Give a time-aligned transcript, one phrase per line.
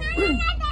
[0.00, 0.67] No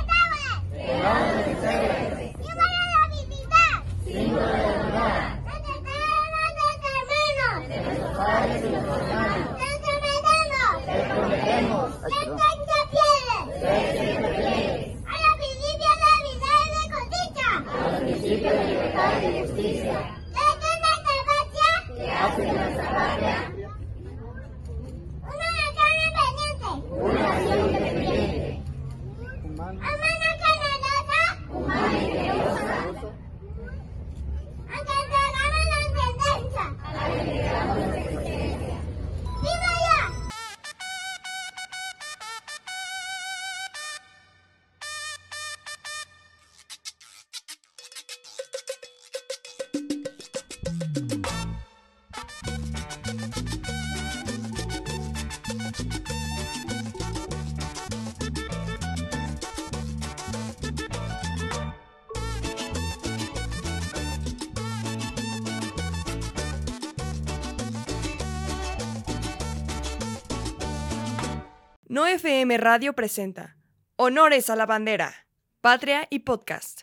[72.55, 73.57] Radio presenta
[73.97, 75.27] Honores a la Bandera,
[75.61, 76.83] Patria y Podcast.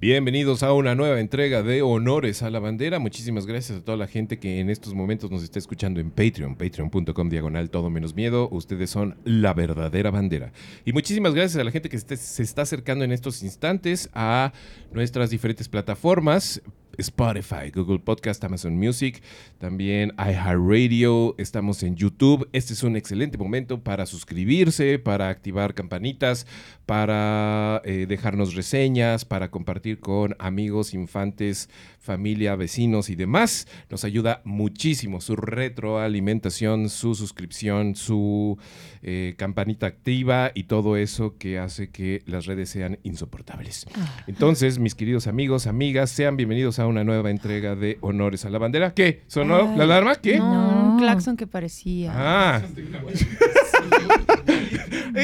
[0.00, 2.98] Bienvenidos a una nueva entrega de Honores a la Bandera.
[2.98, 6.56] Muchísimas gracias a toda la gente que en estos momentos nos está escuchando en Patreon,
[6.56, 8.48] patreon.com diagonal todo menos miedo.
[8.50, 10.52] Ustedes son la verdadera bandera.
[10.86, 14.52] Y muchísimas gracias a la gente que se está acercando en estos instantes a
[14.92, 16.62] nuestras diferentes plataformas.
[16.98, 19.22] Spotify, Google Podcast, Amazon Music,
[19.58, 22.48] también iHeartRadio, estamos en YouTube.
[22.52, 26.46] Este es un excelente momento para suscribirse, para activar campanitas,
[26.86, 33.68] para eh, dejarnos reseñas, para compartir con amigos, infantes, familia, vecinos y demás.
[33.88, 38.58] Nos ayuda muchísimo su retroalimentación, su suscripción, su
[39.02, 43.86] eh, campanita activa y todo eso que hace que las redes sean insoportables.
[43.94, 44.24] Ah.
[44.26, 48.58] Entonces, mis queridos amigos, amigas, sean bienvenidos a una nueva entrega de Honores a la
[48.58, 48.94] Bandera.
[48.94, 49.22] ¿Qué?
[49.26, 50.14] ¿Sonó Ay, la alarma?
[50.16, 50.38] ¿Qué?
[50.38, 52.12] No, un claxon que parecía.
[52.14, 52.62] Ah.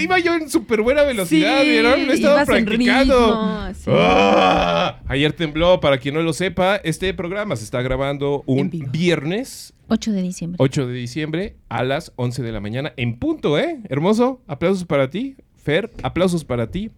[0.00, 2.06] Iba yo en súper buena velocidad, Sí, ¿vieron?
[2.06, 3.26] Lo he estado ibas en practicando.
[3.26, 3.90] ritmo, sí.
[3.94, 5.00] ¡Ah!
[5.08, 10.12] Ayer tembló, para quien no lo sepa, este programa se está grabando un viernes 8
[10.12, 10.56] de diciembre.
[10.60, 13.78] 8 de diciembre a las 11 de la mañana en punto, ¿eh?
[13.88, 14.42] Hermoso.
[14.46, 15.90] Aplausos para ti, Fer.
[16.02, 16.90] Aplausos para ti.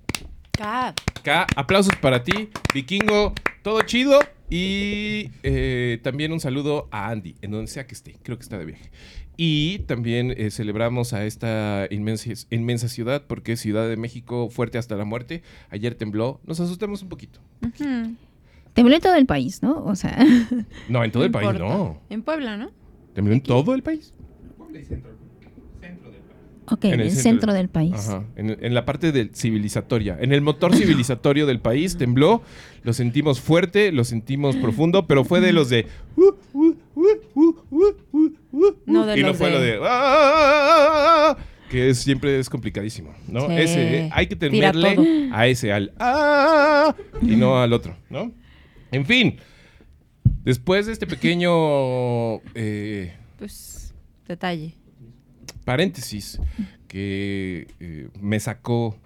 [0.52, 0.96] Cap.
[1.22, 3.32] K, aplausos para ti, Vikingo.
[3.62, 4.18] Todo chido.
[4.50, 8.16] Y eh, también un saludo a Andy, en donde sea que esté.
[8.22, 8.90] Creo que está de viaje.
[9.36, 14.76] Y también eh, celebramos a esta inmensa, inmensa ciudad, porque es Ciudad de México, fuerte
[14.76, 15.42] hasta la muerte.
[15.70, 16.40] Ayer tembló.
[16.44, 17.40] Nos asustamos un poquito.
[18.74, 19.84] Tembló en todo el país, ¿no?
[19.84, 20.18] O sea,
[20.88, 21.74] No, en todo el No país importa.
[21.74, 22.00] no.
[22.10, 22.70] En Puebla, ¿no?
[23.14, 24.12] ¿Tembló en todo el país?
[26.70, 27.92] Ok, En el el, centro centro, del- país.
[27.94, 30.16] Ajá, en, en la parte del civilizatoria.
[30.20, 32.42] En el motor civilizatorio del país tembló,
[32.82, 35.86] lo sentimos fuerte, lo sentimos profundo, pero fue de los de...
[36.16, 36.22] uh,
[36.54, 36.74] uh,
[37.34, 39.78] uh, No de y no los fue de- lo de...
[39.82, 41.36] "Ah",
[41.70, 43.46] que es- siempre es complicadísimo, ¿no?
[43.48, 43.54] Sí.
[43.56, 44.36] Ese, eh, hay que
[44.96, 45.04] todo.
[45.32, 45.92] a ese, al...
[45.98, 48.32] "Ah", y no al otro, ¿no?
[48.92, 49.36] En fin,
[50.44, 52.36] después de este pequeño...
[52.54, 53.94] eh, Pues,
[54.26, 54.74] detalle.
[55.64, 56.40] Paréntesis
[56.88, 58.98] que eh, me sacó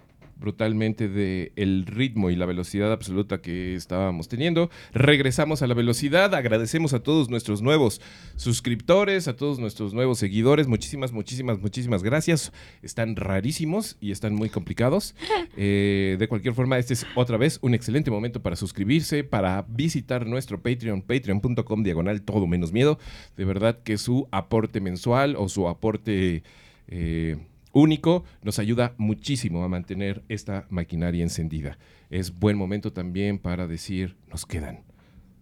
[0.45, 4.69] brutalmente del ritmo y la velocidad absoluta que estábamos teniendo.
[4.93, 8.03] Regresamos a la velocidad, agradecemos a todos nuestros nuevos
[8.37, 12.53] suscriptores, a todos nuestros nuevos seguidores, muchísimas, muchísimas, muchísimas gracias.
[12.83, 15.15] Están rarísimos y están muy complicados.
[15.57, 20.27] Eh, de cualquier forma, este es otra vez un excelente momento para suscribirse, para visitar
[20.27, 22.99] nuestro Patreon, patreon.com diagonal todo menos miedo.
[23.37, 26.43] De verdad que su aporte mensual o su aporte
[26.89, 27.37] eh,
[27.75, 31.77] único nos ayuda muchísimo a mantener esta maquinaria encendida.
[32.09, 34.85] Es buen momento también para decir, nos quedan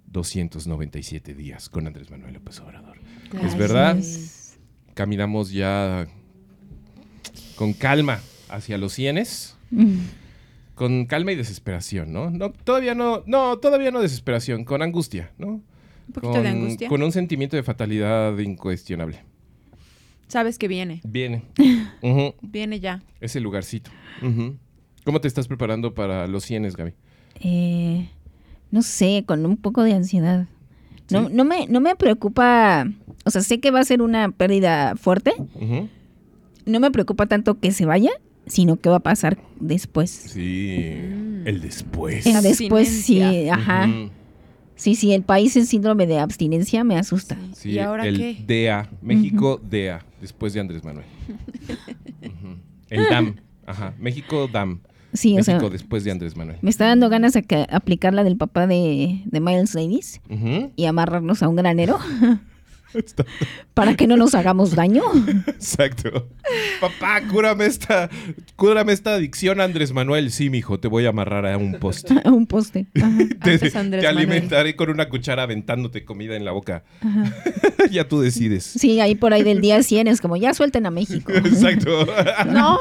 [0.06, 2.98] 297 días con Andrés Manuel López Obrador.
[3.44, 3.96] Es verdad,
[4.94, 6.06] caminamos ya
[7.56, 10.00] con calma hacia los cienes Mm.
[10.74, 12.30] con calma y desesperación, ¿no?
[12.30, 15.48] No, todavía no, no, todavía no desesperación, con angustia, ¿no?
[15.48, 16.88] Un poquito con, de angustia.
[16.88, 19.20] Con un sentimiento de fatalidad incuestionable.
[20.32, 21.02] Sabes que viene.
[21.04, 21.42] Viene.
[22.42, 23.02] Viene ya.
[23.20, 23.90] ese lugarcito.
[24.22, 24.56] Ujú.
[25.04, 26.94] ¿Cómo te estás preparando para los cienes, Gaby?
[27.40, 28.08] Eh,
[28.70, 30.46] no sé, con un poco de ansiedad.
[31.10, 31.34] No, ¿Sí?
[31.34, 32.86] no, me, no me preocupa,
[33.26, 35.34] o sea, sé que va a ser una pérdida fuerte.
[36.64, 38.12] No me preocupa tanto que se vaya,
[38.46, 40.10] sino qué va a pasar después.
[40.10, 40.78] Sí,
[41.12, 41.46] Mm.
[41.46, 42.24] el después.
[42.24, 43.20] Eh, después sí,
[43.50, 43.86] ajá.
[44.82, 47.38] Sí, sí, el país en síndrome de abstinencia me asusta.
[47.54, 48.36] Sí, ¿Y ahora el qué?
[48.44, 51.06] DEA, México DEA, después de Andrés Manuel.
[52.90, 54.80] El DAM, ajá, México DAM.
[55.12, 56.58] Sí, o México sea, después de Andrés Manuel.
[56.62, 60.72] me está dando ganas de que- aplicar la del papá de, de Miles Davis Ujú.
[60.74, 61.98] y amarrarnos a un granero
[63.74, 65.02] para que no nos hagamos daño.
[65.46, 66.28] Exacto.
[66.80, 68.10] Papá, cúrame esta,
[68.56, 70.30] cúrame esta adicción, Andrés Manuel.
[70.30, 72.14] Sí, mijo, te voy a amarrar a un poste.
[72.24, 72.86] a un poste.
[73.00, 73.10] Ajá.
[73.42, 74.32] Te, Antes Andrés te Manuel.
[74.32, 76.84] alimentaré con una cuchara aventándote comida en la boca.
[77.90, 78.64] ya tú decides.
[78.64, 81.32] Sí, ahí por ahí del día 100 es como, ya suelten a México.
[81.34, 82.06] Exacto.
[82.46, 82.78] No.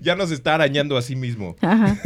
[0.00, 1.56] ya nos está arañando a sí mismo.
[1.60, 1.98] Ajá.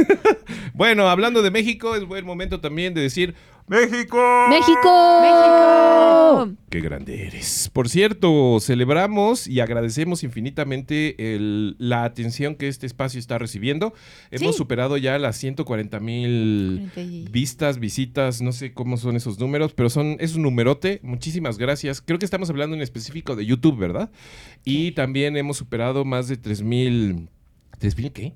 [0.72, 3.34] Bueno, hablando de México, es buen momento también de decir
[3.66, 4.18] México.
[4.50, 5.20] ¡México!
[5.22, 6.54] México.
[6.68, 7.70] Qué grande eres.
[7.72, 13.94] Por cierto, celebramos y agradecemos infinitamente el- la atención que este espacio está recibiendo.
[14.30, 14.58] Hemos Sí.
[14.58, 19.72] superado ya las 140 mil 40 y- vistas, visitas, no sé cómo son esos números,
[19.72, 21.00] pero son es un numerote.
[21.02, 22.02] Muchísimas gracias.
[22.02, 24.10] Creo que estamos hablando en específico de YouTube, ¿verdad?
[24.64, 27.30] Y también hemos superado más de 3 mil...
[27.78, 28.34] ¿3 mil qué?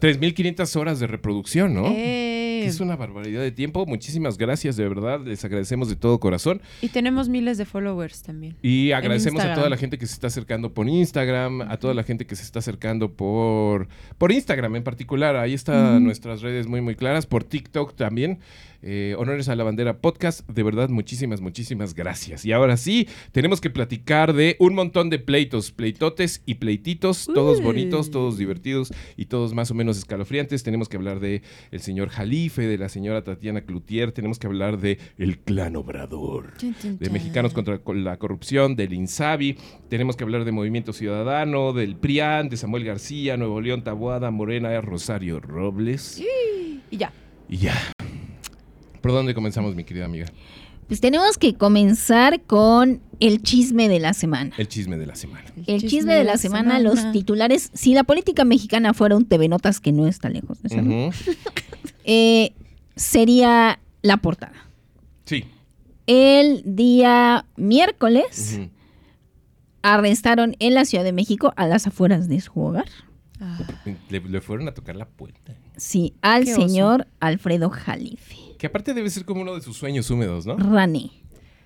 [0.00, 1.86] 3.500 horas de reproducción, ¿no?
[1.88, 3.86] Eh, Que Es una barbaridad de tiempo.
[3.86, 5.20] Muchísimas gracias, de verdad.
[5.24, 6.60] Les agradecemos de todo corazón.
[6.80, 8.56] Y tenemos miles de followers también.
[8.62, 12.02] Y agradecemos a toda la gente que se está acercando por Instagram, a toda la
[12.02, 13.88] gente que se está acercando por,
[14.18, 15.36] por Instagram en particular.
[15.36, 17.26] Ahí están nuestras redes muy, muy claras.
[17.26, 18.38] Por TikTok también.
[18.82, 20.48] Eh, honores a la bandera podcast.
[20.48, 22.44] De verdad, muchísimas, muchísimas gracias.
[22.44, 27.58] Y ahora sí, tenemos que platicar de un montón de pleitos, pleitotes y pleititos, todos
[27.58, 27.64] Uy.
[27.64, 30.62] bonitos, todos divertidos y todos más o menos escalofriantes.
[30.62, 34.12] Tenemos que hablar de el señor Jalife, de la señora Tatiana Cloutier.
[34.12, 37.10] Tenemos que hablar de el clan Obrador de.
[37.12, 39.56] Mexicanos contra la Corrupción, del INSABI.
[39.88, 44.80] Tenemos que hablar de Movimiento Ciudadano, del PRIAN, de Samuel García, Nuevo León, Tabuada, Morena,
[44.80, 46.22] Rosario Robles.
[46.90, 47.12] Y ya.
[47.48, 47.74] Y ya.
[49.02, 50.26] ¿Por dónde comenzamos, mi querida amiga?
[50.88, 54.54] Pues tenemos que comenzar con el chisme de la semana.
[54.58, 55.44] El chisme de la semana.
[55.66, 57.70] El chisme de la semana, los titulares.
[57.72, 61.10] Si la política mexicana fuera un TV Notas, que no está lejos de Ujú.
[62.04, 62.52] eh,
[62.96, 64.66] sería la portada.
[65.24, 65.44] Sí.
[66.06, 68.58] El día miércoles
[69.82, 72.86] arrestaron en la Ciudad de México, a las afueras de su hogar,
[73.44, 73.58] Ah,
[74.08, 75.56] Le, le fueron a tocar la puerta.
[75.76, 76.68] sí, al Qué oso.
[76.68, 78.36] señor Alfredo Jalife.
[78.62, 80.56] Que aparte debe ser como uno de sus sueños húmedos, ¿no?
[80.56, 81.10] Rané.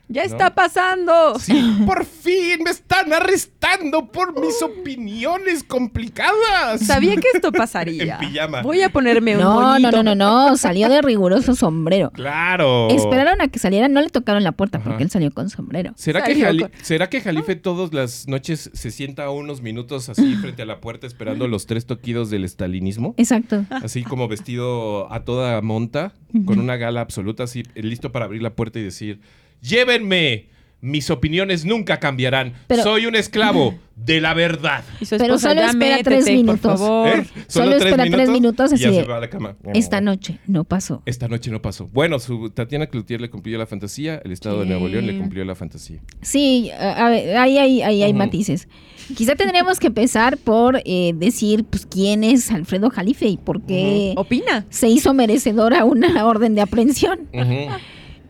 [0.09, 0.29] ¡Ya ¿No?
[0.29, 1.37] está pasando!
[1.41, 6.81] Sí, por fin me están arrestando por mis opiniones complicadas.
[6.87, 8.19] Sabía que esto pasaría.
[8.23, 8.63] En pijama.
[8.63, 12.11] Voy a ponerme un No, no, no, no, no, salió de riguroso sombrero.
[12.13, 12.89] Claro.
[12.91, 14.89] Esperaron a que saliera, no le tocaron la puerta Ajá.
[14.91, 15.93] porque él salió con sombrero.
[15.97, 20.35] ¿Será que, Jali- con- ¿Será que Jalife todas las noches se sienta unos minutos así
[20.41, 23.15] frente a la puerta esperando los tres toquidos del estalinismo?
[23.17, 23.65] Exacto.
[23.71, 26.13] Así como vestido a toda monta,
[26.45, 29.21] con una gala absoluta, así listo para abrir la puerta y decir,
[29.61, 30.49] llévenme,
[30.81, 34.85] mis opiniones nunca cambiarán, Pero- soy un esclavo de la verdad.
[35.01, 36.61] Y Pero esposa, solo espera métete, tres por minutos.
[36.81, 37.09] favor.
[37.09, 37.27] ¿Eh?
[37.49, 39.57] Solo espera tres minutos y así ya de, se va a la cama.
[39.73, 41.03] Esta noche no pasó.
[41.07, 41.89] Esta noche no pasó.
[41.89, 45.45] Bueno, su Tatiana Cloutier le cumplió la fantasía, el Estado de Nuevo León le cumplió
[45.47, 46.01] la fantasía.
[46.21, 48.69] Sí, a ver, ahí, ahí, ahí hay matices.
[49.17, 54.13] Quizá tendríamos que empezar por eh, decir pues quién es Alfredo Jalife y por qué
[54.17, 54.67] ¿Opina?
[54.69, 57.21] se hizo merecedor a una orden de aprehensión.
[57.33, 57.55] Ujú.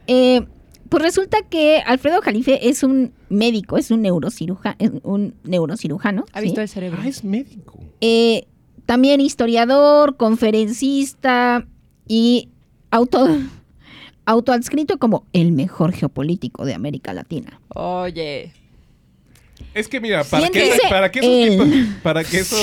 [0.07, 0.43] Eh,
[0.89, 6.25] pues resulta que Alfredo Jalife es un médico, es un neurocirujano, un neurocirujano.
[6.33, 6.45] Ha ¿sí?
[6.47, 6.99] visto el cerebro.
[7.03, 7.79] Ah, es médico.
[8.01, 8.47] Eh,
[8.87, 11.67] también historiador, conferencista
[12.07, 12.49] y
[12.91, 13.27] auto,
[14.25, 17.61] autoadscrito como el mejor geopolítico de América Latina.
[17.69, 18.53] Oye.
[19.75, 21.51] Es que mira, para que, para que, esos él.
[21.59, 22.57] tipos- para que eso,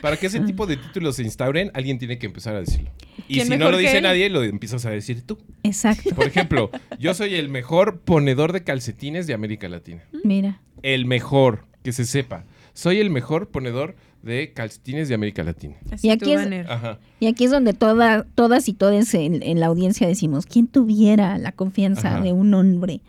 [0.00, 2.90] para que ese tipo de títulos se instauren, alguien tiene que empezar a decirlo.
[3.28, 5.38] Y ¿Quién si no lo dice nadie, lo empiezas a decir tú.
[5.62, 6.14] Exacto.
[6.14, 10.02] Por ejemplo, yo soy el mejor ponedor de calcetines de América Latina.
[10.24, 10.60] Mira.
[10.82, 12.44] El mejor, que se sepa.
[12.74, 15.76] Soy el mejor ponedor de calcetines de América Latina.
[15.90, 16.68] Así Y aquí es-.
[16.68, 16.98] Ajá.
[17.20, 21.38] Y aquí es donde toda, todas y todos en, en la audiencia decimos, ¿quién tuviera
[21.38, 22.20] la confianza Ajá.
[22.20, 23.00] de un hombre.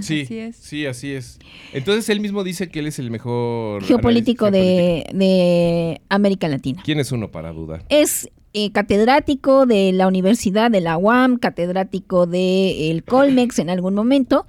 [0.00, 0.56] Sí, Así es.
[0.56, 1.38] sí, así es.
[1.72, 6.82] Entonces él mismo dice que él es el mejor geopolítico de, de América Latina?
[6.84, 7.84] ¿Quién es uno para dudar?
[7.88, 14.46] Es eh, catedrático de la Universidad de la UAM, catedrático del Colmex en algún momento.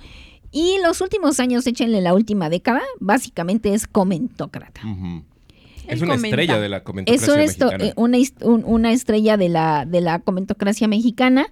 [0.51, 4.81] Y los últimos años, échenle la última década, básicamente es comentócrata.
[5.87, 6.27] Es una comenta.
[6.27, 7.89] estrella de la Es comentocracia esto- mexicana.
[7.89, 11.47] eh, una, un- una estrella de la, de la comentocracia mexicana.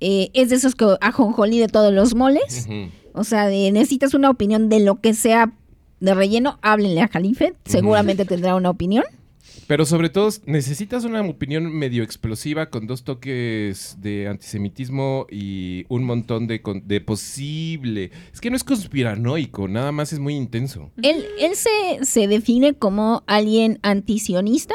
[0.00, 2.66] Eh, es de esos que ajonjolí de todos los moles.
[3.12, 5.52] O sea, de, necesitas una opinión de lo que sea
[6.00, 7.52] de relleno, háblenle a Jalife.
[7.66, 9.04] Seguramente tendrá una opinión.
[9.66, 16.04] Pero sobre todo, necesitas una opinión medio explosiva con dos toques de antisemitismo y un
[16.04, 16.58] montón de,
[17.00, 18.10] posible.
[18.32, 20.90] Es que no es conspiranoico, nada más es muy intenso.
[21.02, 24.74] Él, él se, se define como alguien antisionista,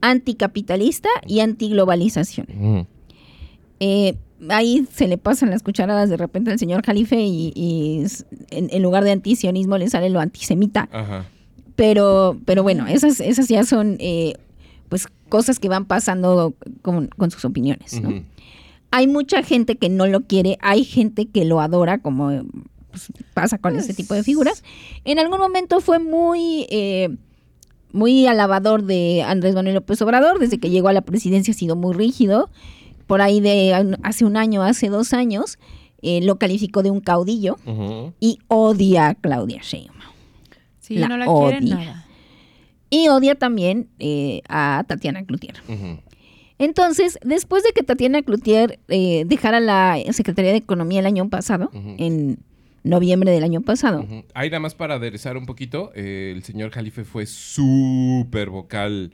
[0.00, 2.86] anticapitalista y antiglobalización.
[3.80, 4.16] Eh,
[4.48, 8.04] ahí se le pasan las cucharadas de repente al señor Jalife y,
[8.50, 10.88] en, en lugar de antisionismo le sale lo antisemita.
[10.90, 11.26] Ajá.
[11.82, 14.34] Pero, pero bueno, esas, esas ya son eh,
[14.88, 18.00] pues cosas que van pasando con, con sus opiniones.
[18.92, 22.44] Hay mucha gente que no lo quiere, hay gente que lo adora, como
[22.92, 24.62] pues, pasa con este tipo de figuras.
[25.04, 27.08] En algún momento fue muy, eh,
[27.90, 31.74] muy alabador de Andrés Manuel López Obrador, desde que llegó a la presidencia ha sido
[31.74, 32.48] muy rígido.
[33.08, 35.58] Por ahí de hace un año, hace dos años,
[36.00, 37.56] eh, lo calificó de un caudillo
[38.20, 39.91] y odia a Claudia Sheinbaum.
[40.82, 41.74] Sí, La no la quieren odia.
[41.76, 42.06] nada.
[42.90, 45.54] Y odia también eh, a Tatiana Cloutier.
[46.58, 51.70] Entonces, después de que Tatiana Cloutier eh, dejara la Secretaría de Economía el año pasado,
[51.72, 52.38] en
[52.84, 54.24] noviembre del año pasado, Ujú.
[54.34, 59.12] Ahí nada más para aderezar un poquito, eh, el señor Jalife fue súper vocal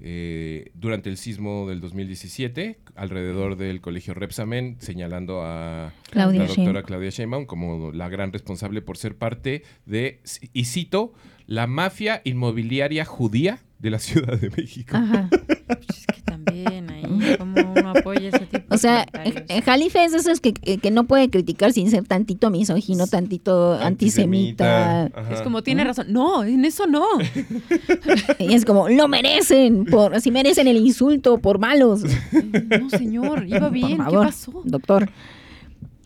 [0.00, 6.64] eh, durante el sismo del 2017, alrededor del colegio Repsamen, señalando a Claudia la doctora
[6.64, 6.86] Sheinbaum.
[6.86, 10.20] Claudia Sheinbaum como la gran responsable por ser parte de,
[10.52, 11.12] y cito,
[11.46, 14.96] la mafia inmobiliaria judía de la Ciudad de México.
[14.96, 15.28] Ajá.
[15.30, 16.89] Pues es que también
[17.30, 20.52] ahí, como uno apoya ese tipo O sea, de eh, Jalife es de esos que,
[20.52, 25.06] que- que no puede criticar sin ser tantito misógino, tantito antisemita.
[25.30, 26.06] Es como, tiene razón.
[26.12, 27.04] No, en eso no.
[28.38, 32.02] Y es como, lo merecen, por, así merecen el insulto por malos.
[32.80, 33.98] No, señor, iba Por bien.
[34.08, 34.62] ¿Qué pasó?
[34.64, 35.10] Doctor.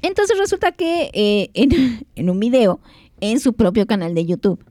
[0.03, 2.81] Entonces resulta que eh, en, en un video,
[3.21, 4.63] en su propio canal de YouTube,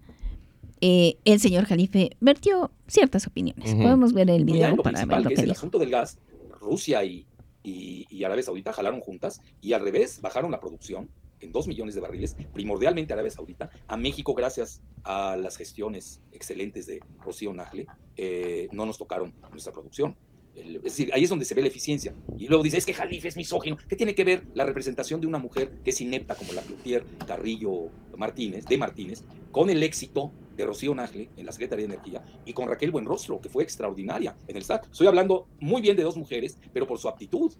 [0.81, 3.73] eh, el señor Jalife vertió ciertas opiniones.
[3.75, 5.57] Podemos ver el video para ver principal, lo que que es el dijo.
[5.59, 6.17] asunto del gas,
[6.63, 7.27] Rusia y,
[7.61, 11.09] y, y Arabia Saudita jalaron juntas y al revés bajaron la producción
[11.43, 16.85] en 2 millones de barriles, primordialmente Arabia Saudita, a México gracias a las gestiones excelentes
[16.85, 20.15] de Rocío Nagle, eh, no nos tocaron nuestra producción.
[20.55, 22.13] El- es decir, ahí es donde se ve la eficiencia.
[22.37, 23.77] Y luego dice, es que Jalife es misógino.
[23.87, 27.03] ¿Qué tiene que ver la representación de una mujer que es inepta como la Cloutier
[27.27, 32.23] Carrillo Martínez, de Martínez, con el éxito de Rocío Nagle en la Secretaría de Energía
[32.45, 34.85] y con Raquel Buenrostro, que fue extraordinaria en el SAT?
[34.91, 37.51] Estoy hablando muy bien de dos mujeres, pero por su aptitud,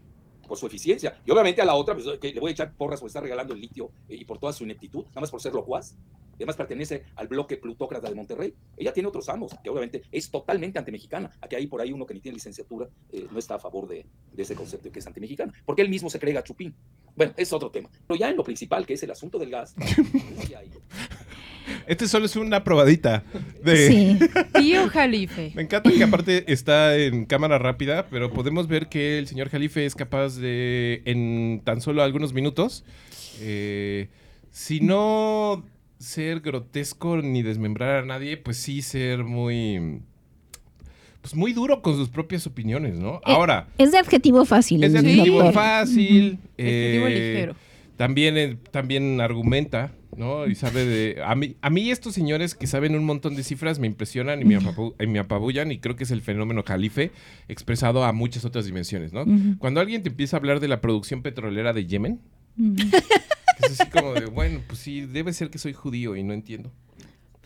[0.48, 1.20] por su eficiencia.
[1.26, 3.54] Y obviamente a la otra, pues, que le voy a echar porras por estar regalando
[3.54, 5.96] el litio eh, y por toda su ineptitud, nada más por ser locuaz.
[6.36, 8.54] Además pertenece al bloque plutócrata de Monterrey.
[8.76, 11.32] Ella tiene otros amos, que obviamente es totalmente antimexicana.
[11.42, 14.06] Aquí hay por ahí uno que ni tiene licenciatura, eh, no está a favor de,
[14.34, 16.74] de ese concepto de que es antimexicana, porque él mismo se cree gachupín.
[17.16, 17.90] Bueno, es otro tema.
[18.08, 19.76] Pero ya en lo principal, que es el asunto del gas,
[20.50, 20.54] y-
[21.88, 23.24] Este solo es una probadita
[23.64, 23.88] de...
[23.88, 24.20] Sí.
[24.60, 25.52] Tío Jalife.
[25.56, 29.86] Me encanta que aparte está en cámara rápida, pero podemos ver que el señor Jalife
[29.86, 32.84] es capaz de, en tan solo algunos minutos,
[33.42, 34.10] eh,
[34.52, 35.66] si no
[36.00, 40.02] ser grotesco ni desmembrar a nadie, pues sí ser muy...
[41.22, 43.22] Pues muy duro con sus propias opiniones, ¿no?
[43.24, 44.84] Ahora, Es de adjetivo fácil.
[44.84, 46.38] es de adjetivo fácil.
[46.60, 47.56] Adjetivo eh, ligero.
[47.98, 50.48] También, eh, también argumenta, ¿no?
[50.48, 51.22] Y sabe de...
[51.26, 54.46] A mí, a mí estos señores que saben un montón de cifras me impresionan y
[54.46, 57.12] me, apabu- y me apabullan y creo que es el fenómeno calife
[57.48, 59.26] expresado a muchas otras dimensiones, ¿no?
[59.60, 62.20] Cuando alguien te empieza a hablar de la producción petrolera de Yemen,
[63.60, 66.72] es así como de, bueno, pues sí, debe ser que soy judío y no entiendo.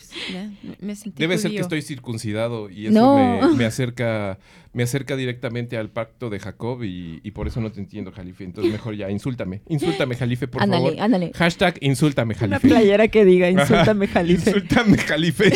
[0.09, 3.47] Pues, ya, me- me sentí Debe ser que estoy circuncidado y eso No.
[3.49, 4.37] me, me acerca
[4.73, 8.43] me acerca directamente al pacto de Jacob y, y por eso no te entiendo, Jalife.
[8.43, 9.61] Entonces mejor ya, insúltame.
[9.69, 11.01] Insúltame, Jalife, por ándale, favor.
[11.01, 11.31] ándale.
[11.33, 12.67] Hashtag insúltame, Una Jalife.
[12.67, 14.49] playera que diga, insúltame Jalife.
[14.51, 15.51] Insúltame, Jalife.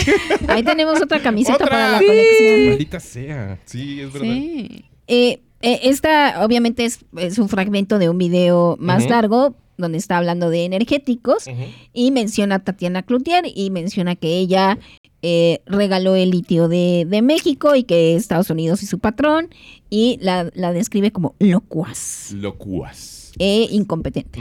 [0.48, 1.68] Ahí tenemos otra camiseta ¡Otra!
[1.70, 2.06] para la Sí.
[2.08, 2.68] colección.
[2.70, 3.60] Maldita sea.
[3.66, 4.28] Sí, es verdad.
[4.28, 4.86] Sí.
[5.08, 10.18] Eh, eh, esta obviamente es, es un fragmento de un video más largo donde está
[10.18, 11.46] hablando de energéticos
[11.94, 14.78] y menciona a Tatiana Cloutier y menciona que ella
[15.24, 19.50] eh, regaló el litio de, de México y que Estados Unidos es su patrón
[19.90, 23.32] y la, la describe como locuaz Locuaz.
[23.38, 24.40] e incompetente.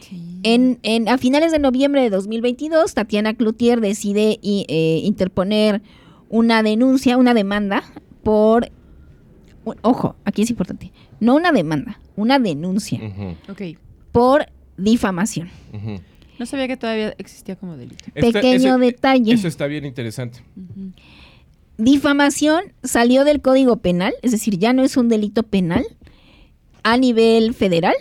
[0.00, 0.40] Sí.
[0.42, 5.82] En, en- a finales de noviembre de 2022, Tatiana Cloutier decide i- eh, interponer
[6.28, 7.82] una denuncia, una demanda
[8.22, 8.70] por...
[9.82, 10.90] Ojo, aquí es importante.
[11.20, 12.98] No una demanda, una denuncia.
[13.48, 13.62] Ok.
[14.12, 15.50] Por difamación.
[16.38, 18.04] No sabía que todavía existía como delito.
[18.14, 19.32] Esta- Pequeño ese- detalle.
[19.32, 20.40] Eso está bien interesante.
[21.76, 25.84] Difamación salió del Código Penal, es decir, ya no es un delito penal
[26.82, 27.94] a nivel federal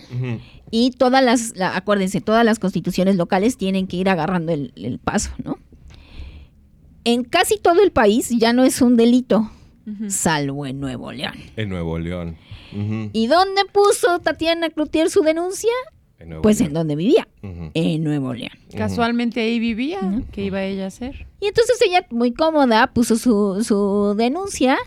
[0.71, 4.99] y todas las, la- acuérdense, todas las constituciones locales tienen que ir agarrando el, el
[4.99, 5.57] paso, ¿no?
[7.05, 9.49] En casi todo el país ya no es un delito,
[10.09, 11.33] salvo en Nuevo León.
[11.55, 12.35] En Nuevo León.
[13.13, 15.71] ¿Y dónde puso Tatiana Cloutier su denuncia?
[16.19, 18.51] En Nuevo Pues en donde vivía, en Nuevo León.
[18.75, 19.99] Casualmente ahí vivía.
[20.31, 21.27] ¿Qué iba ella a hacer?
[21.39, 24.77] Y entonces ella, muy cómoda, puso su, su denuncia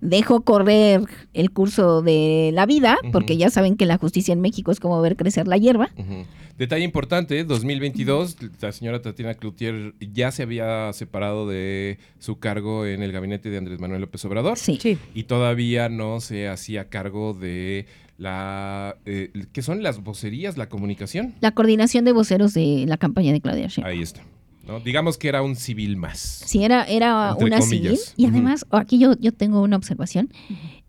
[0.00, 1.00] dejó correr
[1.34, 5.00] el curso de la vida, porque ya saben que la justicia en México es como
[5.02, 5.88] ver crecer la hierba.
[5.96, 6.24] Ujú.
[6.56, 13.02] Detalle importante, 2022, la señora Tatiana Cloutier ya se había separado de su cargo en
[13.02, 14.78] el gabinete de Andrés Manuel López Obrador Sí.
[14.80, 14.98] Sí.
[15.14, 17.86] y todavía no se hacía cargo de
[18.18, 18.96] la...
[19.06, 21.34] Eh, ¿Qué son las vocerías, la comunicación?
[21.40, 23.96] La coordinación de voceros de la campaña de Claudia Sheinbaum.
[23.96, 24.22] Ahí está.
[24.66, 24.80] ¿no?
[24.80, 26.18] Digamos que era un civil más.
[26.18, 27.68] Sí, era, era una comillas.
[27.68, 27.98] civil.
[28.16, 30.30] Y además, oh, aquí yo, yo tengo una observación.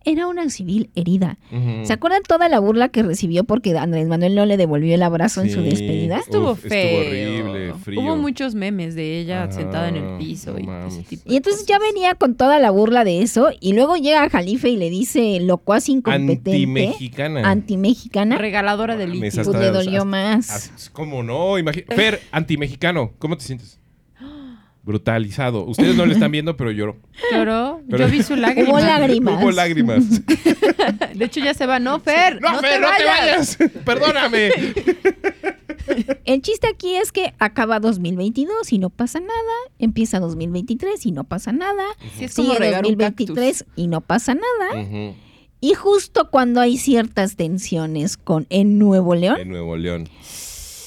[0.06, 1.38] Era una civil herida.
[1.84, 5.42] ¿Se acuerdan toda la burla que recibió porque Andrés Manuel no le devolvió el abrazo
[5.42, 6.18] en su despedida?
[6.20, 7.00] Estuvo Uf, estuvo feo.
[7.02, 8.02] horrible, frío.
[8.02, 10.94] Hubo muchos memes de ella Ajá, sentada en el piso no y mames.
[10.94, 13.98] ese tipo de Y entonces ya venía con toda la burla de eso y luego
[13.98, 17.50] llega Jalife y le dice locuaz incompetente, Antimexicana.
[17.50, 19.48] antimexicana, regaladora de Mames, líquidos.
[19.48, 20.90] pues le dolió hasta- más.
[20.94, 21.56] ¿Cómo no?
[21.96, 23.79] Fer, antimexicano, ¿cómo te sientes?
[24.90, 25.66] Brutalizado.
[25.66, 26.98] Ustedes no lo están viendo, pero lloró.
[27.32, 27.80] Lloró.
[27.92, 28.70] Pero- Yo vi su lágrima.
[28.72, 29.40] Hubo lágrimas.
[29.44, 30.04] Hubo lágrimas.
[31.16, 31.78] De hecho, ya se va.
[31.78, 32.42] No, Fer.
[32.42, 33.58] No, No, Fer, te no te vayas.
[33.60, 33.72] vayas.
[33.86, 34.50] Perdóname.
[36.26, 39.32] El chiste aquí es que acaba 2022 y no pasa nada,
[39.78, 41.84] empieza 2023 y no pasa nada,
[42.18, 45.14] Sí, es como sigue regar un 2023 y no pasa nada.
[45.62, 50.10] Y justo cuando hay ciertas tensiones con en Nuevo León, En Nuevo León.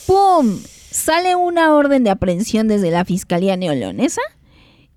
[0.07, 0.59] ¡pum!
[0.93, 4.21] Sale una orden de aprehensión desde la Fiscalía Neoleonesa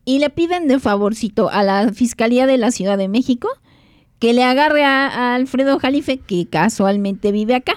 [0.03, 3.47] y le piden de favorcito a la Fiscalía de la Ciudad de México
[4.19, 7.73] que le agarre a, a Alfredo Jalife, que casualmente vive acá.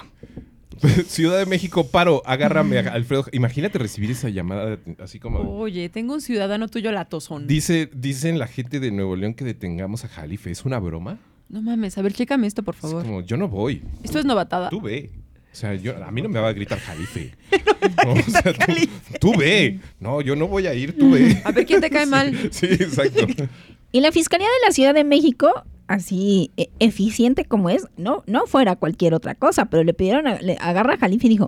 [1.07, 3.25] Ciudad de México, paro, agárrame, a Alfredo.
[3.33, 5.39] Imagínate recibir esa llamada de- así como...
[5.59, 7.47] Oye, tengo un ciudadano tuyo latosón.
[7.47, 10.51] Dice, dicen la gente de Nuevo León que detengamos a Jalife.
[10.51, 11.19] ¿Es una broma?
[11.49, 13.03] No mames, a ver, chécame esto, por Es favor.
[13.03, 13.81] como, yo no voy.
[14.03, 14.69] Esto es novatada.
[14.69, 15.09] Tú ve.
[15.51, 17.35] O sea, yo, a mí no me va a gritar Jalife.
[18.05, 18.73] No, o sea, tú,
[19.19, 19.79] tú ve.
[19.99, 21.41] No, yo no voy a ir, tú ve.
[21.43, 22.33] A ver quién te cae mal.
[22.51, 23.25] Sí, exacto.
[23.91, 25.51] Y la Fiscalía de la Ciudad de México,
[25.87, 30.39] así e- eficiente como es, no, no fuera cualquier otra cosa, pero le pidieron, a-
[30.41, 31.47] le agarra a Jalife y dijo,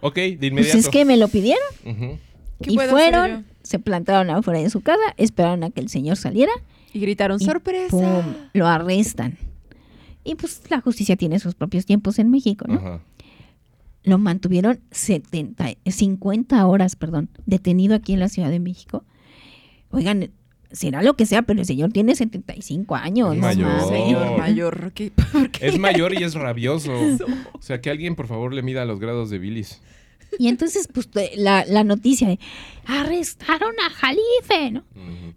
[0.00, 0.78] Ok, de pues inmediato.
[0.78, 1.64] es que me lo pidieron.
[1.84, 2.18] Ujú.
[2.62, 3.52] ¿Qué Y puedo hacer fueron, yo?
[3.64, 6.52] se plantaron afuera de su casa, esperaron a que el señor saliera
[6.92, 7.88] Y gritaron, y ¡sorpresa!
[7.90, 8.34] ¡pum!
[8.52, 9.36] lo arrestan.
[10.22, 12.74] Y pues la justicia tiene sus propios tiempos en México, ¿no?
[12.76, 13.00] Ajá.
[14.06, 19.04] Lo mantuvieron 70, 50 horas, perdón, detenido aquí en la Ciudad de México.
[19.90, 20.30] Oigan,
[20.70, 23.34] será lo que sea, pero el señor tiene 75 años.
[23.34, 23.88] Es mayor.
[23.88, 25.10] Señor mayor, ¿qué?
[25.32, 25.66] ¿por qué?
[25.66, 26.92] Es mayor y es rabioso.
[27.52, 29.82] O sea, que alguien, por favor, le mida los grados de bilis.
[30.38, 32.38] Y entonces, pues, te- la, la noticia de,
[32.86, 34.84] arrestaron a Jalife, ¿no?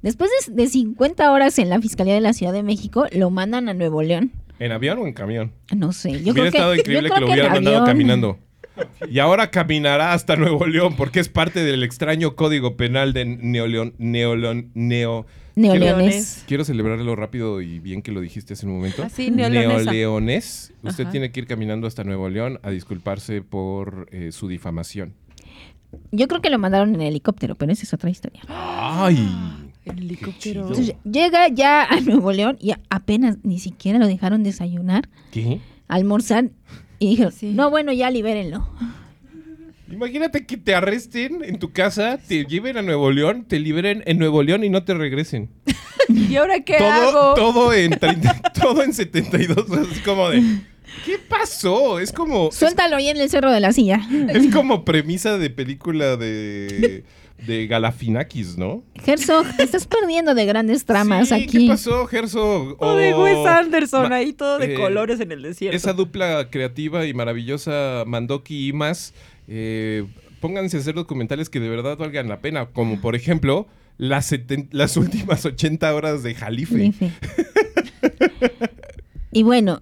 [0.03, 3.67] Después de, de 50 horas en la Fiscalía de la Ciudad de México, lo mandan
[3.69, 4.31] a Nuevo León.
[4.59, 5.53] ¿En avión o en camión?
[5.75, 6.57] No sé, yo Hubiera creo que...
[6.57, 7.87] estado yo increíble creo que lo hubieran mandado avión.
[7.87, 8.39] caminando.
[9.09, 13.93] Y ahora caminará hasta Nuevo León porque es parte del extraño código penal de Neoleón.
[13.97, 14.71] Neoleón.
[14.73, 15.25] Neo.
[15.55, 16.43] Neoleones.
[16.47, 19.03] Quiero celebrarlo rápido y bien que lo dijiste hace un momento.
[19.03, 19.91] Ah, sí, neoleonesa.
[19.91, 20.73] Neoleonés.
[20.83, 21.11] Usted Ajá.
[21.11, 25.13] tiene que ir caminando hasta Nuevo León a disculparse por eh, su difamación.
[26.11, 28.41] Yo creo que lo mandaron en helicóptero, pero esa es otra historia.
[28.47, 29.27] ¡Ay!
[29.85, 30.61] El helicóptero.
[30.67, 35.59] Entonces, llega ya a Nuevo León y apenas ni siquiera lo dejaron desayunar, ¿Qué?
[35.87, 36.51] almorzar
[36.99, 37.47] y dijeron, Sí.
[37.53, 38.67] no, bueno, ya libérenlo.
[39.91, 44.19] Imagínate que te arresten en tu casa, te lleven a Nuevo León, te liberen en
[44.19, 45.49] Nuevo León y no te regresen.
[46.09, 47.33] ¿Y ahora qué todo, hago?
[47.33, 50.43] todo en 30 todo en 72, así como de
[51.05, 51.99] ¿Qué pasó?
[51.99, 54.01] Es como Suéltalo ahí en el cerro de la silla.
[54.29, 57.03] es como premisa de película de
[57.45, 58.83] de Galafinakis, ¿no?
[59.05, 61.47] Herzog, te estás perdiendo de grandes tramas Sí, aquí.
[61.59, 62.75] ¿Qué pasó, Herzog?
[62.79, 65.75] O de Oh, Wes Anderson, ma- ahí todo de eh, colores en el desierto.
[65.75, 69.13] Esa dupla creativa y maravillosa Mandoki y más,
[69.47, 70.05] eh,
[70.41, 74.33] pónganse a hacer documentales que de verdad valgan la pena, como por ejemplo las,
[74.71, 76.93] las últimas 80 horas de Jalife.
[79.31, 79.81] Y bueno,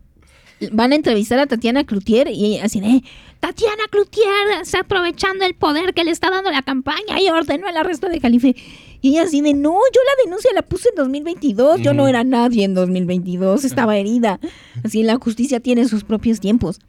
[0.72, 3.04] van a entrevistar a Tatiana Cloutier y así de,
[3.40, 7.78] Tatiana Cloutier está aprovechando el poder que le está dando la campaña y ordenó el
[7.78, 8.56] arresto de Jalife.
[9.02, 12.24] Y ella así de, no, yo la denuncia la puse en 2022, yo no era
[12.24, 14.40] nadie en 2022, estaba herida.
[14.84, 16.80] Así la justicia tiene sus propios tiempos.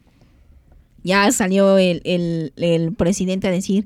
[1.03, 3.85] Ya salió el, el- el presidente a decir,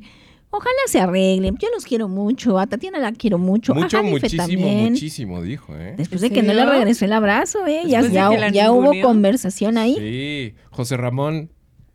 [0.49, 4.41] ojalá se arreglen, yo los quiero mucho, a Tatiana la quiero mucho, Mucho, a muchísimo,
[4.43, 4.91] también.
[4.91, 5.93] muchísimo, dijo, ¿eh?
[5.97, 7.82] Después ¿En de que no le regresó el abrazo, ¿eh?
[7.88, 9.95] Ya, Después ya, ya hubo conversación ahí.
[9.97, 11.52] Sí, José Ramón,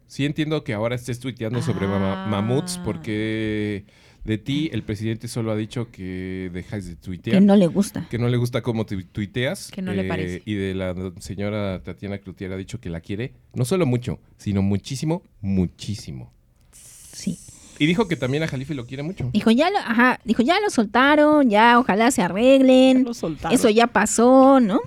[0.08, 2.26] sí entiendo que ahora estés tuiteando sobre Ah.
[2.28, 3.84] mamuts porque
[4.24, 7.36] de ti el presidente solo ha dicho que dejas de tuitear.
[7.38, 8.06] Que no le gusta.
[8.10, 9.70] que no le gusta cómo tu- tuiteas.
[9.70, 10.42] Que no le parece.
[10.44, 14.60] Y de la señora Tatiana Cloutier ha dicho que la quiere, no solo mucho, sino
[14.60, 16.32] muchísimo, muchísimo.
[16.72, 17.38] Sí.
[17.78, 19.30] Y dijo que también a Jalife lo quiere mucho.
[19.32, 23.04] Dijo, ya lo, ajá, dijo, ya lo soltaron, ya ojalá se arreglen.
[23.04, 23.54] Lo soltaron.
[23.54, 24.80] Eso ya pasó, ¿no?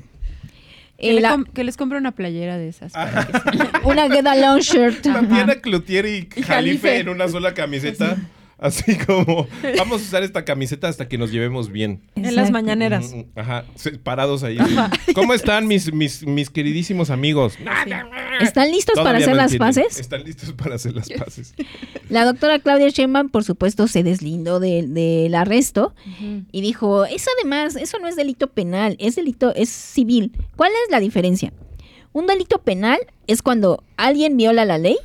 [1.02, 2.94] Que, la- les compre una playera de esas.
[2.94, 5.02] Para que se- una Get Along shirt.
[5.02, 7.00] También a Cloutier y Y Jalife Jalife.
[7.00, 8.18] en una sola camiseta.
[8.62, 9.48] Así como,
[9.80, 12.04] vamos a usar esta camiseta hasta que nos llevemos bien.
[12.16, 13.12] en las mañaneras.
[13.12, 14.58] Mm, Ajá, se- parados ahí.
[15.16, 17.58] ¿Cómo están mis, mis, mis queridísimos amigos?
[18.40, 19.84] ¿Están listos para hacer no las entienden.
[19.86, 20.00] paces?
[20.00, 21.56] Están listos para hacer las paces.
[22.10, 25.96] La doctora Claudia Sheinbaum, por supuesto, se deslindó de- del arresto
[26.52, 30.34] y dijo, eso además, eso no es delito penal, es delito, es civil.
[30.56, 31.52] ¿Cuál es la diferencia?
[32.14, 34.98] Un delito penal es cuando alguien viola la ley,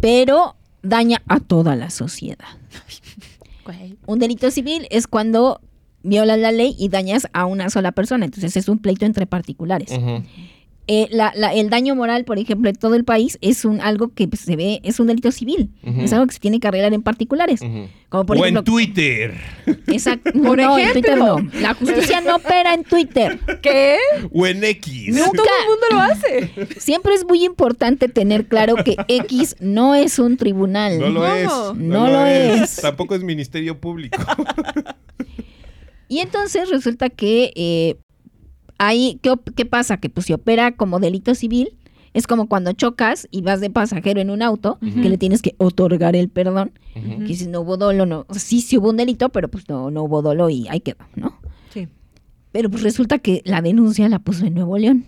[0.00, 2.46] pero daña a toda la sociedad.
[4.06, 5.60] Un delito civil es cuando
[6.02, 8.24] violas la ley y dañas a una sola persona.
[8.24, 9.90] Entonces es un pleito entre particulares.
[10.90, 14.08] Eh, la- la- el daño moral, por ejemplo, en todo el país es un algo
[14.14, 15.70] que pues, se ve, es un delito civil.
[15.84, 17.60] Es algo que se tiene que arreglar en particulares.
[18.08, 19.34] Como por o ejemplo, en Twitter.
[19.88, 20.32] Exacto.
[20.42, 21.36] Por no, en Twitter no.
[21.60, 23.38] La justicia no opera en Twitter.
[23.60, 23.98] ¿Qué?
[24.32, 25.14] O en X.
[25.14, 26.80] No todo el mundo lo hace.
[26.80, 30.98] Siempre es muy importante tener claro que X no es un tribunal.
[30.98, 31.34] No lo ¿Cómo?
[31.34, 31.76] es.
[31.76, 32.76] No lo es.
[32.76, 34.16] Tampoco es Ministerio Público.
[36.10, 37.96] Y entonces resulta que eh,
[38.78, 39.20] ahí,
[39.56, 39.98] ¿qué, pasa?
[39.98, 41.76] Que pues si opera como delito civil,
[42.14, 45.54] es como cuando chocas y vas de pasajero en un auto, que le tienes que
[45.58, 46.72] otorgar el perdón.
[46.96, 47.18] Ujú.
[47.18, 48.24] Que dices, no hubo dolo, no.
[48.28, 50.80] O sea, sí, sí hubo un delito, pero pues no, no hubo dolo y ahí
[50.80, 51.38] quedó, ¿no?
[51.72, 51.86] Sí.
[52.50, 55.04] Pero pues resulta que la denuncia la puso en Nuevo León.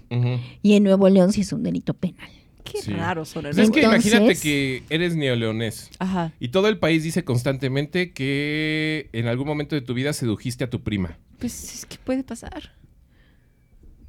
[0.63, 2.29] Y en Nuevo León sí es un delito penal.
[2.63, 2.93] Qué Sí.
[2.93, 5.91] raro son Pues es que Entonces- imagínate que eres neoleonés.
[5.99, 6.33] Ajá.
[6.39, 10.71] Y todo el país dice constantemente que en algún momento de tu vida sedujiste a
[10.71, 11.19] tu prima.
[11.39, 12.75] Pues es que puede pasar.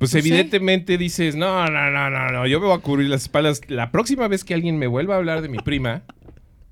[0.01, 0.27] Pues No sé.
[0.27, 3.61] evidentemente dices, no, no, no, no, no, yo me voy a cubrir las espaldas.
[3.67, 6.01] La próxima vez que alguien me vuelva a hablar de mi prima,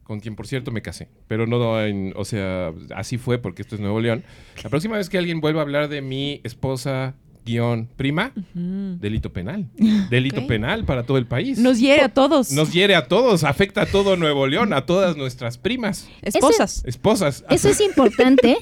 [0.03, 3.75] con quien por cierto me casé, pero no en, o sea, así fue porque esto
[3.75, 4.23] es Nuevo León.
[4.63, 7.13] La próxima vez que alguien vuelva a hablar de mi esposa,
[7.45, 9.67] guion, prima, delito penal.
[10.09, 11.59] Delito penal para todo el país.
[11.59, 12.51] Nos hiere a todos.
[12.51, 16.83] Nos hiere a todos, afecta a todo Nuevo León, a todas nuestras primas, Esposas.
[16.85, 17.45] esposas.
[17.51, 18.57] Eso es importante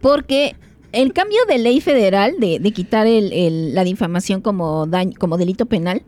[0.00, 0.56] porque
[0.92, 5.36] el cambio de ley federal de, de quitar el- el- la difamación como, daño, como
[5.38, 6.02] delito penal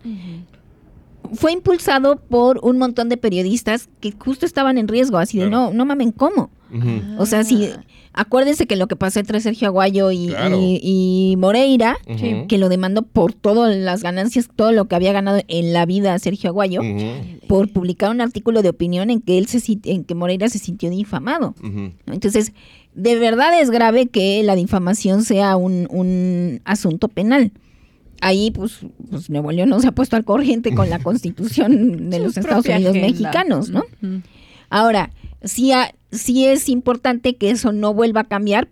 [1.34, 5.68] fue impulsado por un montón de periodistas que justo estaban en riesgo, así de Claro.
[5.70, 6.50] no, no mamen, ¿cómo?
[7.18, 7.68] O sea, si
[8.12, 10.58] acuérdense que lo que pasó entre Sergio Aguayo y, Claro.
[10.60, 11.96] y- y Moreira,
[12.48, 16.18] que lo demandó por todas las ganancias, todo lo que había ganado en la vida
[16.18, 16.80] Sergio Aguayo,
[17.48, 20.90] por publicar un artículo de opinión en que él se en que Moreira se sintió
[20.90, 21.54] difamado.
[22.06, 22.52] Entonces,
[22.94, 27.52] de verdad es grave que la difamación sea un, un asunto penal.
[28.20, 28.78] Ahí, pues,
[29.10, 32.64] pues Nuevo León no se ha puesto al corriente con la constitución de los Estados
[32.66, 33.08] Unidos agenda.
[33.08, 33.82] mexicanos, ¿no?
[34.70, 35.10] Ahora,
[35.42, 38.68] sí, ha- sí es importante que eso no vuelva a cambiar,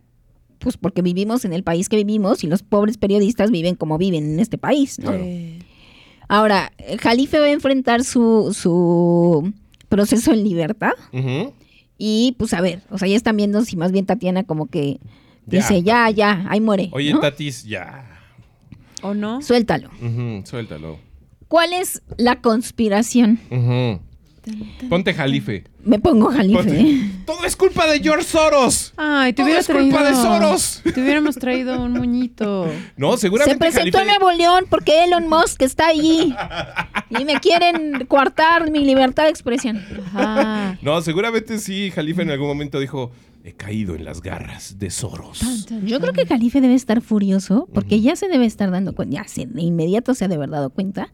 [0.58, 4.24] pues porque vivimos en el país que vivimos y los pobres periodistas viven como viven
[4.24, 5.12] en este país, ¿no?
[5.12, 5.58] Eh,
[6.28, 9.52] Ahora, el Jalife va a enfrentar su, su
[9.90, 11.52] proceso en libertad Ujú.
[12.04, 14.98] Y pues a ver, o sea, ya están viendo si más bien Tatiana como que
[15.46, 15.58] Ya.
[15.60, 16.88] dice, ya, ya, ahí muere.
[16.90, 17.20] Oye, ¿no?
[17.20, 18.04] Tatis, ya.
[19.02, 19.40] ¿O no?
[19.40, 19.88] Suéltalo.
[20.00, 20.98] Ujú, Suéltalo.
[21.46, 23.38] ¿Cuál es la conspiración?
[24.88, 25.64] Ponte Jalife.
[25.84, 26.58] Me pongo Jalife.
[26.62, 27.10] Ponte- ¿eh?
[27.26, 28.92] Todo es culpa de George Soros.
[28.96, 30.80] Ay, te Todo es culpa de Soros.
[30.82, 32.66] Te hubiéramos traído un moñito.
[32.96, 36.34] No, Se seguramente presentó en Jalife- Nuevo León porque Elon Musk está allí
[37.18, 39.82] y me quieren coartar mi libertad de expresión.
[40.06, 40.78] Ajá.
[40.82, 43.12] No, seguramente sí, Jalife en algún momento dijo,
[43.44, 45.40] he caído en las garras de Soros.
[45.84, 49.28] Yo creo que Jalife debe estar furioso porque ya se debe estar dando cuenta, ya
[49.28, 51.10] se, de inmediato se ha de haber dado cuenta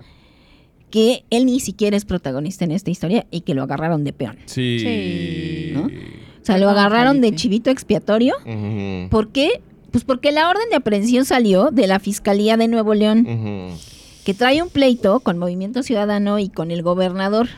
[0.90, 4.38] que él ni siquiera es protagonista en esta historia y que lo agarraron de peón.
[4.46, 4.78] Sí.
[4.80, 5.70] Sí.
[5.74, 5.82] ¿No?
[5.86, 8.34] O sea, lo agarraron de chivito expiatorio.
[8.46, 9.10] Ujú.
[9.10, 9.60] ¿Por qué?
[9.90, 13.78] Pues porque la orden de aprehensión salió de la Fiscalía de Nuevo León, Ujú.
[14.24, 17.48] que trae un pleito con Movimiento Ciudadano y con el gobernador.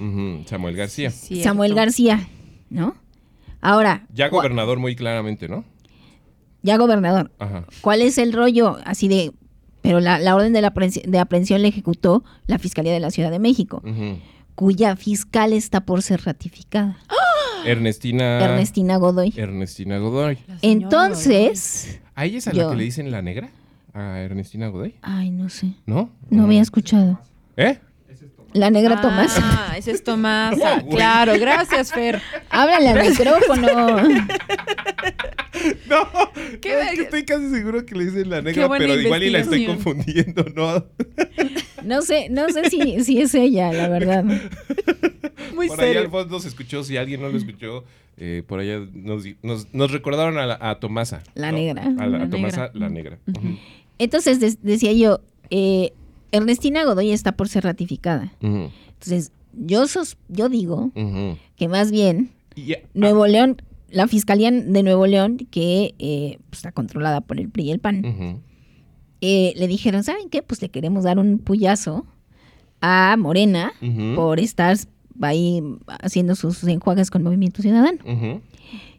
[0.47, 1.11] Samuel García.
[1.11, 1.45] Cierto.
[1.45, 2.29] Samuel García,
[2.69, 2.97] ¿no?
[3.61, 5.65] Ahora, Ya gobernador muy claramente, ¿no?
[6.63, 7.65] ya gobernador, Ajá.
[7.81, 8.77] ¿cuál es el rollo?
[8.85, 9.33] Así de,
[9.83, 13.11] pero la, la orden de, la aprehensión, de aprehensión la ejecutó la Fiscalía de la
[13.11, 13.83] Ciudad de México,
[14.55, 16.97] cuya fiscal está por ser ratificada,
[17.65, 18.43] Ernestina.
[18.45, 19.33] Ernestina Godoy.
[19.37, 20.39] Ernestina Godoy.
[20.63, 22.65] Entonces, ¿A ella es a Yo.
[22.65, 23.51] la que le dicen la negra?
[23.95, 24.95] ¿A Ernestina Godoy?
[25.03, 26.11] ay, no sé, ¿No?
[26.31, 26.45] no Mm.
[26.47, 27.21] había escuchado.
[27.57, 27.79] ¿Eh?
[28.53, 29.37] La negra Tomás.
[29.41, 30.57] Ah, ese es Tomás.
[30.65, 30.97] Ah, güey.
[30.97, 32.21] claro, gracias, Fer.
[32.51, 33.69] Háblale al micrófono.
[35.89, 36.09] No,
[36.63, 39.41] ¿Qué es que estoy casi seguro que le dicen la negra, pero igual y la
[39.41, 40.87] estoy confundiendo, ¿no?
[41.85, 44.25] No sé, no sé si, si es ella, la verdad.
[45.55, 46.01] muy por allá serio.
[46.03, 47.85] al fondo se escuchó, si alguien no lo escuchó,
[48.17, 51.23] eh, por allá nos, nos, nos recordaron a, la- a Tomasa.
[51.35, 51.59] La ¿no?
[51.59, 51.83] negra.
[51.99, 52.71] A, la, a Tomasa, negra.
[52.75, 53.19] la negra.
[53.99, 55.93] Entonces decía yo, eh,
[56.33, 58.33] Ernestina Godoy está por ser ratificada.
[58.41, 60.93] Entonces, yo, sos, yo digo
[61.57, 62.31] que más bien
[62.95, 67.65] Nuevo León, la Fiscalía de Nuevo León, que eh, pues, está controlada por el PRI
[67.65, 68.43] y el PAN,
[69.21, 70.43] eh, le dijeron, ¿saben qué?
[70.43, 72.07] Pues le queremos dar un puyazo
[72.81, 73.73] a Morena
[74.15, 74.77] por estar
[75.21, 75.63] ahí
[76.03, 77.99] haciendo sus enjuagues con Movimiento Ciudadano.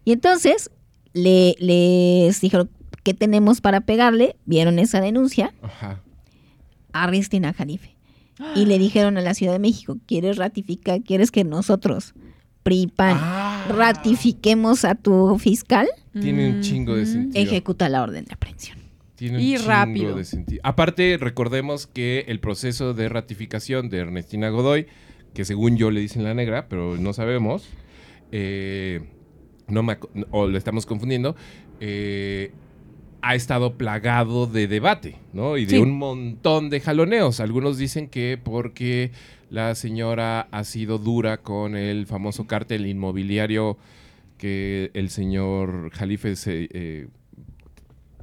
[0.04, 0.72] Y entonces
[1.14, 2.70] le, les dijeron,
[3.04, 4.36] ¿qué tenemos para pegarle?
[4.46, 6.02] Vieron esa denuncia, Ajá.
[6.94, 7.96] Arresten a Jalife.
[8.56, 11.02] Y le dijeron a la Ciudad de México, ¿quieres ratificar?
[11.04, 12.14] ¿Quieres que nosotros,
[12.64, 13.66] PRI y PAN, Ah.
[13.70, 15.88] ratifiquemos a tu fiscal?
[16.20, 17.44] Tiene un chingo de sentido.
[17.44, 18.78] Ejecuta la orden de aprehensión.
[19.16, 20.16] Tiene un Y chingo rápido.
[20.16, 20.62] de sentido.
[20.64, 24.88] Aparte, recordemos que el proceso de ratificación de Ernestina Godoy,
[25.36, 27.68] que según yo le dicen la negra, pero no sabemos,
[28.32, 29.02] eh,
[29.68, 29.98] no me
[30.32, 31.36] o lo estamos confundiendo,
[31.80, 32.52] eh,
[33.22, 35.58] ha estado plagado de debate, ¿no?
[35.58, 35.78] Y de Sí.
[35.78, 37.40] un montón de jaloneos.
[37.40, 39.12] Algunos dicen que porque
[39.50, 43.78] la señora ha sido dura con el famoso cártel inmobiliario
[44.38, 47.08] que el señor Jalife se eh,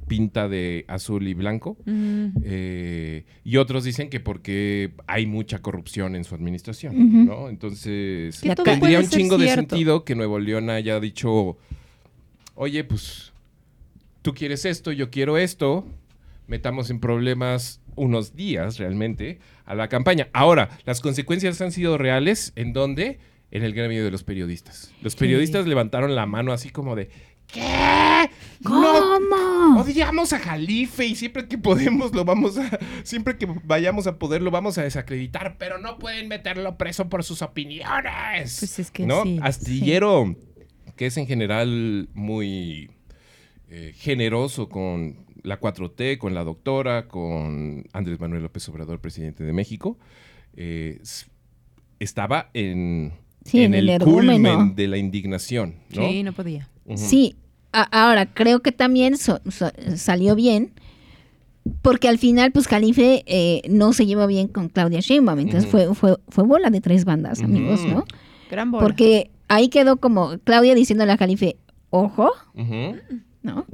[0.07, 1.77] pinta de azul y blanco.
[1.85, 2.27] Mm.
[2.43, 7.25] Eh, y otros dicen que porque hay mucha corrupción en su administración.
[7.25, 7.47] ¿no?
[7.47, 11.57] Entonces, tendría un chingo de sentido que Nuevo León haya dicho,
[12.55, 13.28] oye, pues,
[14.21, 15.85] tú quieres esto, yo quiero esto,
[16.47, 20.29] metamos en problemas unos días realmente a la campaña.
[20.33, 23.19] Ahora, las consecuencias han sido reales, ¿en dónde?
[23.51, 24.93] En el gremio de los periodistas.
[25.01, 27.09] Los periodistas levantaron la mano así como de,
[27.47, 28.29] ¿qué?
[28.61, 29.81] No, ¿Cómo?
[29.81, 32.79] Odiamos a Jalife y siempre que podemos lo vamos a.
[33.03, 37.23] Siempre que vayamos a poder lo vamos a desacreditar, pero no pueden meterlo preso por
[37.23, 38.57] sus opiniones.
[38.59, 39.23] Pues es que ¿No?
[39.23, 40.35] sí, Astillero,
[40.95, 42.91] que es en general muy
[43.69, 49.53] eh, generoso con la 4T, con la doctora, con Andrés Manuel López Obrador, presidente de
[49.53, 49.97] México,
[50.55, 50.99] eh,
[51.99, 53.13] estaba en,
[53.45, 54.49] Sí, en el energúmeno.
[54.49, 55.75] culmen de la indignación.
[55.95, 56.07] ¿no?
[56.09, 56.67] Sí, no podía.
[56.95, 57.35] Sí,
[57.71, 60.73] a- ahora creo que también so- so- salió bien,
[61.81, 65.93] porque al final, pues Jalife eh, no se lleva bien con Claudia Sheinbaum, entonces fue,
[65.93, 67.85] fue, fue bola de tres bandas, amigos.
[67.85, 68.05] ¿no?
[68.49, 68.83] Gran bola.
[68.83, 71.57] Porque ahí quedó como Claudia diciéndole a Jalife,
[71.91, 72.31] ojo.
[73.43, 73.65] ¿No?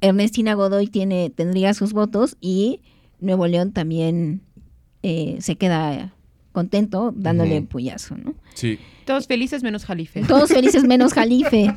[0.00, 2.80] Ernestina Godoy tiene, tendría sus votos y
[3.20, 4.42] Nuevo León también
[5.02, 6.14] eh, se queda
[6.52, 7.68] contento dándole Ujú.
[7.68, 8.34] puyazo, ¿no?
[8.54, 8.78] Sí.
[9.04, 10.22] Todos felices menos Jalife.
[10.24, 11.74] Todos felices menos Jalife.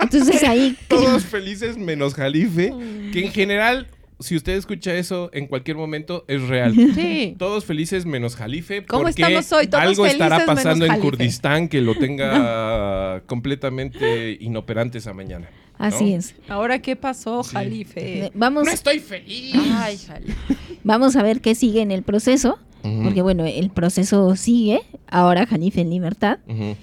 [0.00, 2.72] Entonces ahí Todos felices menos Jalife,
[3.12, 3.88] que en general,
[4.20, 6.74] si usted escucha eso en cualquier momento, es real.
[6.94, 7.34] Sí.
[7.38, 9.66] Todos felices menos Jalife, ¿Cómo porque estamos hoy?
[9.66, 11.00] Todos algo estará menos pasando en.
[11.00, 15.48] Kurdistán que lo tenga completamente inoperante esa mañana.
[15.78, 16.34] así es.
[16.48, 17.50] Ahora, ¿qué pasó, Sí.
[17.52, 18.30] Jalife?
[18.34, 19.54] Vamos, No estoy feliz.
[19.74, 20.34] Ay, Jalife.
[20.84, 25.80] vamos a ver qué sigue en el proceso, porque bueno, el proceso sigue, ahora Jalife
[25.80, 26.76] en libertad, ujú.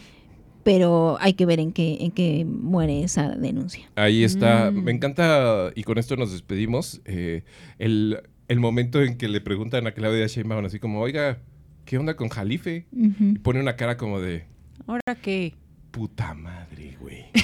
[0.63, 3.89] Pero hay que ver en qué, en qué muere esa denuncia.
[3.95, 4.71] Ahí está.
[4.71, 4.83] Mm.
[4.83, 7.43] Me encanta, y con esto nos despedimos, eh,
[7.79, 11.39] el, el momento en que le preguntan a Claudia Sheinbaum así como, oiga,
[11.85, 12.85] ¿qué onda con Jalife?
[12.91, 14.45] Y pone una cara como de,
[14.87, 15.53] ¿Ahora qué?
[15.91, 17.25] puta madre, güey.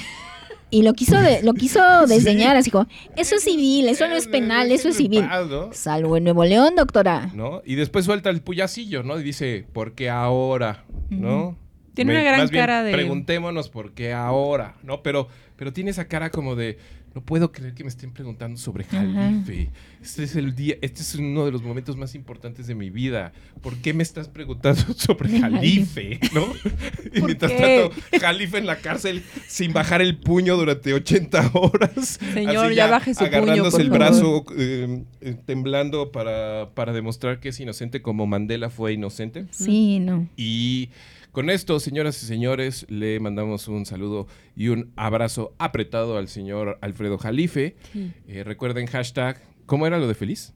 [0.70, 4.28] Y lo quiso, de- lo quiso desdeñar, así como, eso es civil, eso no es
[4.28, 5.24] penal, eso es civil.
[5.26, 5.72] paz, ¿no?
[5.72, 7.30] Salvo en Nuevo León, doctora.
[7.34, 7.62] ¿no?
[7.64, 9.18] Y después suelta el puyacillo, ¿no?
[9.18, 10.84] Y dice, ¿por qué ahora?
[11.08, 11.56] ¿No?
[12.04, 15.02] Tiene una gran más bien, cara de- Preguntémonos por qué ahora, ¿no?
[15.02, 16.78] Pero, pero tiene esa cara como de,
[17.14, 19.70] no puedo creer que me estén preguntando sobre Jalife.
[20.02, 23.32] Este es el día, este es uno de los momentos más importantes de mi vida.
[23.62, 26.20] ¿Por qué me estás preguntando sobre Jalife?
[26.32, 26.46] ¿no?
[27.12, 27.90] Y ¿Por mientras qué?
[27.90, 32.18] tanto, Jalife en la cárcel sin bajar el puño durante 80 horas.
[32.34, 33.98] Señor, Así ya baje su puño, Agarrándose por el favor.
[33.98, 39.46] brazo, eh, eh, temblando para, para demostrar que es inocente como Mandela fue inocente.
[39.50, 40.28] Sí, no.
[40.36, 40.90] Y
[41.32, 46.78] con esto, señoras y señores, le mandamos un saludo y un abrazo apretado al señor
[46.80, 47.76] Alfredo Jalife.
[47.92, 48.12] Sí.
[48.26, 50.54] Eh, recuerden hashtag, ¿cómo era lo de feliz?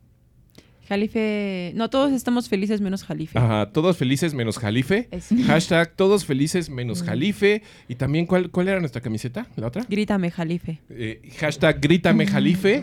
[0.89, 1.73] Jalife.
[1.75, 3.39] No, todos estamos felices menos Jalife.
[3.39, 5.09] Ajá, todos felices menos Jalife.
[5.11, 5.35] Eso.
[5.47, 7.63] Hashtag todos felices menos Jalife.
[7.89, 9.47] Y también, ¿cuál, ¿cuál era nuestra camiseta?
[9.57, 9.87] ¿La otra?
[9.89, 10.81] Grítame, Jalife.
[10.91, 12.83] Eh, hashtag grítame Jalife.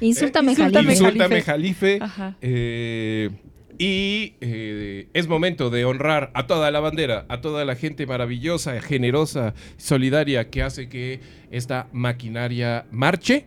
[0.00, 0.92] Insúltame, Insúltame, Jalife.
[0.92, 1.98] Insúltame Jalife.
[1.98, 2.04] Jalife.
[2.04, 2.36] Ajá.
[2.40, 3.30] Eh,
[3.78, 8.80] y eh, es momento de honrar a toda la bandera, a toda la gente maravillosa,
[8.80, 13.46] generosa, solidaria que hace que esta maquinaria marche.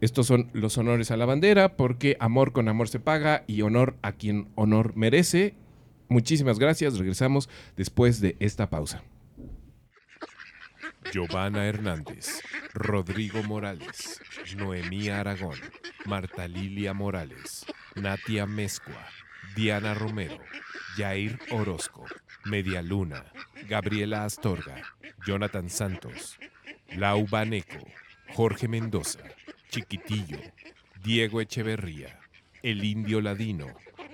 [0.00, 3.96] Estos son los honores a la bandera porque amor con amor se paga y honor
[4.02, 5.54] a quien honor merece.
[6.08, 6.98] Muchísimas gracias.
[6.98, 9.02] Regresamos después de esta pausa.
[11.12, 12.40] Giovanna Hernández,
[12.72, 14.20] Rodrigo Morales,
[14.56, 15.58] Noemí Aragón,
[16.04, 17.66] Marta Lilia Morales,
[17.96, 19.06] Natia Mezcua,
[19.54, 20.38] Diana Romero,
[20.96, 22.04] Jair Orozco,
[22.44, 23.24] Media Luna,
[23.68, 24.82] Gabriela Astorga,
[25.26, 26.38] Jonathan Santos,
[26.96, 27.84] Lau Baneco,
[28.34, 29.20] Jorge Mendoza,
[29.70, 30.38] Chiquitillo,
[31.02, 32.20] Diego Echeverría,
[32.62, 33.66] El Indio Ladino,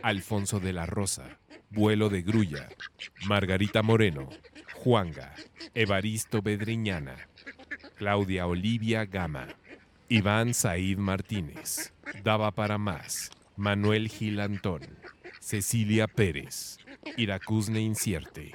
[0.02, 1.38] Alfonso de la Rosa,
[1.70, 2.68] Vuelo de Grulla,
[3.26, 4.28] Margarita Moreno,
[4.74, 5.34] Juanga,
[5.74, 7.16] Evaristo Bedriñana,
[7.96, 9.48] Claudia Olivia Gama,
[10.08, 14.82] Iván Said Martínez, Daba para más, Manuel Gilantón,
[15.46, 16.76] Cecilia Pérez,
[17.16, 18.50] Iracusne Incierte,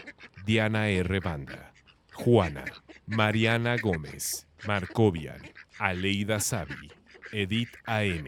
[0.46, 1.22] Diana R.
[1.22, 1.72] Banda,
[2.12, 2.66] Juana,
[3.08, 5.42] Mariana Gómez, Marcovian,
[5.80, 6.92] Aleida Sabi,
[7.32, 8.26] Edith AM,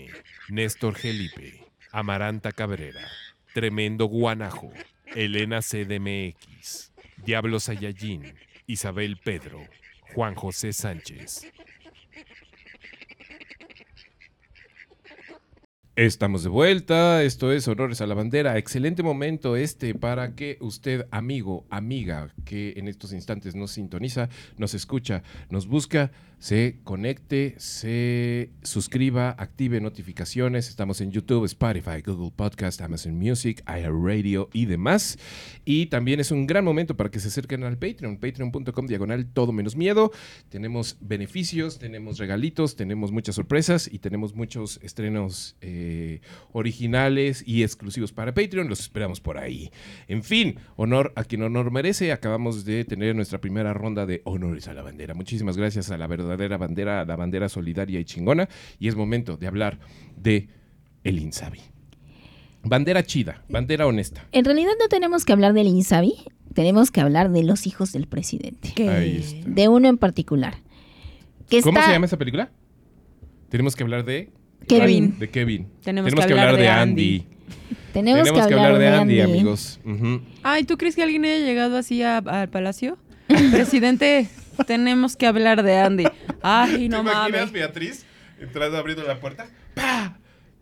[0.48, 3.06] Néstor Gelipe, Amaranta Cabrera,
[3.54, 4.72] Tremendo Guanajo,
[5.08, 8.34] Elena CDMX, Diablo Sayallín,
[8.66, 9.68] Isabel Pedro,
[10.16, 11.52] Juan José Sánchez.
[15.96, 18.58] Estamos de vuelta, esto es Honores a la Bandera.
[18.58, 24.28] Excelente momento este para que usted, amigo, amiga, que en estos instantes nos sintoniza,
[24.58, 30.68] nos escucha, nos busca, se conecte, se suscriba, active notificaciones.
[30.68, 35.20] Estamos en YouTube, Spotify, Google Podcast, Amazon Music, iHeartRadio y demás.
[35.64, 39.52] Y también es un gran momento para que se acerquen al Patreon, patreon.com diagonal todo
[39.52, 40.12] menos miedo.
[40.50, 45.56] Tenemos beneficios, tenemos regalitos, tenemos muchas sorpresas y tenemos muchos estrenos.
[45.62, 45.83] eh,
[46.52, 48.68] originales y exclusivos para Patreon.
[48.70, 49.72] Los esperamos por ahí.
[50.08, 52.12] En fin, honor a quien honor merece.
[52.12, 55.14] Acabamos de tener nuestra primera ronda de honores a la bandera.
[55.14, 58.50] Muchísimas gracias a la verdadera bandera, a la bandera solidaria y chingona.
[58.80, 59.80] Y es momento de hablar
[60.18, 60.50] de
[61.04, 61.60] el Insabi.
[62.66, 64.26] Bandera chida, bandera honesta.
[64.32, 66.14] En realidad no tenemos que hablar del Insabi,
[66.54, 68.74] tenemos que hablar de los hijos del presidente.
[68.90, 69.50] Ahí está.
[69.50, 70.56] De uno en particular.
[71.50, 72.52] Que ¿Cómo está- se llama esa película?
[73.50, 74.32] Tenemos que hablar de
[74.68, 75.18] Kevin.
[75.20, 75.68] De Kevin.
[75.84, 77.26] Tenemos que hablar de Andy.
[77.94, 79.80] Tenemos, Tenemos que hablar de Andy, amigos.
[80.42, 82.98] Ay, ¿tú crees que alguien haya llegado así a- al palacio?
[83.28, 84.28] Presidente,
[84.68, 86.06] tenemos que hablar de Andy.
[86.42, 87.52] Ay, no mames.
[87.52, 88.06] Beatriz
[88.40, 89.48] entrando abriendo la puerta?
[89.76, 90.18] ¡Pah!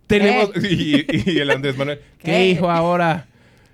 [0.07, 0.51] Tenemos.
[0.63, 1.99] Y, y el Andrés Manuel.
[2.19, 2.49] ¿Qué, ¿Qué?
[2.49, 3.27] hijo ahora?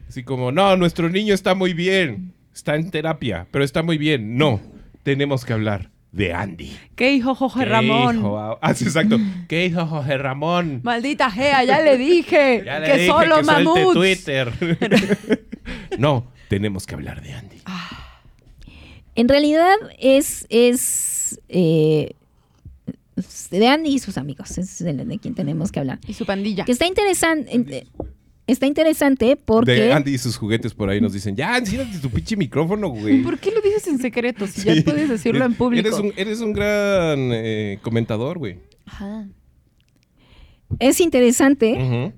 [0.07, 2.33] Así como, no, nuestro niño está muy bien.
[2.53, 4.37] Está en terapia, pero está muy bien.
[4.37, 4.61] No,
[5.03, 6.75] tenemos que hablar de Andy.
[6.95, 8.17] ¿Qué hijo Jorge ¿Qué Ramón?
[8.17, 9.17] hijo ah, sí, exacto.
[9.47, 10.81] ¿Qué hijo Jorge Ramón?
[10.83, 13.93] Maldita Gea, ya le dije Ya le que dije solo que mamuts.
[13.93, 14.51] Twitter.
[15.99, 17.57] no, tenemos que hablar de Andy.
[19.13, 22.13] En realidad es, es eh,
[23.51, 25.99] de Andy y sus amigos, es de, de quien tenemos que hablar.
[26.07, 26.65] Y su pandilla.
[26.65, 27.85] Que está interesante,
[28.47, 32.09] está interesante porque De Andy y sus juguetes por ahí nos dicen, ya, enciéndete tu
[32.09, 33.21] pinche micrófono, güey.
[33.21, 34.67] ¿Por qué lo dices en secreto si Sí.
[34.73, 35.87] ya puedes decirlo en público?
[35.87, 38.59] Eres un, eres un gran eh, comentador, güey.
[38.85, 39.27] Ajá.
[40.79, 42.13] es interesante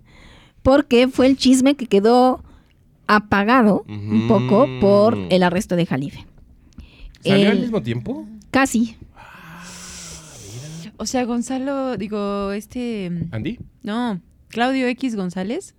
[0.64, 2.44] porque fue el chisme que quedó
[3.08, 6.26] apagado un poco por el arresto de Jalife.
[7.24, 8.28] ¿Salió al El- mismo tiempo?
[8.52, 8.96] Casi.
[10.98, 13.10] O sea, Gonzalo, digo, este...
[13.32, 13.58] ¿Andy?
[13.84, 15.74] No, Claudio X González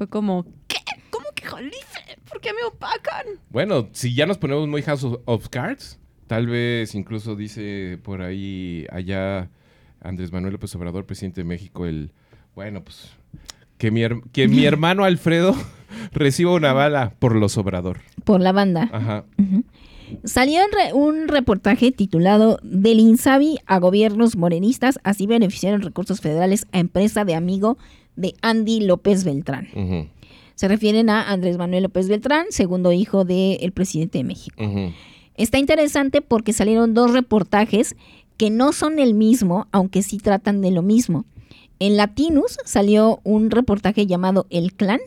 [0.00, 0.78] fue como, ¿qué?
[1.10, 2.00] ¿Cómo que Jalife?
[2.26, 3.26] ¿Por qué me opacan?
[3.50, 8.22] Bueno, si ya nos ponemos muy House of, of Cards, tal vez incluso dice por
[8.22, 9.50] ahí allá
[10.00, 12.12] Andrés Manuel López Obrador, presidente de México, el,
[12.54, 13.10] bueno, pues,
[13.76, 15.54] que mi, her- que mi hermano Alfredo
[16.12, 18.00] reciba una bala por los Obrador.
[18.24, 18.88] por la banda.
[18.90, 19.26] Ajá.
[20.24, 26.78] Salió re- un reportaje titulado Del Insabi a gobiernos morenistas, así beneficiaron recursos federales a
[26.78, 27.76] empresa de amigo
[28.20, 29.68] de Andy López Beltrán.
[30.54, 34.62] Se refieren a Andrés Manuel López Beltrán, segundo hijo del presidente de México.
[35.36, 37.96] Está interesante porque salieron dos reportajes
[38.36, 41.24] que no son el mismo, aunque sí tratan de lo mismo.
[41.78, 45.00] En Latinus salió un reportaje llamado El Clan,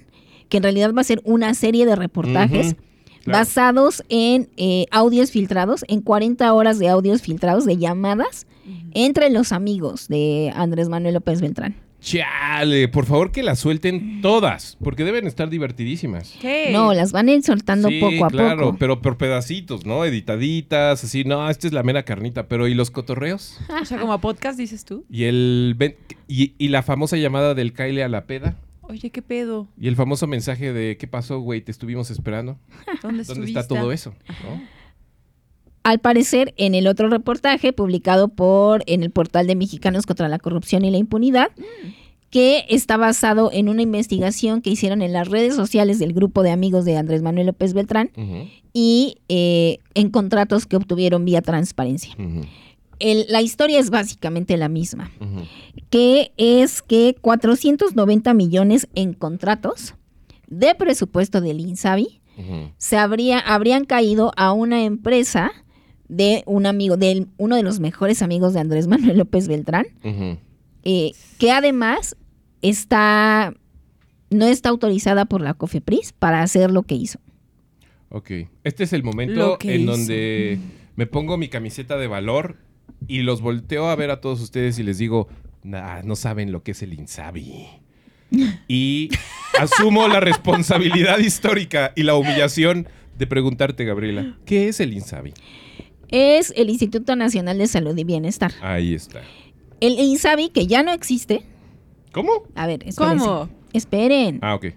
[0.50, 2.76] que en realidad va a ser una serie de reportajes
[3.24, 3.40] claro.
[3.40, 8.48] basados en eh, audios filtrados, en 40 horas de audios filtrados, de llamadas
[8.94, 11.76] entre los amigos de Andrés Manuel López Beltrán.
[12.04, 16.36] Chale, por favor que las suelten todas, porque deben estar divertidísimas.
[16.42, 16.70] ¿Qué?
[16.72, 18.78] No, las van a ir soltando Sí, poco a claro, poco.
[18.78, 20.04] pero por pedacitos, ¿no?
[20.04, 23.58] Editaditas, así, no, esta es la mera carnita, pero ¿y los cotorreos?
[23.82, 25.06] O sea, como a podcast dices tú.
[25.10, 25.96] Y el ven-
[26.28, 28.58] y, y la famosa llamada del Kyle a la peda.
[28.82, 29.68] Oye, ¿qué pedo?
[29.80, 31.62] Y el famoso mensaje de ¿qué pasó, güey?
[31.62, 32.58] Te estuvimos esperando.
[33.02, 34.14] ¿Dónde, ¿Dónde está todo eso?
[34.44, 34.62] ¿no?
[35.84, 40.40] Al parecer, en el otro reportaje publicado por en el portal de Mexicanos contra la
[40.40, 41.50] Corrupción y la Impunidad,
[42.30, 46.52] que está basado en una investigación que hicieron en las redes sociales del grupo de
[46.52, 48.10] amigos de Andrés Manuel López Beltrán
[48.74, 52.16] y eh, en contratos que obtuvieron vía transparencia.
[53.00, 55.12] El- la historia es básicamente la misma,
[55.90, 59.94] que es que 490 millones en contratos
[60.48, 62.22] de presupuesto del INSABI
[62.78, 65.52] se habría, habrían caído a una empresa
[66.08, 69.86] de un amigo, de uno de los mejores amigos de Andrés Manuel López Beltrán,
[70.84, 72.16] eh, que además
[72.62, 73.54] está
[74.30, 77.20] no está autorizada por la COFEPRIS para hacer lo que hizo.
[78.10, 78.32] Ok.
[78.64, 79.92] Este es el momento en hizo.
[79.92, 80.60] donde
[80.96, 82.58] me pongo mi camiseta de valor
[83.08, 85.28] y los volteo a ver a todos ustedes y les digo,
[85.64, 87.68] "Nah, no saben lo que es el Insabi.
[88.68, 89.10] Y
[89.60, 92.88] asumo la responsabilidad histórica y la humillación
[93.18, 95.34] de preguntarte, Gabriela, ¿qué es el Insabi?
[96.16, 98.52] Es el Instituto Nacional de Salud y Bienestar.
[98.62, 99.22] Ahí está.
[99.80, 101.44] El INSABI, que ya no existe.
[102.12, 102.44] ¿Cómo?
[102.54, 103.26] A ver, espérense.
[103.26, 103.50] ¿Cómo?
[103.74, 104.38] Esperen.
[104.44, 104.68] Ah, ok.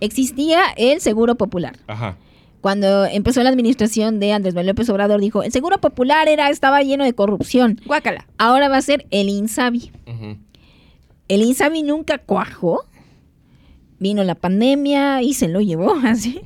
[0.00, 1.78] Existía el Seguro Popular.
[1.86, 2.18] Ajá.
[2.60, 6.82] Cuando empezó la administración de Andrés Manuel López Obrador, dijo, el Seguro Popular era, estaba
[6.82, 7.80] lleno de corrupción.
[7.86, 8.26] Guácala.
[8.36, 9.90] Ahora va a ser el INSABI.
[11.28, 12.84] El INSABI nunca cuajó.
[14.00, 16.40] Vino la pandemia y se lo llevó así.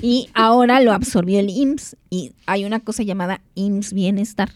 [0.00, 1.96] Y ahora lo absorbió el IMSS.
[2.10, 4.50] Y hay una cosa llamada IMSS Bienestar.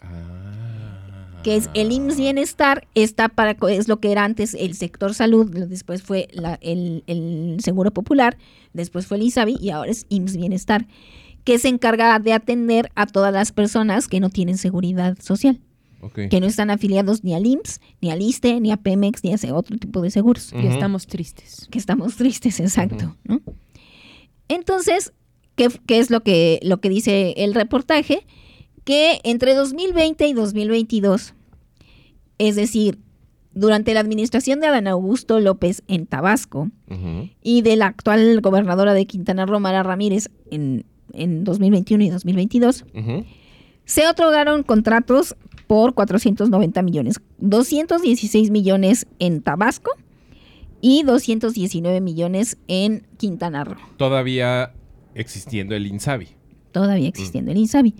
[0.00, 1.40] Ah.
[1.42, 5.48] Que es el IMSS Bienestar, está para, es lo que era antes el sector salud,
[5.68, 8.36] después fue la- el, el Seguro Popular,
[8.72, 10.86] después fue el INSABI y ahora es IMSS Bienestar,
[11.44, 15.60] que se encarga de atender a todas las personas que no tienen seguridad social,
[16.14, 19.34] Que no están afiliados ni al IMSS, ni al ISTE, ni a Pemex, ni a
[19.36, 20.52] ese otro tipo de seguros.
[20.52, 20.68] Y Ujú.
[20.68, 21.68] estamos tristes.
[21.70, 23.40] que estamos tristes, exacto, ¿no?
[24.48, 25.12] Entonces,
[25.56, 28.26] ¿qué, qué es lo que, lo que dice el reportaje?
[28.84, 31.34] Que entre 2020 y 2022,
[32.38, 32.98] es decir,
[33.52, 36.70] durante la administración de Adán Augusto López en Tabasco
[37.42, 40.84] y de la actual gobernadora de Quintana Roo, Mara Ramírez, en,
[41.14, 43.24] en 2021 y 2022, Ujú.
[43.86, 45.34] se otorgaron contratos
[45.66, 49.90] por 490 millones, 216 millones en Tabasco
[50.80, 54.72] y 219 millones en Quintana Roo, Todavía
[55.14, 56.28] existiendo el Insabi.
[56.72, 57.94] todavía existiendo el INSABI.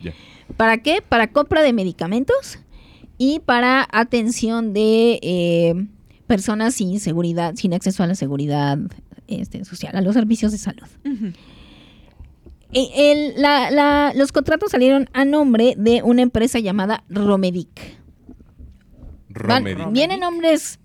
[0.58, 1.02] ¿Para qué?
[1.06, 2.58] Para compra de medicamentos
[3.16, 5.74] y para atención de eh,
[6.26, 8.78] personas sin seguridad, sin acceso a la seguridad
[9.28, 10.86] este, social, a los servicios de salud.
[11.04, 11.32] Eh,
[12.94, 17.96] el- la- la- los contratos salieron a nombre de una empresa llamada Romedic.
[19.28, 19.92] Van- Romedic.
[19.92, 20.78] vienen nombres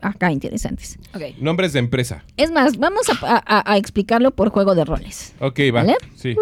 [0.00, 0.98] acá interesantes.
[1.40, 2.24] Nombres de empresa.
[2.36, 5.34] Es más, vamos a, a- a- a explicarlo por juego de roles.
[5.40, 5.82] Ok, va.
[5.82, 5.96] ¿Vale?
[6.14, 6.34] Sí.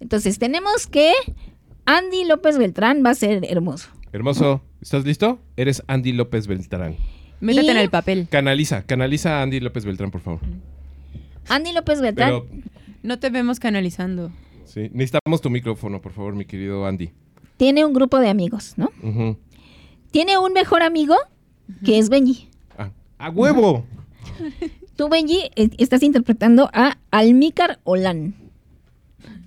[0.00, 1.12] Entonces, tenemos que
[1.84, 3.88] Andy López Beltrán va a ser hermoso.
[4.12, 4.62] Hermoso.
[4.80, 5.40] ¿Estás listo?
[5.56, 6.96] Eres Andy López Beltrán.
[7.40, 8.28] Métete Y- en el papel.
[8.30, 10.40] Canaliza, canaliza a Andy López Beltrán, por favor.
[11.48, 12.46] Andy López Beltrán Pero,
[13.02, 14.30] No te vemos canalizando.
[14.64, 17.10] sí, necesitamos tu micrófono, por favor, mi querido Andy.
[17.56, 18.90] tiene un grupo de amigos, ¿no?
[20.10, 21.14] Tiene un mejor amigo
[21.84, 22.48] que es Benji.
[22.78, 23.84] Ah, ¡A huevo!
[24.96, 28.34] Tú, Benji, eh, estás interpretando a Almícar Olán.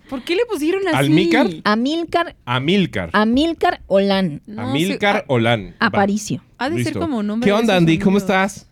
[0.10, 0.96] ¿Por qué le pusieron así?
[0.98, 1.48] ¿Almícar?
[1.64, 3.10] Amílcar, Amílcar.
[3.14, 4.42] Amílcar Olán.
[4.46, 5.76] No Amílcar sé, Olán.
[5.82, 5.88] Va.
[5.88, 6.44] Aparicio.
[6.58, 7.98] Ha de ser como nombre ¿Qué onda, Andy?
[8.00, 8.68] ¿Cómo estás?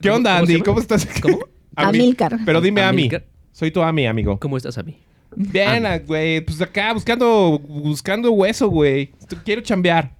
[0.00, 0.64] ¿Qué onda, ¿Cómo se Andy?
[0.64, 1.06] ¿Cómo estás?
[1.20, 1.38] ¿Cómo?
[1.76, 2.38] Ami- Amílcar.
[2.44, 3.02] Pero dime Ami.
[3.02, 3.24] Amílcar.
[3.52, 4.38] Soy tu Ami, amigo.
[4.40, 4.98] ¿Cómo estás, Ami?
[5.36, 6.40] Bien, ah, güey.
[6.40, 9.12] Pues acá buscando, buscando hueso, güey.
[9.44, 10.14] Quiero chambear.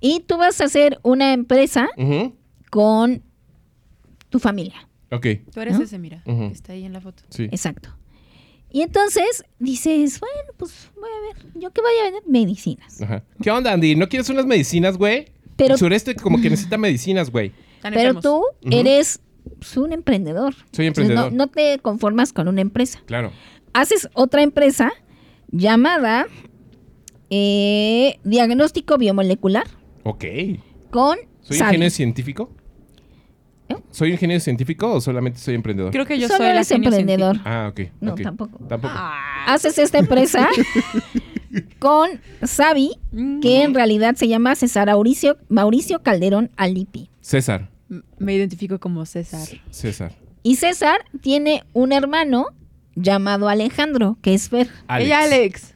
[0.00, 2.34] Y tú vas a hacer una empresa Ujú.
[2.70, 3.22] con
[4.28, 4.88] tu familia.
[5.10, 5.84] Ok, Tú eres ¿No?
[5.84, 6.22] ese, mira.
[6.26, 6.48] Ujú.
[6.48, 7.22] que Está ahí en la foto.
[7.30, 7.44] sí.
[7.44, 7.90] Exacto.
[8.72, 13.02] Y entonces dices, bueno, pues voy a ver, yo que vaya a vender medicinas.
[13.02, 13.24] Ajá.
[13.42, 13.96] ¿Qué onda, Andy?
[13.96, 15.26] ¿No quieres unas medicinas, güey?
[15.56, 17.52] Pero- El sureste como que necesita medicinas, güey.
[17.76, 18.22] Están Pero enfermos.
[18.22, 18.36] tú
[18.68, 18.78] Ujú.
[18.78, 19.20] eres
[19.58, 20.54] pues, un emprendedor.
[20.72, 21.32] Soy Entonces, emprendedor.
[21.32, 23.00] no, no te conformas con una empresa.
[23.06, 23.32] Claro.
[23.72, 24.90] Haces otra empresa
[25.52, 26.26] llamada
[27.30, 29.64] eh, Diagnóstico Biomolecular
[30.02, 30.24] Ok.
[30.90, 31.68] con ¿Soy Sabi.
[31.70, 32.50] ingeniero científico?
[33.68, 33.76] ¿Eh?
[33.92, 35.92] ¿Soy ingeniero científico o solamente soy emprendedor?
[35.92, 37.36] Creo que yo Solo soy eres emprendedor.
[37.44, 37.80] Ah, ok.
[38.00, 38.58] No, tampoco.
[38.66, 38.92] Tampoco.
[38.96, 39.44] Ah.
[39.46, 40.48] Haces esta empresa
[41.78, 42.08] con
[42.42, 43.40] Sabi, Mm.
[43.40, 47.10] que en realidad se llama César Mauricio, Mauricio Calderón Alipi.
[47.20, 47.69] César.
[48.20, 49.46] Me identifico como César.
[49.70, 50.12] César.
[50.44, 52.46] Y César tiene un hermano
[52.94, 54.68] llamado Alejandro, que es Fer.
[54.86, 55.06] Alex.
[55.06, 55.74] Ella, Alex.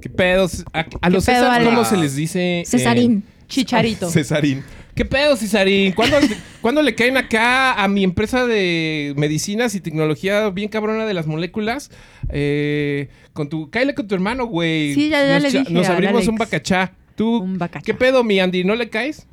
[0.00, 0.64] ¿Qué pedos?
[0.72, 2.60] A, a los pedo, César, ¿cómo se les dice?
[2.60, 3.24] eh, Cesarín.
[3.48, 4.10] Chicharito.
[4.10, 4.62] Cesarín.
[4.94, 5.92] ¿Qué pedo, Cesarín?
[5.92, 6.18] ¿Cuándo,
[6.60, 11.26] cuándo le caen acá a mi empresa de medicinas y tecnología bien cabrona de las
[11.26, 11.90] moléculas?
[12.28, 14.94] Eh, con tu, cáele con tu hermano, güey.
[14.94, 16.28] Sí, ya- ya Nos le dije Nos abrimos Alex.
[16.28, 16.92] un bacachá.
[17.16, 17.84] ¿Tú Un bacacha.
[17.84, 18.62] qué pedo, mi Andy?
[18.64, 19.26] ¿No le caes?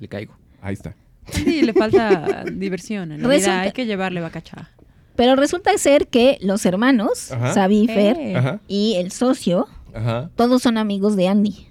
[0.00, 0.36] Le caigo.
[0.60, 0.94] Ahí está.
[1.32, 3.60] Sí, le falta diversión en Resulta-.
[3.62, 4.70] Hay que llevarle bacacha.
[5.16, 7.54] Pero resulta ser que los hermanos, Ajá.
[7.54, 10.30] Sabi y Fer, Eh, y el socio, ajá.
[10.36, 11.66] todos son amigos de Andy.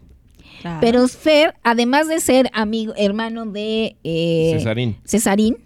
[0.62, 0.80] claro.
[0.82, 4.98] Pero Fer, además de ser amigo, hermano de eh, Cesarín.
[5.06, 5.58] Cesarín,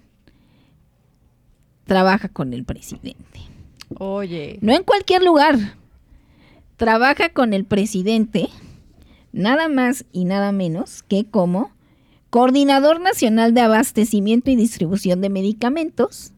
[1.85, 3.39] trabaja con el presidente.
[3.97, 4.59] Oye.
[4.61, 5.57] No en cualquier lugar.
[6.77, 8.47] Trabaja con el presidente,
[9.31, 11.71] nada más y nada menos que como
[12.29, 16.31] Coordinador Nacional de Abastecimiento y Distribución de Medicamentos,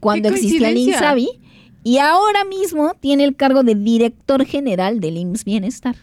[0.00, 0.78] cuando ¡Qué existía el!
[0.78, 1.28] INSABI,
[1.84, 5.96] y ahora mismo tiene el cargo de Director General del IMSS Bienestar.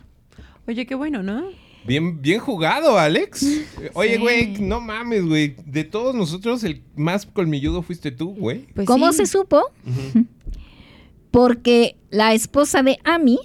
[0.67, 1.43] Oye, qué bueno, ¿no?
[1.85, 3.45] Bien, bien jugado, Alex.
[3.93, 4.21] Oye, Sí.
[4.21, 5.55] güey, no mames, güey.
[5.65, 8.65] De todos nosotros, el más colmilludo fuiste tú, güey.
[8.73, 9.17] Pues ¿Cómo sí.
[9.19, 9.61] se supo?
[11.31, 13.37] Porque la esposa de Amy,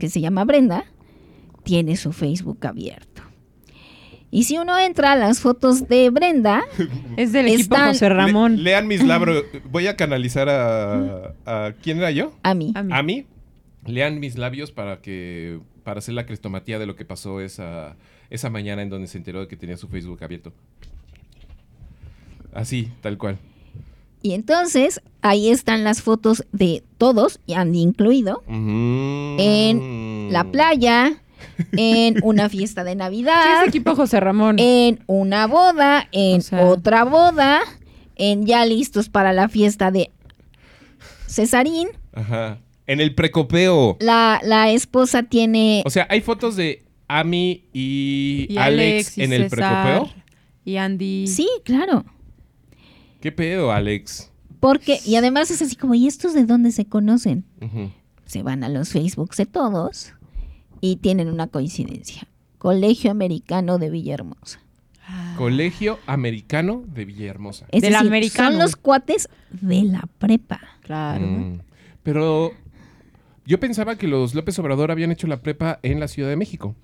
[0.00, 0.84] que se llama Brenda,
[1.62, 3.09] tiene su Facebook abierto.
[4.32, 6.62] Y si uno entra a las fotos de Brenda,
[7.16, 8.56] Es del equipo Están- José Ramón.
[8.58, 9.44] Le- lean mis labros.
[9.70, 12.32] Voy a canalizar a, a- ¿Quién era yo?
[12.42, 12.72] A mí.
[12.74, 13.26] A mí.
[13.86, 17.96] Lean mis labios para que para hacer la crestomatía de lo que pasó esa,
[18.28, 20.52] esa mañana en donde se enteró de que tenía su Facebook abierto.
[22.52, 23.38] Así, tal cual.
[24.22, 28.42] Y entonces ahí están las fotos de todos, y Andy incluido.
[28.48, 31.22] En la playa,
[31.72, 34.56] en una fiesta de Sí, Navidad, es equipo José Ramón.
[34.58, 37.60] en una boda, en O sea- otra boda,
[38.16, 40.10] en ya listos para la fiesta de
[41.26, 41.88] Cesarín.
[42.12, 42.58] Ajá.
[42.86, 43.96] En el precopeo.
[44.00, 49.32] La, la esposa tiene O sea, hay fotos de Ami y, y Alex, y en
[49.32, 49.58] el César,
[50.02, 50.22] precopeo.
[50.64, 51.26] Y Andy.
[51.26, 52.04] Sí, claro.
[53.20, 54.30] ¿Qué pedo, Alex?
[54.60, 57.44] Porque, y además es así como, ¿y estos de dónde se conocen?
[58.26, 60.12] Se van a los Facebooks de todos
[60.80, 62.26] y tienen una coincidencia.
[62.58, 64.60] Colegio Americano de Villahermosa.
[65.06, 65.34] Ah.
[65.36, 67.66] Colegio Americano de Villahermosa.
[67.72, 68.50] Es Del decir, americano.
[68.50, 70.60] son los cuates de la prepa.
[70.82, 71.26] Claro.
[71.26, 71.60] Mm.
[72.02, 72.52] Pero
[73.46, 76.74] yo pensaba que los López Obrador habían hecho la prepa en la Ciudad de México.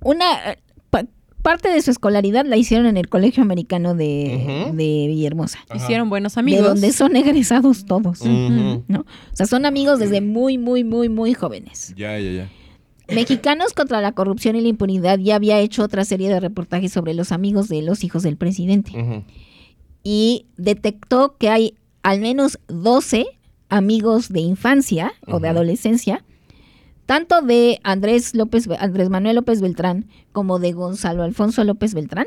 [0.00, 0.58] Una eh,
[1.44, 5.58] parte de su escolaridad la hicieron en el Colegio Americano de, Villahermosa.
[5.68, 5.76] Ajá.
[5.76, 6.62] Hicieron buenos amigos.
[6.62, 8.24] De donde son egresados todos.
[8.24, 9.00] ¿no?
[9.00, 11.92] O sea, son amigos desde muy, muy, muy, muy jóvenes.
[11.96, 12.50] Ya, ya, ya.
[13.14, 17.12] Mexicanos contra la corrupción y la impunidad ya había hecho otra serie de reportajes sobre
[17.12, 19.24] los amigos de los hijos del presidente.
[20.02, 23.26] Y detectó que hay al menos 12
[23.68, 26.24] amigos de infancia o de adolescencia,
[27.06, 32.26] tanto de Andrés López, Andrés Manuel López Beltrán como de Gonzalo Alfonso López Beltrán,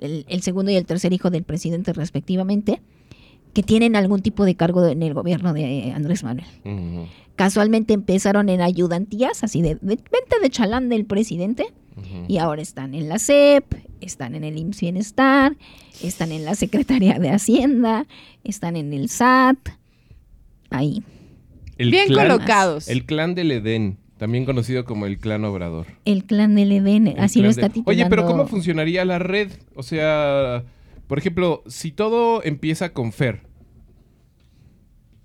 [0.00, 2.82] el, el segundo y el tercer hijo del presidente respectivamente,
[3.52, 6.46] que tienen algún tipo de cargo en el gobierno de Andrés Manuel.
[7.36, 11.66] Casualmente empezaron en ayudantías, así de, de vente de chalán del presidente,
[12.26, 15.56] y ahora están en la CEP, están en el IMSS Bienestar,
[16.02, 18.06] están en la Secretaría de Hacienda,
[18.42, 19.58] están en el SAT,
[20.70, 21.04] ahí.
[21.78, 22.88] El Bien clan- colocados.
[22.88, 25.86] El clan del Edén, también conocido como el clan Obrador.
[26.04, 27.90] El clan del Edén, El así lo está titulando.
[27.90, 29.50] Oye, pero ¿cómo funcionaría la red?
[29.74, 30.64] O sea,
[31.06, 33.42] por ejemplo, si todo empieza con Fer,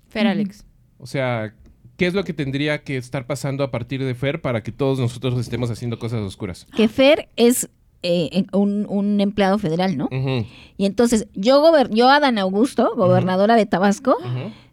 [0.08, 0.64] Fer Alex.
[0.98, 1.54] o sea,
[1.96, 4.98] ¿qué es lo que tendría que estar pasando a partir de Fer para que todos
[4.98, 6.66] nosotros estemos haciendo cosas oscuras?
[6.76, 7.70] Que Fer es
[8.02, 10.08] eh, un, un empleado federal, ¿no?
[10.76, 14.16] Y entonces yo, gober- yo Adán Augusto, gobernadora de Tabasco.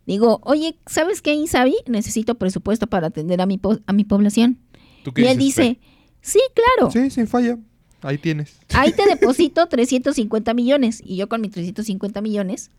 [0.08, 1.76] Digo, oye, ¿sabes qué, Insabi?
[1.86, 4.58] Necesito presupuesto para atender a mi, po- a mi población.
[5.04, 5.80] ¿Tú qué Y él dices, dice,
[6.22, 6.92] sí, claro.
[6.92, 7.58] Sí, sin falla.
[8.02, 8.58] Ahí tienes.
[8.74, 11.02] ahí te deposito 350 millones.
[11.06, 12.72] Y yo con mis 350 millones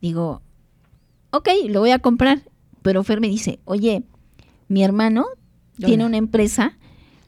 [0.00, 0.42] digo,
[1.30, 2.42] ok, lo voy a comprar.
[2.82, 4.02] Pero Fer me dice, oye,
[4.68, 5.26] mi hermano
[5.78, 6.76] tiene una empresa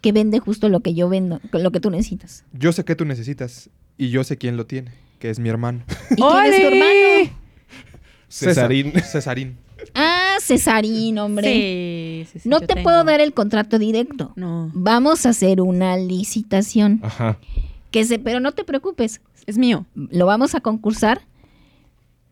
[0.01, 2.45] que vende justo lo que yo vendo, lo que tú necesitas.
[2.53, 5.85] Yo sé que tú necesitas y yo sé quién lo tiene, que es mi hermano.
[6.11, 7.37] ¿Y quién es tu hermano?
[8.29, 8.93] Cesarín.
[8.93, 9.57] César- Cesarín.
[9.95, 11.53] Ah, Cesarín, hombre.
[11.53, 12.83] Sí, sí, sí, no te tengo.
[12.83, 14.33] puedo dar el contrato directo.
[14.37, 14.71] No.
[14.75, 17.01] Vamos a hacer una licitación.
[17.03, 17.39] Ajá.
[17.91, 19.87] Que se, pero no te preocupes, Es mío.
[19.95, 21.21] lo vamos a concursar,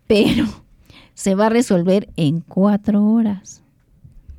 [0.06, 0.46] pero
[1.14, 3.62] se va a resolver en cuatro horas.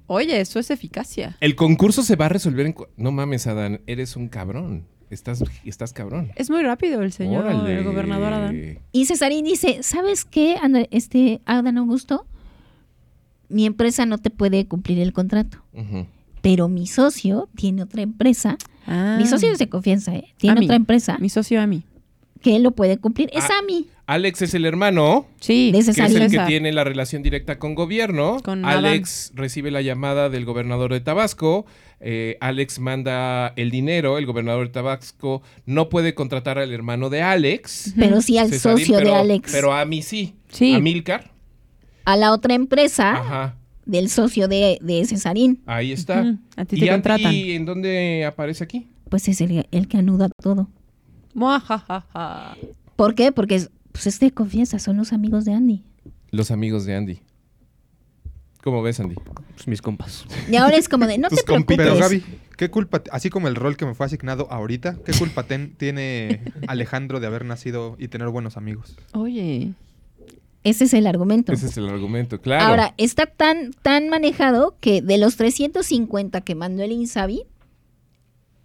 [0.08, 1.36] Oye, eso es eficacia.
[1.40, 2.76] El concurso se va a resolver en...
[2.96, 4.86] No mames, Adán, eres un cabrón.
[5.16, 6.32] Estás, estás cabrón.
[6.36, 7.78] Es muy rápido el señor, Órale.
[7.80, 8.80] el gobernador Adán.
[8.92, 12.26] Y Cesarín dice, ¿sabes qué, André- este, Adán Augusto?
[13.48, 16.06] Mi empresa no te puede cumplir el contrato, Ujú.
[16.42, 18.58] pero mi socio tiene otra empresa.
[18.88, 19.16] Ah.
[19.20, 20.34] Mi socio es de confianza, ¿eh?
[20.38, 20.66] Tiene Ami.
[20.66, 21.84] otra empresa Mi socio a mí.
[22.42, 23.30] que él lo puede cumplir.
[23.34, 23.60] Es Ah.
[23.60, 23.88] AMI.
[24.08, 25.72] Alex es el hermano, Sí.
[25.72, 26.48] De que es el que César.
[26.48, 28.38] tiene la relación directa con gobierno.
[28.44, 28.86] Con Adán.
[28.86, 31.66] Alex recibe la llamada del gobernador de Tabasco.
[32.02, 34.20] Eh, Alex manda el dinero.
[34.20, 37.94] El gobernador de Tabasco no puede contratar al hermano de Alex.
[37.98, 39.52] Pero sí al Cesarín, socio pero- de Alex.
[39.52, 40.36] Pero a mí sí.
[40.50, 40.76] Sí.
[40.76, 41.32] A Milcar.
[42.06, 43.56] a la otra empresa Ajá.
[43.88, 45.64] del socio de, de Cesarín.
[45.66, 46.38] Ahí está.
[46.56, 47.32] A ti ¿Y te a contratan.
[47.32, 48.88] ti en dónde aparece aquí?
[49.10, 50.68] Pues es el, el que anuda todo.
[51.34, 52.56] Muajajaja.
[52.96, 53.32] ¿Por qué?
[53.32, 53.62] Porque
[53.96, 55.84] pues este confianza, son los amigos de Andy.
[56.32, 57.20] Los amigos de Andy.
[58.64, 59.16] ¿Cómo ves, Andy?
[59.54, 60.26] Pues mis compas.
[60.50, 61.78] Y ahora es como de, no te preocupes.
[61.78, 62.24] Pero Gaby,
[62.58, 66.42] ¿qué culpa, así como el rol que me fue asignado ahorita, qué culpa ten- tiene
[66.68, 68.96] Alejandro de haber nacido y tener buenos amigos?
[69.14, 69.74] Oye.
[70.64, 71.54] Ese es el argumento.
[71.54, 72.66] Ese es el argumento, claro.
[72.66, 77.44] Ahora, está tan, tan manejado que de los 350 que mandó el Insabi,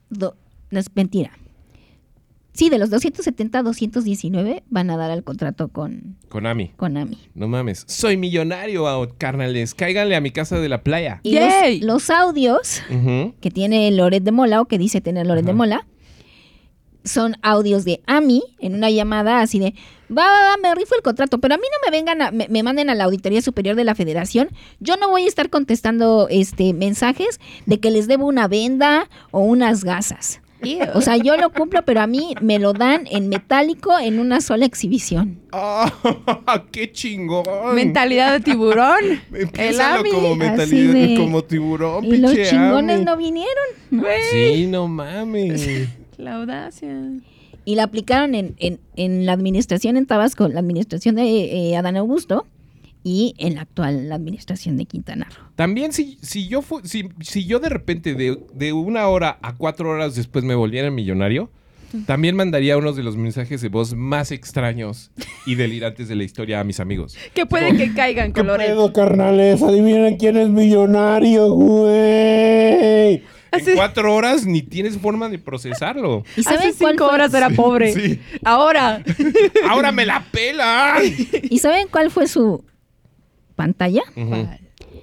[0.08, 0.34] do-
[0.70, 1.32] no es mentira.
[2.52, 6.72] Sí, de los 270, 219 van a dar al contrato con, Con Ami.
[6.76, 7.18] con AMI.
[7.34, 7.84] No mames.
[7.86, 8.84] Soy millonario,
[9.18, 9.74] carnales.
[9.74, 11.20] Cáiganle a mi casa de la playa.
[11.22, 11.80] Y los, ¡Yay!
[11.80, 12.82] los audios
[13.40, 15.52] que tiene Loret de Mola o que dice tener Loret de.
[15.52, 15.86] Mola
[17.04, 19.74] son audios de AMI en una llamada así de
[20.10, 22.46] va, va, va, me rifo el contrato, pero a mí no me vengan a, me,
[22.48, 24.50] me manden a la Auditoría Superior de la Federación.
[24.80, 29.40] Yo no voy a estar contestando este mensajes de que les debo una venda o
[29.40, 30.40] unas gasas.
[30.94, 34.40] O sea, yo lo cumplo, pero a mí me lo dan en metálico en una
[34.40, 35.38] sola exhibición.
[35.52, 35.92] ¡Ah!
[36.72, 37.44] ¡Qué chingón!
[37.74, 39.20] Mentalidad de tiburón.
[39.82, 40.10] Ami.
[40.10, 43.04] como mentalidad, de- como tiburón, Y los chingones Ami.
[43.04, 43.66] no vinieron.
[44.30, 45.68] Sí, no mames.
[46.18, 46.94] La audacia.
[47.64, 51.96] Y la aplicaron en, en, en la administración en Tabasco, la administración de eh, Adán
[51.96, 52.46] Augusto
[53.02, 55.44] y en la actual la administración de Quintana Roo.
[55.56, 59.54] También si, si yo fu- si, si yo de repente de, de una hora a
[59.54, 61.50] cuatro horas después me volviera millonario,
[62.06, 65.10] también mandaría unos de los mensajes de voz más extraños
[65.44, 67.16] y delirantes de la historia a mis amigos.
[67.34, 68.68] Que puede que caigan ¿Qué colores.
[68.68, 69.60] pedo, carnales?
[69.62, 73.22] Adivinen quién es millonario, güey.
[73.50, 76.22] Así- En cuatro horas ni tienes forma de procesarlo.
[76.36, 77.92] ¿Y saben Hace cuál cinco fue, horas era pobre.
[78.00, 78.20] Sí.
[78.44, 79.02] Ahora.
[79.68, 81.02] ¡Ahora me la pelan!
[81.42, 82.64] ¿Y saben cuál fue su
[83.64, 84.02] pantalla?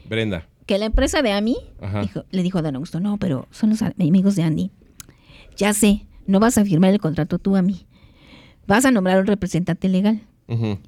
[0.10, 0.47] Brenda.
[0.66, 1.55] Que la empresa de AMI
[2.01, 4.72] dijo- le dijo a Adán Augusto, no, pero son los amigos de Andy.
[5.55, 7.86] Ya sé, no vas a firmar el contrato tú a mí.
[8.68, 10.22] Vas a nombrar un representante legal.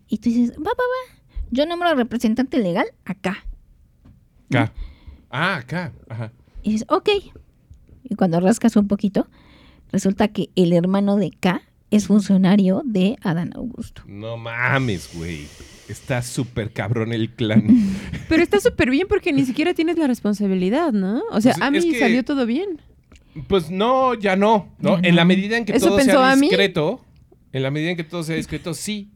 [0.08, 1.22] Y tú dices, va, va, va.
[1.52, 3.38] Yo nombro al representante legal acá.
[4.50, 4.74] Acá.
[5.30, 5.94] Ah, acá.
[6.10, 6.32] Ajá.
[6.64, 7.10] Y dices, ok.
[8.04, 9.28] Y cuando rascas un poquito,
[9.92, 11.62] resulta que el hermano de K
[11.92, 14.04] es funcionario de Adán Augusto.
[14.08, 15.48] No mames, güey.
[15.88, 17.66] Está súper cabrón el clan.
[18.30, 21.22] Pero está súper bien porque ni siquiera tienes la responsabilidad, ¿no?
[21.32, 22.80] O sea, Pues, a mí es que- salió todo bien.
[23.48, 24.70] Pues no, ya no.
[24.80, 25.02] ¿no?
[25.02, 27.04] Ya En la medida en que ¿Eso todo pensó sea discreto,
[27.54, 29.10] en la medida en que todo sea discreto, sí.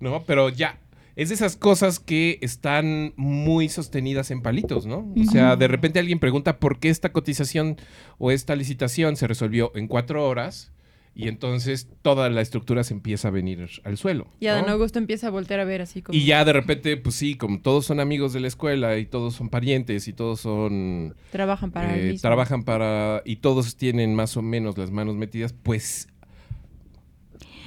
[0.00, 0.22] ¿No?
[0.24, 0.78] Pero ya.
[1.14, 5.12] Es de esas cosas que están muy sostenidas en palitos, ¿no?
[5.20, 7.76] O sea, de repente alguien pregunta por qué esta cotización
[8.18, 10.72] o esta licitación se resolvió en cuatro horas
[11.14, 14.28] y entonces toda la estructura se empieza a venir al suelo.
[14.40, 14.72] Y Adán ¿no?
[14.72, 16.18] Augusto empieza a voltear a ver así como.
[16.18, 19.34] Y ya de repente, pues sí, como todos son amigos de la escuela y todos
[19.34, 24.42] son parientes y todos son Trabajan para eh, trabajan para y todos tienen más o
[24.42, 26.08] menos las manos metidas, pues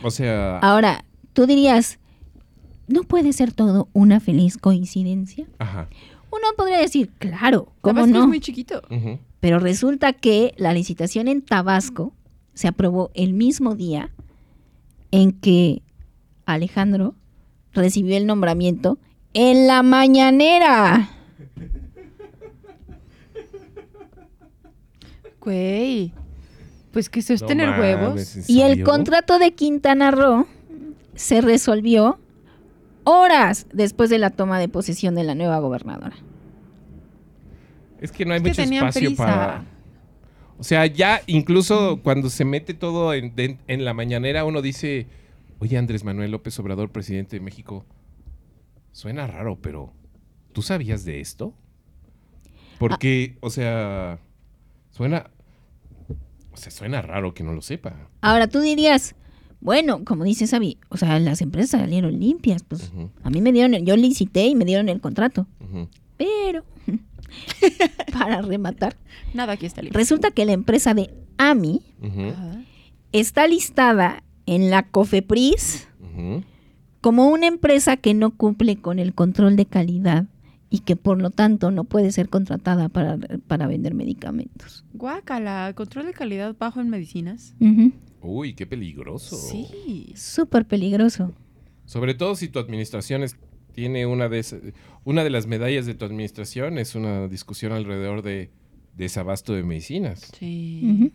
[0.01, 1.99] o sea, Ahora, tú dirías,
[2.87, 5.45] ¿no puede ser todo una feliz coincidencia?
[5.59, 5.87] ajá.
[6.31, 8.21] Uno podría decir, claro, ¿cómo Tabasco no?
[8.23, 8.81] es muy chiquito.
[9.39, 12.13] Pero resulta que la licitación en Tabasco
[12.55, 14.09] se aprobó el mismo día
[15.11, 15.83] en que
[16.45, 17.13] Alejandro
[17.73, 18.97] recibió el nombramiento
[19.33, 21.09] en la mañanera.
[25.41, 26.11] Güey.
[26.91, 28.35] Pues que eso es No tener mames, huevos.
[28.37, 30.47] ¿en Y el contrato de Quintana Roo
[31.13, 32.17] se resolvió
[33.03, 36.15] horas después de la toma de posesión de la nueva gobernadora.
[37.99, 39.23] Es que no hay Es mucho espacio prisa.
[39.25, 39.65] para
[40.57, 43.33] O sea, ya incluso cuando se mete todo en,
[43.67, 45.07] la mañanera uno dice,
[45.59, 47.85] "Oye, Andrés Manuel López Obrador, presidente de México,
[48.91, 49.91] suena raro, pero
[50.53, 51.53] ¿tú sabías de esto?"
[52.79, 54.19] Porque, o sea,
[54.91, 55.29] suena
[56.51, 58.07] o sea, suena raro que no lo sepa.
[58.21, 59.15] Ahora tú dirías,
[59.59, 62.93] bueno, como dice Sabi, o sea, las empresas salieron limpias, pues
[63.23, 65.47] a mí me dieron, el- yo licité y me dieron el contrato,
[66.15, 66.63] pero
[68.13, 68.95] para rematar,
[69.33, 69.97] Nada aquí está libre.
[69.97, 71.81] resulta que la empresa de AMI
[73.11, 76.43] está listada en la COFEPRIS ujú.
[77.01, 80.25] como una empresa que no cumple con el control de calidad
[80.69, 83.17] y que por lo tanto no puede ser contratada para,
[83.47, 84.83] para vender medicamentos.
[84.93, 87.55] Guácala, control de calidad bajo en medicinas.
[88.21, 89.35] Uy, qué peligroso.
[89.37, 90.11] Sí.
[90.15, 91.33] Súper peligroso.
[91.85, 93.37] Sobre todo si tu administración es-
[93.75, 94.61] tiene una de, esas-
[95.03, 98.49] una de las medallas de tu administración, es una discusión alrededor de
[98.95, 100.31] desabasto de medicinas.
[100.39, 101.11] Sí.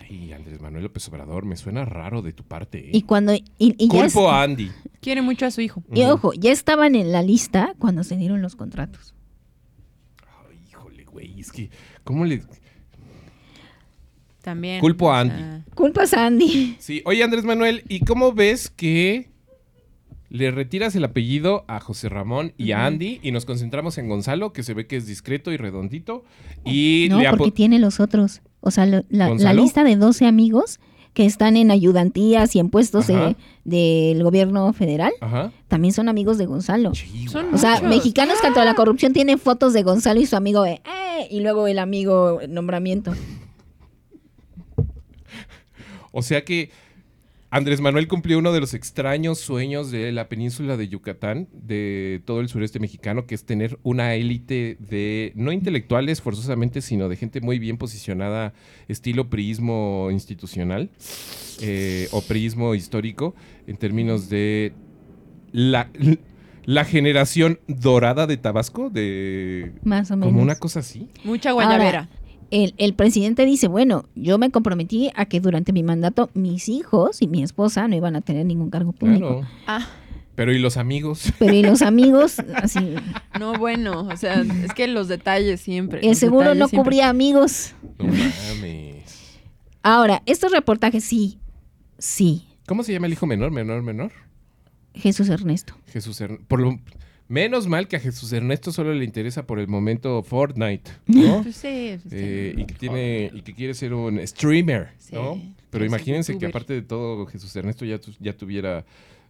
[0.00, 2.78] Ay, Andrés Manuel López Obrador, me suena raro de tu parte.
[2.88, 2.90] ¿eh?
[2.92, 3.32] Y cuando...
[3.34, 4.70] Y, y ya es- Culpo a Andy.
[5.00, 5.82] Quiere mucho a su hijo.
[5.94, 9.14] y ojo, ya estaban en la lista cuando se dieron los contratos.
[10.50, 11.70] Ay, híjole, güey, es que,
[12.04, 12.42] ¿cómo le...?
[14.42, 14.80] También.
[14.80, 15.34] Culpo a Andy.
[15.42, 16.76] Ah, Culpas a Andy.
[16.78, 19.29] Sí, oye Andrés Manuel, ¿y cómo ves que
[20.30, 24.52] le retiras el apellido a José Ramón y a Andy y nos concentramos en Gonzalo,
[24.52, 26.24] que se ve que es discreto y redondito?
[26.64, 28.40] Y No, porque tiene los otros.
[28.60, 30.78] O sea, lo- la, lista de 12 amigos
[31.14, 35.50] que están en ayudantías y en puestos de- del gobierno federal, Ajá.
[35.66, 36.92] también son amigos de Gonzalo.
[37.28, 37.88] Son O sea, muchos.
[37.88, 41.66] mexicanos contra la corrupción tienen fotos de Gonzalo y su amigo de, "Eh", y luego
[41.66, 43.12] el amigo nombramiento.
[46.12, 46.70] O sea que
[47.52, 52.40] Andrés Manuel cumplió uno de los extraños sueños de la península de Yucatán, de todo
[52.40, 57.40] el sureste mexicano, que es tener una élite de, no intelectuales forzosamente, sino de gente
[57.40, 58.52] muy bien posicionada,
[58.86, 60.90] estilo priismo institucional
[61.60, 63.34] eh, o priismo histórico,
[63.66, 64.72] en términos de
[65.50, 65.90] la,
[66.64, 70.28] la generación dorada de Tabasco, de Más o menos.
[70.28, 71.08] como una cosa así.
[71.24, 72.08] Mucha guayabera.
[72.50, 77.22] El, el presidente dice, bueno, yo me comprometí a que durante mi mandato mis hijos
[77.22, 79.40] y mi esposa no iban a tener ningún cargo público.
[79.40, 79.48] Claro.
[79.66, 79.88] Ah,
[80.34, 81.32] Pero ¿y los amigos?
[81.38, 82.94] Pero y los amigos, así,
[83.38, 84.02] no, bueno.
[84.02, 86.00] O sea, es que los detalles siempre.
[86.02, 86.78] el seguro no siempre.
[86.78, 87.74] cubría amigos.
[87.98, 89.38] No mames.
[89.82, 91.38] Ahora, estos reportajes sí,
[91.98, 94.12] sí, ¿Cómo se llama el hijo menor, menor, menor?
[94.94, 95.74] Jesús Ernesto.
[95.88, 96.44] Jesús Ernesto.
[96.46, 96.78] Por lo
[97.30, 101.42] menos mal que a Jesús Ernesto solo le interesa por el momento Fortnite, ¿no?
[101.42, 102.60] Pues sí, pues Eh, sí.
[102.62, 105.40] y que tiene y que quiere ser un streamer, Sí, ¿no?
[105.70, 108.84] Pero imagínense que aparte de todo Jesús Ernesto ya, tu- ya tuviera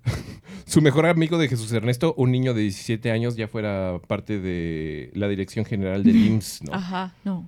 [0.64, 5.10] su mejor amigo de Jesús Ernesto, un niño de 17 años, ya fuera parte de
[5.14, 6.72] la dirección general del IMSS, ¿no?
[6.74, 7.14] Ajá.
[7.24, 7.46] No.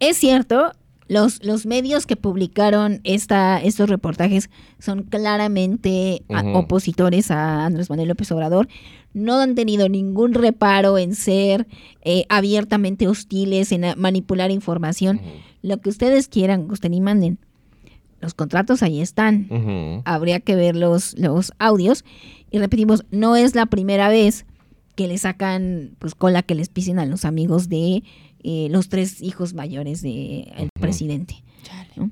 [0.00, 0.72] Es cierto,
[1.12, 4.48] los, los medios que publicaron esta, estos reportajes
[4.78, 6.58] son claramente a- Ujú.
[6.58, 8.68] opositores a Andrés Manuel López Obrador.
[9.14, 11.66] No han tenido ningún reparo en ser
[12.02, 15.20] eh, abiertamente hostiles, en a- manipular información.
[15.62, 17.38] Lo que ustedes quieran, gusten y manden.
[18.20, 19.48] Los contratos ahí están.
[20.04, 22.04] Habría que ver los, los audios.
[22.50, 24.46] Y repetimos, no es la primera vez
[24.94, 28.02] que le sacan pues cola que les pisen a los amigos de
[28.44, 30.68] eh, los tres hijos mayores del Ujú.
[30.80, 31.42] presidente.
[31.96, 32.10] ¿no?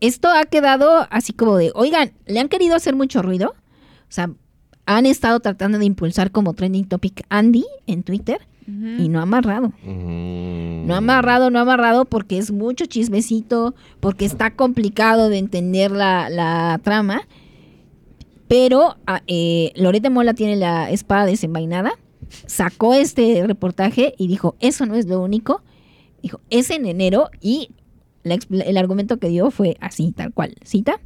[0.00, 3.54] Esto ha quedado así como de, oigan, ¿le han querido hacer mucho ruido?
[4.02, 4.30] O sea,
[4.86, 9.72] han estado tratando de impulsar como trending topic Andy en Twitter y no ha amarrado.
[9.84, 9.92] Ujú.
[10.86, 15.90] No ha amarrado, no ha amarrado porque es mucho chismecito, porque está complicado de entender
[15.90, 17.22] la, la trama.
[18.48, 21.92] Pero ah, eh, Loreta Mola tiene la espada desenvainada,
[22.46, 25.62] sacó este reportaje y dijo, eso no es lo único.
[26.22, 27.70] Dijo, es en enero y
[28.22, 30.54] la el argumento que dio fue así, tal cual.
[30.64, 31.00] Cita,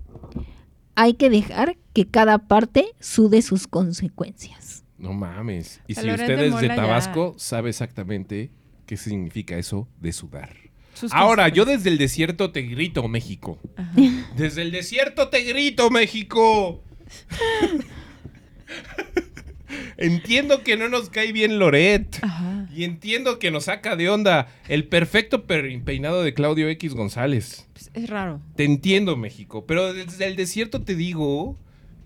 [0.95, 4.85] hay que dejar que cada parte sude sus consecuencias.
[4.99, 5.81] No mames.
[5.87, 8.51] Y si usted de es de ya- Tabasco, sabe exactamente
[8.87, 10.55] qué significa eso de sudar.
[10.95, 13.59] Sus Ahora, yo desde el desierto te grito, México.
[13.77, 13.93] Ajá.
[14.37, 16.83] Desde el desierto te grito, México.
[19.97, 22.19] entiendo que no nos cae bien Loret.
[22.23, 22.69] Ajá.
[22.75, 27.67] Y entiendo que nos saca de onda el perfecto per- peinado de Claudio X González.
[27.73, 28.41] Pues es raro.
[28.57, 29.65] Te entiendo, México.
[29.67, 31.59] Pero desde el desierto te digo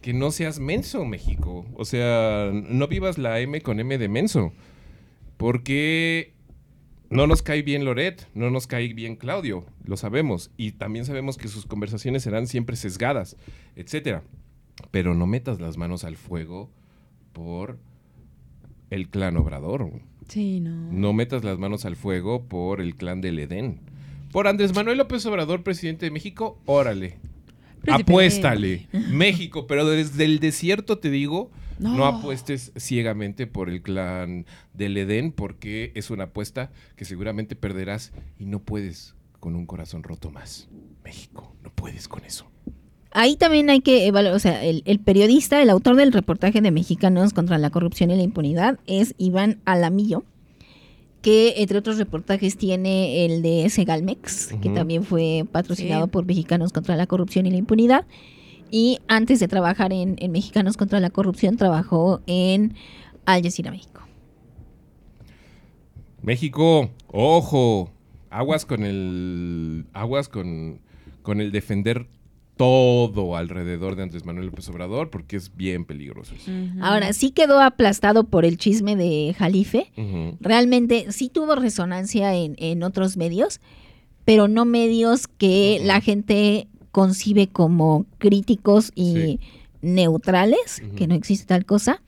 [0.02, 1.66] que no seas menso, México.
[1.74, 4.52] O sea, no vivas la M con M de menso.
[5.36, 6.34] Porque
[7.08, 10.50] no nos cae bien Loret, no nos cae bien Claudio, lo sabemos.
[10.56, 13.36] Y también sabemos que sus conversaciones serán siempre sesgadas,
[13.74, 14.22] etcétera.
[14.90, 16.70] Pero no metas las manos al fuego
[17.32, 17.78] por
[18.90, 19.90] el clan Obrador.
[20.28, 20.92] Sí, no.
[20.92, 23.80] No metas las manos al fuego por el clan del Edén.
[24.32, 27.18] Por Andrés Manuel López Obrador, presidente de México, órale.
[27.82, 28.12] Príncipe.
[28.12, 28.88] Apuéstale.
[28.92, 31.96] México, pero desde el desierto te digo, no.
[31.96, 32.04] No.
[32.04, 38.44] apuestes ciegamente por el clan del Edén, porque es una apuesta que seguramente perderás y
[38.44, 40.68] no puedes con un corazón roto más.
[41.02, 42.50] México, no puedes con eso.
[43.12, 46.70] Ahí también hay que evaluar, o sea, el, el periodista, el autor del reportaje de
[46.70, 50.22] Mexicanos contra la corrupción y la impunidad es Iván Alamillo,
[51.20, 56.10] que entre otros reportajes tiene el de Segalmex, que también fue patrocinado Sí.
[56.12, 58.06] por Mexicanos contra la corrupción y la impunidad.
[58.70, 62.74] Y antes de trabajar en, en Mexicanos contra la corrupción, trabajó en
[63.26, 64.02] Al Jazeera México.
[66.22, 67.90] México, ojo,
[68.30, 70.80] aguas con el aguas con,
[71.22, 72.06] con el defender
[72.60, 76.34] todo alrededor de Andrés Manuel López Obrador porque es bien peligroso.
[76.34, 76.50] eso.
[76.82, 79.90] Ahora, sí quedó aplastado por el chisme de Jalife.
[80.40, 83.60] Realmente sí tuvo resonancia en, en otros medios,
[84.26, 89.40] pero no medios que la gente concibe como críticos y Sí.
[89.80, 92.02] neutrales, que no existe tal cosa.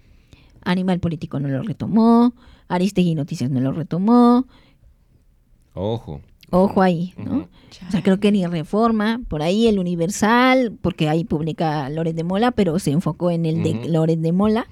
[0.65, 2.35] Animal Político no lo retomó,
[2.69, 4.47] Aristegui Noticias no lo retomó.
[5.75, 6.21] Ojo.
[6.55, 7.49] Ojo ahí, ¿no?
[7.89, 12.25] O sea, creo que ni Reforma, por ahí el Universal, porque ahí publica Loret de
[12.25, 13.89] Mola, pero se enfocó en el de.
[13.89, 14.67] Loret de Mola.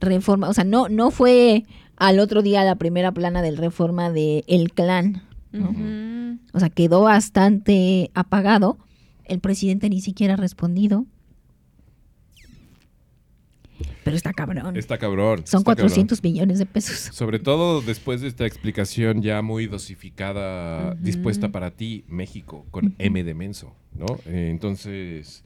[0.00, 1.64] Reforma, o sea, no, no fue
[1.96, 5.22] al otro día la primera plana del Reforma de El Clan.
[6.52, 8.78] O sea, quedó bastante apagado.
[9.24, 11.04] El presidente ni siquiera ha respondido.
[14.06, 14.76] Pero está cabrón.
[14.76, 15.38] Está cabrón.
[15.46, 15.88] Son está cabrón.
[15.88, 17.10] 400 millones de pesos.
[17.12, 21.02] Sobre todo después de esta explicación ya muy dosificada, Ujú.
[21.02, 24.06] dispuesta para ti, México, con M de menso, ¿no?
[24.26, 25.42] Eh, entonces,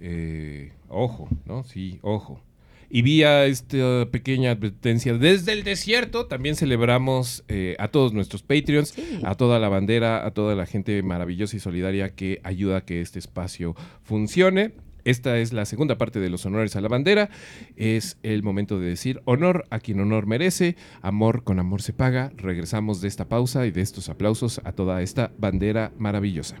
[0.00, 1.64] eh, ojo, ¿no?
[1.64, 2.40] Sí, ojo.
[2.88, 8.94] Y vía esta pequeña advertencia desde el desierto, también celebramos eh, a todos nuestros Patreons,
[9.24, 13.00] a toda la bandera, a toda la gente maravillosa y solidaria que ayuda a que
[13.00, 13.74] este espacio
[14.04, 14.72] funcione.
[15.04, 17.30] Esta es la segunda parte de los honores a la bandera.
[17.76, 22.32] Es el momento de decir honor a quien honor merece, amor con amor se paga.
[22.36, 26.56] Regresamos de esta pausa y de estos aplausos a toda esta bandera maravillosa.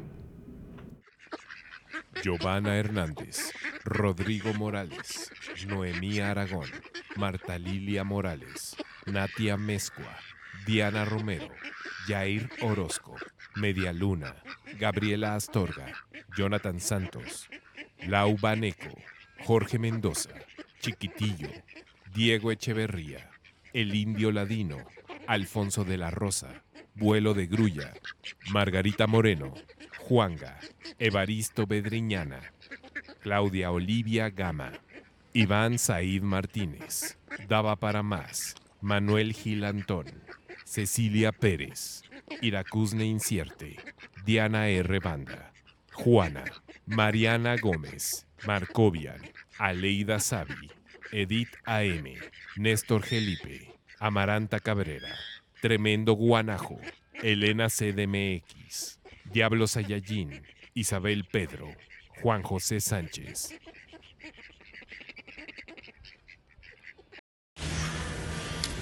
[2.22, 3.52] Giovanna Hernández,
[3.84, 5.30] Rodrigo Morales,
[5.68, 6.68] Noemí Aragón,
[7.16, 8.76] Marta Lilia Morales,
[9.06, 10.18] Natia Mezcua,
[10.66, 11.48] Diana Romero,
[12.06, 13.14] Jair Orozco,
[13.54, 14.34] Media Luna,
[14.78, 15.92] Gabriela Astorga,
[16.36, 17.48] Jonathan Santos,
[18.06, 18.94] Lau Baneco,
[19.44, 20.30] Jorge Mendoza,
[20.80, 21.50] Chiquitillo,
[22.14, 23.30] Diego Echeverría,
[23.72, 24.78] El Indio Ladino,
[25.26, 26.62] Alfonso de la Rosa,
[26.94, 27.92] Vuelo de Grulla,
[28.50, 29.54] Margarita Moreno,
[29.98, 30.58] Juanga,
[30.98, 32.52] Evaristo Bedriñana,
[33.20, 34.72] Claudia Olivia Gama,
[35.34, 37.18] Iván Said Martínez,
[37.48, 40.06] Daba para Más, Manuel Gil Antón,
[40.64, 42.02] Cecilia Pérez,
[42.40, 43.76] Iracusne Incierte,
[44.24, 44.98] Diana R.
[45.00, 45.52] Banda,
[45.98, 46.44] Juana,
[46.86, 49.20] Mariana Gómez, Marcovian,
[49.58, 50.70] Aleida Savi,
[51.10, 52.04] Edith AM,
[52.56, 55.12] Néstor Gelipe, Amaranta Cabrera,
[55.60, 56.78] Tremendo Guanajo,
[57.14, 60.40] Elena CDMX, Diablo Sayayín,
[60.72, 61.66] Isabel Pedro,
[62.22, 63.58] Juan José Sánchez.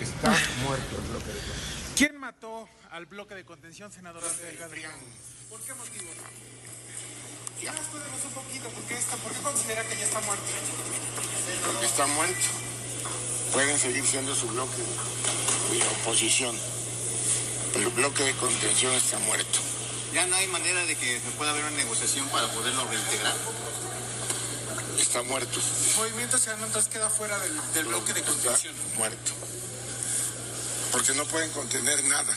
[0.03, 1.95] Está muerto el bloque de contención.
[1.97, 4.75] ¿Quién mató al bloque de contención, senador Delgado?
[5.49, 6.11] ¿Por qué motivo?
[7.63, 10.45] Ya, cuéntanos un poquito, ¿por qué, está, ¿por qué considera que ya está muerto?
[11.65, 12.47] Porque está muerto.
[13.53, 14.83] Pueden seguir siendo su bloque
[15.71, 16.57] de oposición.
[17.73, 19.59] Pero el bloque de contención está muerto.
[20.13, 23.35] Ya no hay manera de que se pueda haber una negociación para poderlo reintegrar.
[24.99, 25.61] Está muerto.
[25.97, 28.75] Movimiento Ciudadano entonces queda fuera del, del bloque de Está contención.
[28.97, 29.33] muerto.
[30.93, 32.37] Porque no pueden contener nada.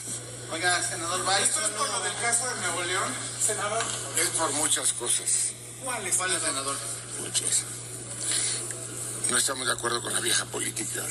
[0.52, 3.14] Oiga, senador Valls, ¿Esto es por lo del caso de Nuevo León,
[3.46, 3.84] senador?
[4.18, 5.52] Es por muchas cosas.
[5.84, 6.16] ¿Cuáles?
[6.16, 6.76] ¿Cuál senador?
[7.20, 7.64] Muchas.
[9.30, 11.04] No estamos de acuerdo con la vieja política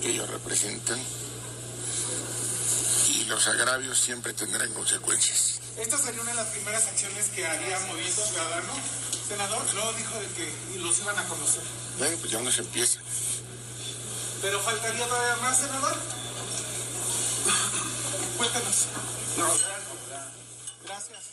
[0.00, 1.02] que ellos representan.
[3.08, 5.60] Y los agravios siempre tendrán consecuencias.
[5.76, 8.72] Esta sería una de las primeras acciones que haría Movimiento Ciudadano.
[9.26, 11.62] Senador, luego dijo de que los iban a conocer.
[11.98, 13.00] Bueno, pues ya no se empieza.
[14.40, 15.96] ¿Pero faltaría todavía más, senador?
[18.36, 18.88] Cuéntanos.
[19.38, 19.44] No,
[20.84, 21.32] gracias.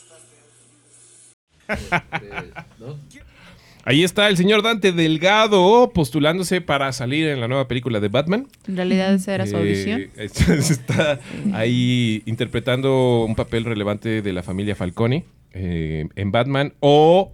[3.86, 8.46] Ahí está el señor Dante Delgado postulándose para salir en la nueva película de Batman.
[8.66, 10.10] En realidad esa era su Eh, audición.
[10.16, 11.20] está, está
[11.52, 17.32] ahí interpretando un papel relevante de la familia Falcone eh, en Batman o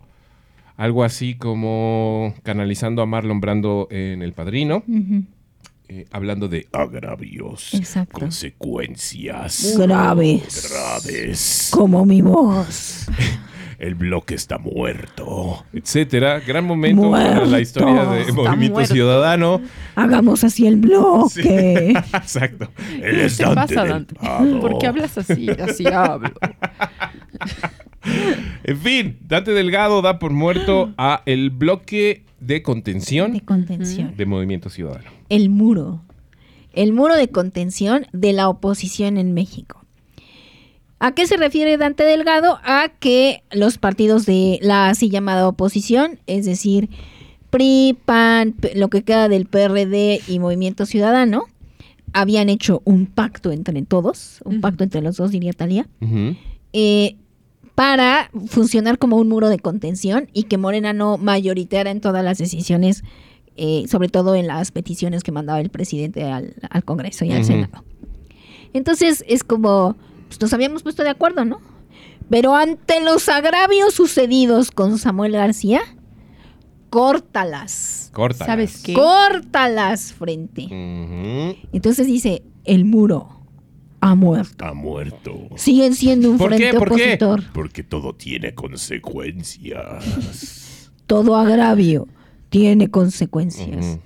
[0.76, 5.24] algo así como canalizando a Marlon Brando en El Padrino, Ujú.
[5.92, 8.20] Eh, hablando de agravios, Exacto.
[8.20, 10.70] consecuencias Graves.
[10.70, 11.68] graves.
[11.72, 13.06] Como mi voz.
[13.80, 16.38] El bloque está muerto, etcétera.
[16.40, 18.92] Gran momento para la historia de Movimiento muerto.
[18.92, 19.62] Ciudadano.
[19.96, 21.94] Hagamos así el bloque.
[22.12, 22.70] Exacto.
[22.76, 24.14] ¿Qué te pasa, Dante?
[24.60, 25.48] ¿Por qué hablas así?
[25.48, 26.30] Así hablo.
[28.02, 34.14] En fin, Dante Delgado da por muerto a el bloque de contención De contención.
[34.16, 35.10] de Movimiento Ciudadano.
[35.28, 36.02] El muro.
[36.72, 39.84] El muro de contención de la oposición en México.
[40.98, 42.58] ¿A qué se refiere Dante Delgado?
[42.62, 46.90] A que los partidos de la así llamada oposición, es decir,
[47.48, 51.44] PRI, PAN, lo que queda del PRD y Movimiento Ciudadano,
[52.12, 55.88] habían hecho un pacto entre todos, un pacto entre los dos, diría Talía,
[56.72, 57.16] eh,
[57.80, 62.36] para funcionar como un muro de contención y que Morena no mayoriteara en todas las
[62.36, 63.04] decisiones,
[63.56, 67.42] eh, sobre todo en las peticiones que mandaba el presidente al, al Congreso y al.
[67.42, 67.82] Senado.
[68.74, 71.62] Entonces es como, pues nos habíamos puesto de acuerdo, ¿no?
[72.28, 75.80] Pero ante los agravios sucedidos con Samuel García,
[76.90, 78.10] córtalas.
[78.12, 78.44] Corta.
[78.44, 78.92] ¿Sabes qué?
[78.92, 80.68] Córtalas frente.
[81.72, 83.39] Entonces dice, el muro
[84.00, 84.64] ha muerto.
[84.64, 85.48] Ha muerto.
[85.56, 86.78] Siguen siendo un ¿Por frente qué?
[86.78, 86.94] ¿Por qué?
[86.94, 87.42] opositor.
[87.52, 90.90] Porque todo tiene consecuencias.
[91.06, 92.06] Todo agravio
[92.50, 93.98] tiene consecuencias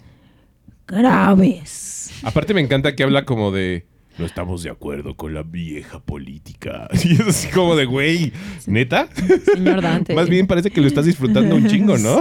[0.87, 2.13] graves.
[2.23, 3.87] Aparte me encanta que habla como de...
[4.17, 6.89] No estamos de acuerdo con la vieja política.
[7.05, 8.33] Y es así como de, güey,
[8.67, 9.09] ¿neta?
[9.55, 10.15] Señor Dante.
[10.15, 12.21] Más bien parece que lo estás disfrutando un chingo, ¿no?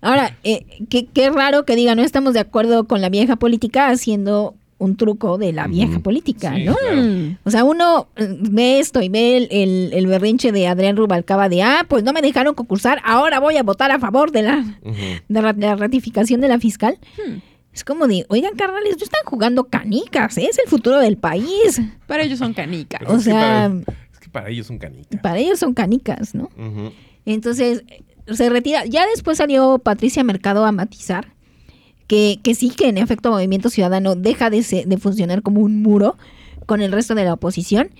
[0.00, 3.88] Ahora, eh, qué, qué raro que diga, no estamos de acuerdo con la vieja política
[3.88, 6.74] haciendo un truco de la vieja política, Sí, ¿no?
[6.76, 7.02] claro.
[7.44, 11.48] O sea, uno eh, ve esto y ve el, el- el berrinche de Adrián Rubalcaba
[11.48, 14.64] de, ah, pues no me dejaron concursar, ahora voy a votar a favor de la,
[15.28, 16.98] de la, de la ratificación de la fiscal.
[17.72, 20.46] Es como de, oigan, carnales, no están jugando canicas, ¿eh?
[20.50, 21.80] es el futuro del país.
[22.06, 23.00] Para ellos son canicas.
[23.00, 25.20] Pero O es que sea, para- es que para ellos son canicas.
[25.20, 26.48] para ellos son canicas, ¿no?
[27.26, 27.84] Entonces,
[28.32, 28.84] se retira.
[28.86, 31.28] Ya después salió Patricia Mercado a matizar
[32.08, 35.80] que, que sí, que en efecto Movimiento Ciudadano deja de, se- de funcionar como un
[35.82, 36.16] muro
[36.66, 37.90] con el resto de la oposición,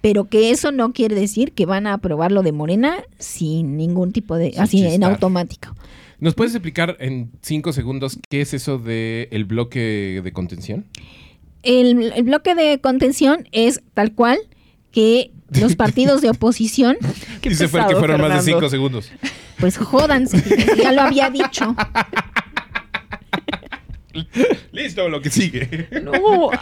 [0.00, 4.12] pero que eso no quiere decir que van a aprobar lo de Morena sin ningún
[4.12, 4.52] tipo de...
[4.52, 5.74] Sin así, en automático.
[6.20, 10.84] ¿Nos puedes explicar en cinco segundos qué es eso de el bloque de contención?
[11.62, 14.38] El, el bloque de contención es tal cual
[14.92, 16.96] que los partidos de oposición,
[17.40, 19.10] Qué Dice Fer que fueron más de cinco segundos.
[19.58, 20.42] pues jódanse,
[20.82, 21.74] ya lo había dicho.
[24.72, 25.88] Listo, lo que sigue.
[26.02, 26.12] No.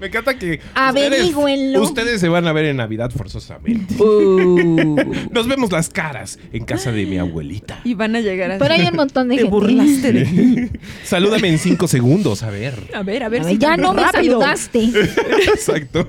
[0.00, 1.82] Me encanta que Averígüenlo.
[1.82, 3.94] ustedes, ustedes se van a ver en Navidad forzosamente.
[4.02, 4.96] Uh.
[5.30, 7.80] Nos vemos las caras en casa de mi abuelita.
[7.84, 8.58] Y van a llegar así.
[8.60, 9.50] Pero hay un montón de Te gente.
[9.50, 10.68] burlaste de mí.
[11.04, 12.74] Salúdame en cinco segundos, a ver.
[12.94, 14.90] A ver, a ver A si ya no me saludaste.
[15.52, 16.04] Exacto.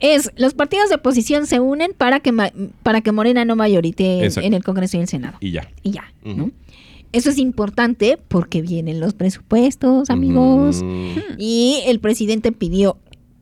[0.00, 4.26] Es, los partidos de oposición se unen para que, ma- para que Morena no mayorite
[4.26, 5.38] en, el Congreso y el Senado.
[5.40, 5.70] Y ya.
[5.82, 6.04] Y ya.
[6.24, 6.50] ¿no?
[7.12, 10.82] Eso es importante porque vienen los presupuestos, amigos.
[10.82, 11.08] Mm.
[11.38, 12.98] Y el presidente pidió,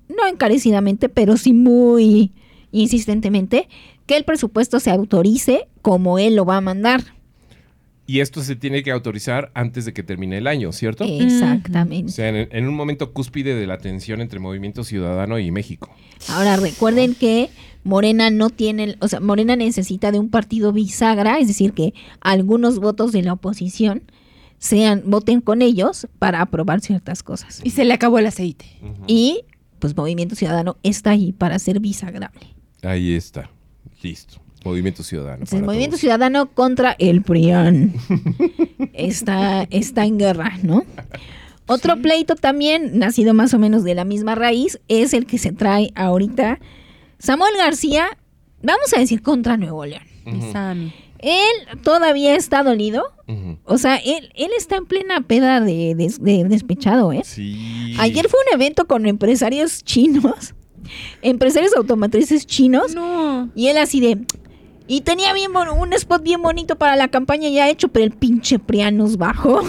[0.08, 2.30] no encarecidamente, pero sí muy
[2.70, 3.68] insistentemente,
[4.06, 7.13] que el presupuesto se autorice como él lo va a mandar.
[8.06, 11.04] Y esto se tiene que autorizar antes de que termine el año, ¿cierto?
[11.04, 12.12] O Exactamente.
[12.12, 15.90] sea, en, en un momento cúspide de la tensión entre Movimiento Ciudadano y México.
[16.28, 17.48] Ahora recuerden que
[17.82, 22.78] Morena no tiene, o sea, Morena necesita de un partido bisagra, es decir, que algunos
[22.78, 24.02] votos de la oposición
[24.58, 27.60] sean voten con ellos para aprobar ciertas cosas.
[27.64, 28.66] Y se le acabó el aceite.
[29.06, 29.44] Y
[29.78, 32.46] pues Movimiento Ciudadano está ahí para ser bisagrable.
[32.82, 33.50] Ahí está.
[34.02, 34.40] Listo.
[34.64, 35.44] Movimiento Ciudadano.
[35.52, 36.00] El Movimiento todos.
[36.00, 37.92] Ciudadano contra el PRIAN
[38.92, 40.84] está, está en guerra, ¿no?
[41.66, 45.52] Otro pleito también, nacido más o menos de la misma raíz, es el que se
[45.52, 46.58] trae ahorita
[47.18, 48.06] Samuel García,
[48.62, 50.02] vamos a decir contra Nuevo León.
[50.52, 50.92] Sammy.
[51.20, 53.02] Él todavía está dolido,
[53.64, 57.22] o sea, él, él está en plena peda de, de- de despechado, ¿eh?
[57.24, 57.94] Sí.
[57.98, 60.54] Ayer fue un evento con empresarios chinos,
[61.22, 63.50] empresarios automotrices chinos, No.
[63.54, 64.18] y él así de...
[64.86, 68.58] Y tenía bien un spot bien bonito para la campaña ya hecho, pero el pinche
[68.58, 69.62] Prián nos bajó.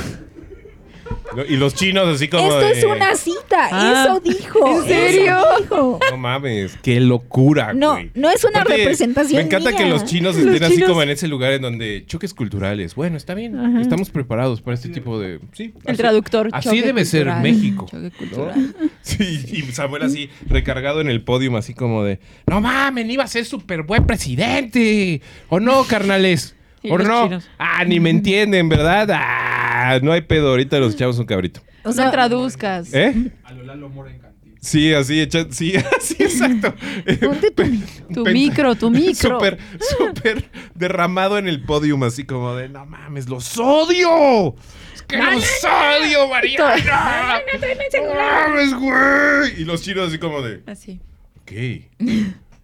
[1.49, 4.68] Y los chinos así como Esto de- es una cita, Ah, eso dijo.
[4.82, 5.38] ¿en serio?
[5.60, 5.99] dijo.
[6.12, 8.10] No mames, qué locura, No, güey.
[8.16, 9.80] no es una Aparte, representación Me encanta mía.
[9.80, 12.95] que los chinos Los estén así chinos- como en ese lugar en donde choques culturales.
[12.95, 13.60] Bueno, está bien.
[13.60, 13.82] Ajá.
[13.82, 15.39] Estamos preparados para este tipo de.
[15.53, 15.74] Sí.
[15.84, 16.49] El así- traductor.
[16.53, 17.26] Así debe ser.
[17.41, 17.86] México.
[17.91, 18.18] Choque ¿no?
[18.18, 18.76] cultural.
[19.01, 23.28] Sí, y Samuel así recargado en el podio, así como de: No mames, iba a
[23.28, 25.22] ser súper buen presidente.
[25.49, 26.56] ¿O no, carnales?
[26.89, 27.26] ¿O no?
[27.26, 27.49] chinos.
[27.60, 29.08] Ah, ni me entienden, ¿verdad?
[29.14, 30.49] Ah, no hay pedo.
[30.49, 31.61] Ahorita los echamos un cabrito.
[31.83, 32.93] O no sea, traduzcas.
[32.93, 33.31] ¿Eh?
[33.43, 34.55] A lo Lalo Mora en Cantina.
[34.61, 36.73] Sí, así, echa- sí, sí, exacto.
[37.21, 39.36] ponte tu- micro, tu micro.
[39.38, 39.59] Súper,
[39.97, 44.55] súper derramado en el podium, así como de, no mames, los odio.
[44.95, 46.75] Es que los odio, Mariana.
[47.93, 49.61] No mames, güey.
[49.61, 50.99] Y los chinos así como de, Así.
[51.41, 51.51] ok,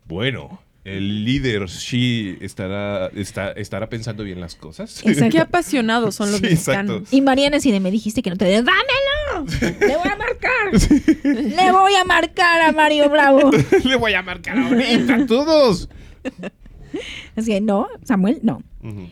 [0.05, 5.01] bueno, el líder Xi estará, está, estará pensando bien las cosas.
[5.05, 5.31] Exacto.
[5.31, 6.93] Qué apasionados son los Sí, exacto.
[6.93, 7.13] mexicanos.
[7.13, 9.45] Y Mariana, si me dijiste que no te des, ¡dámelo!
[9.79, 11.23] ¡Le voy a marcar!
[11.23, 13.51] ¡Le voy a marcar a Mario Bravo!
[13.83, 15.87] Le voy a marcar ahorita a todos.
[17.35, 18.61] Así que no, Samuel, no.
[18.83, 19.09] Ujú.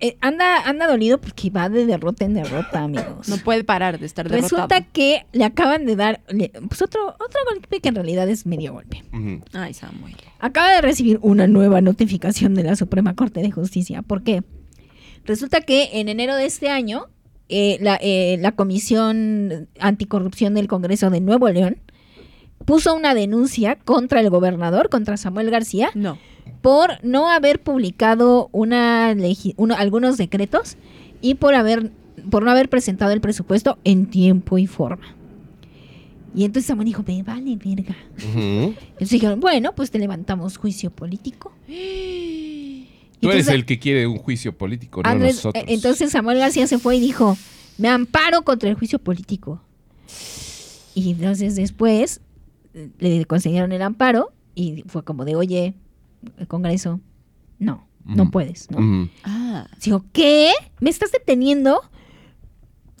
[0.00, 3.28] Eh, anda, anda dolido porque va de derrota en derrota, amigos.
[3.28, 4.86] No puede parar de estar Resulta derrotado.
[4.92, 8.72] que le acaban de dar le- pues otro, otro golpe que en realidad es medio
[8.72, 9.02] golpe.
[9.12, 9.42] Ujú.
[9.52, 10.14] Ay, Samuel.
[10.38, 14.02] Acaba de recibir una nueva notificación de la Suprema Corte de Justicia.
[14.02, 14.42] ¿Por qué?
[15.24, 17.06] Resulta que en enero de este año,
[17.48, 21.78] eh, la, eh, la Comisión Anticorrupción del Congreso de Nuevo León
[22.64, 26.18] puso una denuncia contra el gobernador, contra Samuel García, No.
[26.60, 29.14] por no haber publicado una
[29.56, 30.76] uno- algunos decretos
[31.20, 31.90] y por haber
[32.30, 35.14] por no haber presentado el presupuesto en tiempo y forma.
[36.34, 37.96] Y entonces Samuel dijo, me vale verga.
[38.18, 38.74] Ujú.
[38.76, 41.52] Entonces dijeron, bueno, pues te levantamos juicio político.
[41.68, 41.72] Tú
[43.30, 45.64] eres Entonces, el que quiere un juicio político, no Andrés- nosotros.
[45.64, 47.36] eh, entonces Samuel García se fue y dijo,
[47.78, 49.60] me amparo contra el juicio político.
[50.94, 52.20] Y entonces después
[52.98, 55.74] le consiguieron el amparo y fue como de, oye,
[56.36, 57.00] el Congreso,
[57.58, 59.08] no, no puedes, ¿no?
[59.24, 59.66] Ah.
[59.82, 60.52] Digo, ¿qué?
[60.80, 61.80] ¿Me estás deteniendo?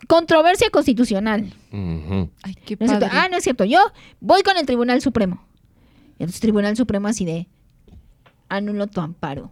[0.06, 1.52] Controversia constitucional.
[2.42, 3.08] Ay, qué No padre.
[3.10, 3.64] Ah, no es cierto.
[3.64, 3.78] Yo
[4.20, 5.42] voy con el Tribunal Supremo.
[6.18, 7.48] Y entonces Tribunal Supremo así de
[8.48, 9.50] anulo tu amparo.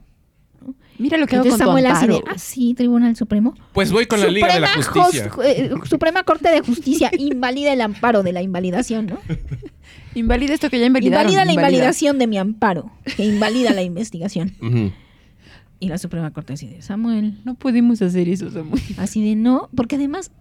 [0.98, 3.54] Mira lo que hago Entonces con tu Samuel así de, ah, sí, Tribunal Supremo.
[3.72, 5.30] Pues voy con la Liga de la Suprema Justicia.
[5.44, 9.18] Eh, Suprema Corte de Justicia invalida el amparo de la invalidación, ¿no?
[10.16, 11.30] Invalida esto que ya invalidaron.
[11.30, 11.68] Invalida la invalida.
[11.76, 14.54] invalidación de mi amparo, que invalida la investigación.
[15.78, 18.80] Y la Suprema Corte así de, Samuel, No pudimos hacer eso, Samuel.
[18.96, 20.32] así de no, porque además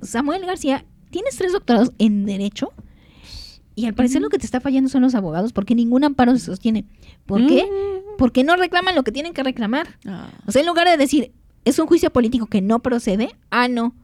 [0.00, 2.72] Samuel García, tienes tres doctorados en Derecho
[3.74, 6.46] y al parecer lo que te está fallando son los abogados porque ningún amparo se
[6.46, 6.86] sostiene.
[7.26, 7.68] ¿Por qué?
[8.16, 9.98] Porque no reclaman lo que tienen que reclamar.
[10.06, 10.30] Ah.
[10.46, 11.32] O sea, en lugar de decir,
[11.66, 13.94] es un juicio político que no procede, ah, no,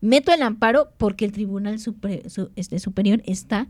[0.00, 3.68] meto el amparo porque el Tribunal Supre- su- este, Superior está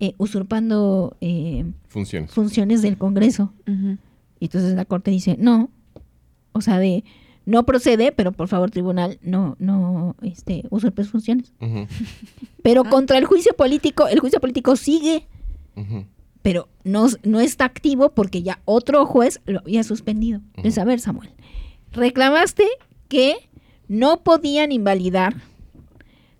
[0.00, 2.30] eh, usurpando eh, Funciones.
[2.30, 3.52] funciones del Congreso.
[3.66, 5.70] Y entonces la Corte dice, no,
[6.52, 7.04] o sea, de
[7.46, 11.52] no procede, pero por favor, Tribunal, no, no este, usurpes funciones.
[12.62, 15.26] Pero contra el juicio político, el juicio político sigue,
[16.40, 20.40] pero no, no está activo porque ya otro juez lo había suspendido.
[20.54, 21.30] Entonces, a ver, Samuel,
[21.92, 22.64] reclamaste
[23.08, 23.34] que
[23.88, 25.36] no podían invalidar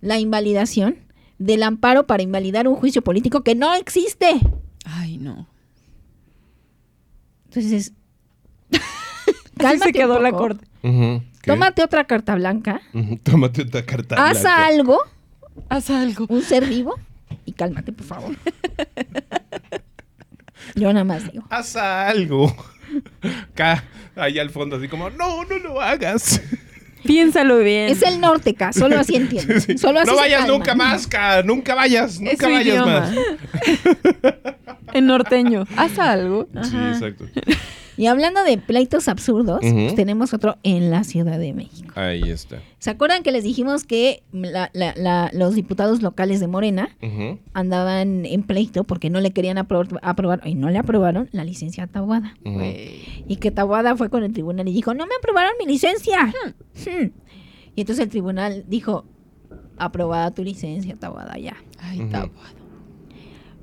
[0.01, 0.97] la invalidación
[1.39, 4.41] del amparo para invalidar un juicio político que no existe.
[4.85, 5.47] Ay, no.
[7.47, 7.93] Entonces,
[8.71, 8.83] Así
[9.59, 10.67] cálmate se quedó un la corte.
[11.45, 12.81] Tómate otra carta blanca.
[13.23, 14.67] Tómate otra carta haz blanca.
[14.67, 14.99] algo,
[15.69, 16.27] Haz algo.
[16.29, 16.99] un ser vivo,
[17.45, 18.37] y cálmate, por favor.
[20.75, 21.45] Yo nada más digo.
[21.51, 22.55] Haz algo.
[23.53, 23.85] Acá,
[24.17, 26.41] ahí al fondo, así como, no, no lo hagas.
[27.05, 27.89] Piénsalo bien.
[27.91, 29.55] Es el norte, K, solo así entiendo.
[29.79, 30.57] Solo así no vayas calma.
[30.57, 31.43] nunca más, Ka.
[31.43, 32.15] Nunca vayas.
[32.15, 33.01] Es Nunca su vayas idioma.
[33.01, 33.11] más.
[34.93, 35.67] En norteño.
[35.77, 36.47] Haz algo.
[36.63, 37.25] Sí, exacto.
[37.97, 41.93] Y hablando de pleitos absurdos, pues tenemos otro en la Ciudad de México.
[41.95, 42.59] Ahí está.
[42.81, 46.89] ¿Se acuerdan que les dijimos que la- la- la- los diputados locales de Morena
[47.53, 51.85] andaban en pleito porque no le querían apro- aprobar, y no le aprobaron la licencia
[51.85, 52.37] a Tabuada?
[53.29, 56.33] Y que Tabuada fue con el tribunal y dijo, no me aprobaron mi licencia.
[56.75, 57.11] Hmm.
[57.77, 59.05] Y entonces el tribunal dijo,
[59.77, 61.57] aprobada tu licencia, Tabuada, ya.
[61.79, 62.11] Ay, Ujú.
[62.11, 62.55] tabuado.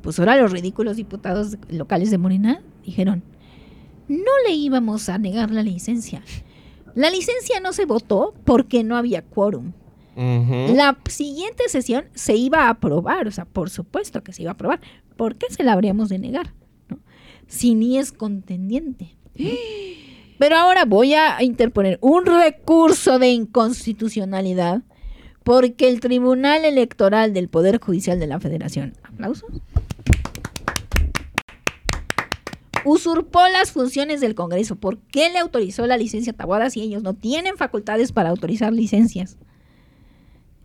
[0.01, 3.23] Pues ahora los ridículos diputados locales de Morena dijeron,
[4.11, 6.21] no le íbamos a negar la licencia.
[6.95, 9.71] La licencia no se votó porque no había quórum.
[10.15, 14.53] La siguiente sesión se iba a aprobar, o sea, por supuesto que se iba a
[14.53, 14.81] aprobar.
[15.15, 16.53] ¿Por qué se la habríamos de negar?
[16.89, 16.99] ¿no?
[17.47, 19.15] Si ni es contendiente.
[19.35, 19.49] ¿no?
[20.37, 24.81] Pero ahora voy a interponer un recurso de inconstitucionalidad
[25.43, 29.61] porque el Tribunal Electoral del Poder Judicial de la Federación, aplausos,
[32.85, 34.75] usurpó las funciones del Congreso.
[34.75, 38.73] ¿Por qué le autorizó la licencia a Taboada si ellos no tienen facultades para autorizar
[38.73, 39.37] licencias?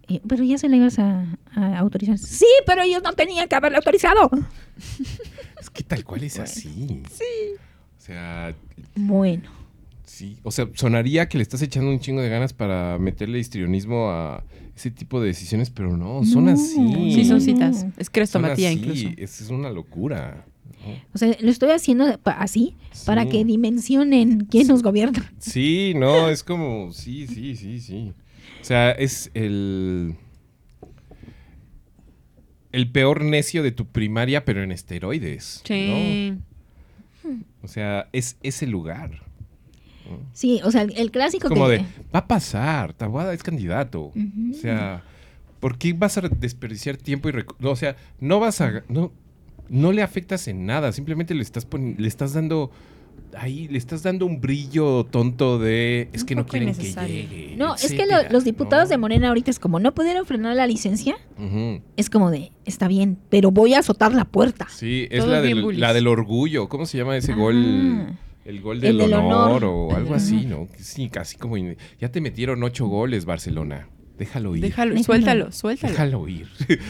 [0.08, 2.16] Eh, pero ya se le ibas a, a autorizar.
[2.18, 4.30] Sí, pero ellos no tenían que haberle autorizado.
[5.60, 7.02] Es que tal cual es así.
[7.10, 7.24] Sí.
[7.98, 8.54] O sea,
[8.94, 9.50] Bueno,
[10.04, 10.38] sí.
[10.44, 14.44] O sea, sonaría que le estás echando un chingo de ganas para meterle histrionismo a
[14.76, 16.52] ese tipo de decisiones, pero no, son No.
[16.52, 17.12] así.
[17.14, 17.86] Sí, son citas.
[17.96, 19.08] Es crestomatía incluso.
[19.16, 20.44] Es, es una locura.
[21.12, 22.74] O sea, lo estoy haciendo así
[23.04, 25.32] para que dimensionen quién nos gobierna.
[25.38, 28.12] Sí, no, es como, sí, sí, sí, sí.
[28.60, 30.14] O sea, es el...
[32.72, 35.62] El peor necio de tu primaria, pero en esteroides.
[35.64, 36.34] Sí.
[36.34, 36.46] ¿no?
[37.62, 39.22] O sea, es ese lugar.
[40.32, 41.78] Sí, o sea, el, el clásico Como que...
[41.78, 41.84] de,
[42.14, 44.12] va a pasar, Tabuada es candidato.
[44.12, 45.02] O sea,
[45.60, 48.84] ¿por qué vas a desperdiciar tiempo y no, O sea, no vas a...
[48.88, 49.12] No,
[49.68, 51.66] no le afectas en nada, simplemente le estás,
[51.98, 52.70] le estás dando
[53.38, 57.54] ahí le estás dando un brillo tonto de es Un que no quieren que llegue.
[57.58, 58.90] No, es que lo- los diputados ¿no?
[58.90, 61.16] de Morena ahorita es como no pudieron frenar la licencia,
[61.96, 64.66] es como de, está bien, pero voy a azotar la puerta.
[64.70, 65.80] Sí, es la del, bullies.
[65.80, 66.68] la del orgullo.
[66.68, 67.36] ¿Cómo se llama ese Ah.
[67.36, 68.16] gol?
[68.44, 69.64] El gol El del, honor, honor.
[69.64, 70.68] o algo así, ¿no?
[70.78, 71.56] Sí, casi como...
[71.58, 73.88] Ya te metieron ocho goles, Barcelona.
[74.18, 74.62] Déjalo ir.
[74.62, 75.92] Déjalo, suéltalo, suéltalo.
[75.92, 76.48] Déjalo ir.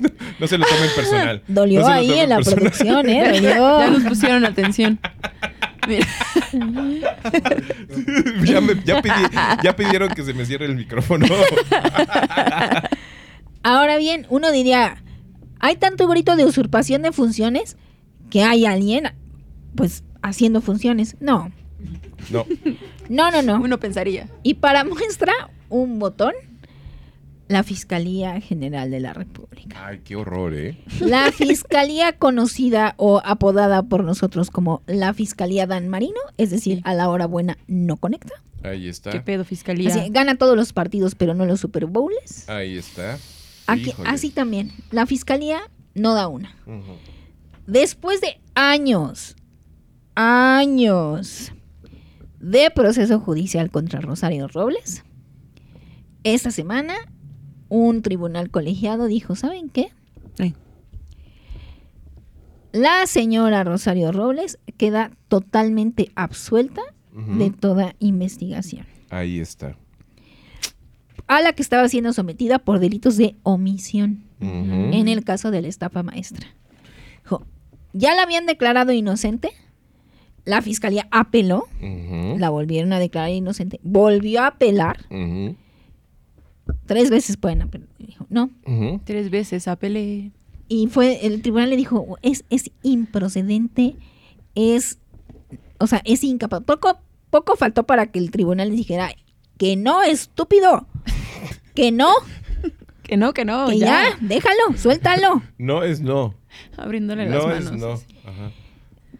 [0.00, 0.08] no,
[0.38, 1.42] no se lo tomen personal.
[1.48, 2.58] Dolió No ahí en la personal.
[2.60, 3.40] producción, ¿eh?
[3.42, 3.58] Ya
[3.88, 4.08] nos Dolió.
[4.08, 5.00] pusieron atención.
[5.88, 6.06] Mira,
[8.44, 11.26] ya, me- ya pidi- ya pidieron que se me cierre el micrófono.
[13.62, 15.02] Ahora bien, uno diría,
[15.60, 17.76] hay tanto grito de usurpación de funciones
[18.30, 19.12] que hay alguien,
[19.74, 21.16] pues, haciendo funciones.
[21.20, 21.50] No,
[22.30, 22.46] no.
[23.08, 23.60] no, no, no.
[23.60, 24.28] uno pensaría.
[24.42, 25.32] Y para muestra,
[25.68, 26.32] un botón,
[27.48, 29.86] la Fiscalía General de la República.
[29.86, 30.78] Ay, qué horror, ¿eh?
[31.00, 36.94] La Fiscalía conocida o apodada por nosotros como la Fiscalía Dan Marino, es decir, a
[36.94, 38.32] la hora buena no conecta.
[38.62, 39.10] Ahí está.
[39.10, 39.90] ¿Qué pedo, fiscalía?
[39.90, 42.48] Así, gana todos los partidos, pero no los Super Bowls.
[42.48, 43.18] Ahí está.
[43.68, 45.60] Aquí, así también, la Fiscalía
[45.94, 46.56] no da una.
[47.66, 49.36] Después de años,
[50.14, 51.52] años
[52.40, 55.04] de proceso judicial contra Rosario Robles,
[56.24, 56.94] esta semana
[57.68, 59.90] un tribunal colegiado dijo, ¿saben qué?
[62.72, 66.82] La señora Rosario Robles queda totalmente absuelta
[67.38, 69.74] de toda investigación, Ahí está.
[71.26, 75.68] a la que estaba siendo sometida por delitos de omisión en el caso de la
[75.68, 76.46] estafa maestra.
[77.22, 77.46] Dijo,
[77.94, 79.48] ya la habían declarado inocente,
[80.46, 81.66] la fiscalía apeló,
[82.38, 85.04] la volvieron a declarar inocente, volvió a apelar,
[86.86, 87.88] tres veces pueden apelar.
[87.98, 88.50] Dijo, no.
[89.04, 90.30] Tres veces apelé.
[90.68, 93.94] Y fue, el tribunal le dijo, es, es improcedente,
[94.54, 94.98] es,
[95.78, 96.62] o sea, es incapaz.
[96.64, 96.98] Poco,
[97.30, 99.10] poco faltó para que el tribunal le dijera
[99.58, 100.86] que no, estúpido,
[101.74, 102.12] que no,
[103.04, 103.86] Que no, que no, que ya.
[103.86, 105.40] ya, déjalo, suéltalo.
[105.58, 106.34] No es no.
[106.76, 107.64] Abriéndole las No manos.
[107.66, 107.92] es no.
[107.92, 108.04] así.
[108.24, 108.50] Ajá.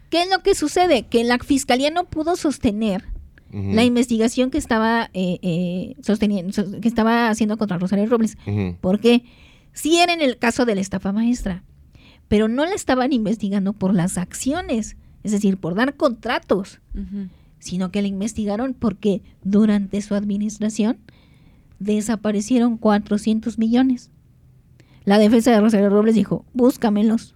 [0.09, 1.03] ¿Qué es lo que sucede?
[1.03, 3.03] Que la fiscalía no pudo sostener
[3.49, 8.37] la investigación que estaba eh, eh, sosteniendo, sos- que estaba haciendo contra Rosario Robles.
[8.45, 8.75] Ujú.
[8.81, 9.23] Porque
[9.73, 11.63] sí era en el caso de la estafa maestra,
[12.27, 16.79] pero no la estaban investigando por las acciones, es decir, por dar contratos,
[17.59, 20.97] sino que la investigaron porque durante su administración
[21.79, 24.09] desaparecieron 400 millones.
[25.05, 27.33] La defensa de Rosario Robles dijo, búscamelos.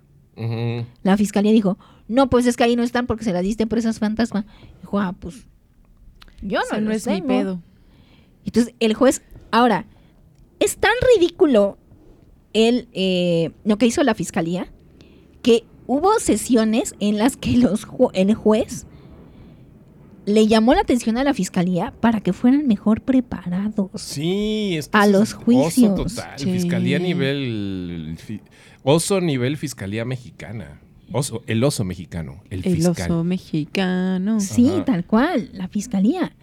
[1.03, 1.77] La fiscalía dijo,
[2.11, 4.45] no, pues es que ahí no están porque se las diste a empresas fantasma.
[4.81, 5.45] Dijo, ah, pues
[6.41, 7.27] yo no, Eso no es mi tengo".
[7.27, 7.61] pedo.
[8.45, 9.21] Entonces el juez,
[9.51, 9.85] ahora,
[10.59, 11.77] es tan ridículo
[12.53, 14.67] el, eh, lo que hizo la fiscalía
[15.41, 18.85] que hubo sesiones en las que los ju- el juez
[20.25, 23.89] le llamó la atención a la fiscalía para que fueran mejor preparados.
[24.01, 25.95] Sí, es que A eso los es oso juicios.
[25.95, 26.37] total.
[26.39, 26.51] Sí.
[26.51, 28.17] Fiscalía nivel.
[28.83, 30.80] oso nivel fiscalía mexicana.
[31.13, 32.41] Oso, el oso mexicano.
[32.49, 33.11] El, El fiscal.
[33.11, 34.39] oso mexicano.
[34.39, 34.85] Sí, Ajá.
[34.85, 36.35] tal cual, la fiscalía.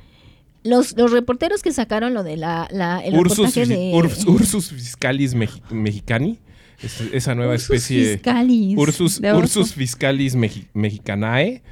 [0.64, 4.70] Los, los reporteros que sacaron lo de la, la el Ursus, reportaje de Urs- Ursus
[4.70, 5.34] fiscalis
[5.70, 6.38] mexicani.
[6.82, 8.14] Es- esa nueva Ursus especie.
[8.14, 8.76] fiscalis.
[8.78, 11.62] Ursus, fiscalis mexi- mexicanae,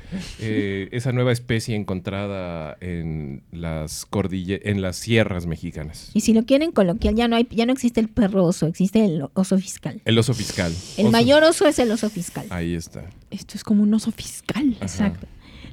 [0.41, 6.11] eh, esa nueva especie encontrada en las cordille en las sierras mexicanas.
[6.15, 9.05] Y si lo quieren coloquial, ya no hay, ya no existe el perro oso, existe
[9.05, 10.01] el oso fiscal.
[10.05, 10.73] El oso fiscal.
[10.97, 12.47] El Oso- mayor oso es el oso fiscal.
[12.51, 13.05] Ahí está.
[13.31, 14.75] Esto es como un oso fiscal.
[14.77, 14.85] Ajá.
[14.87, 15.27] Exacto.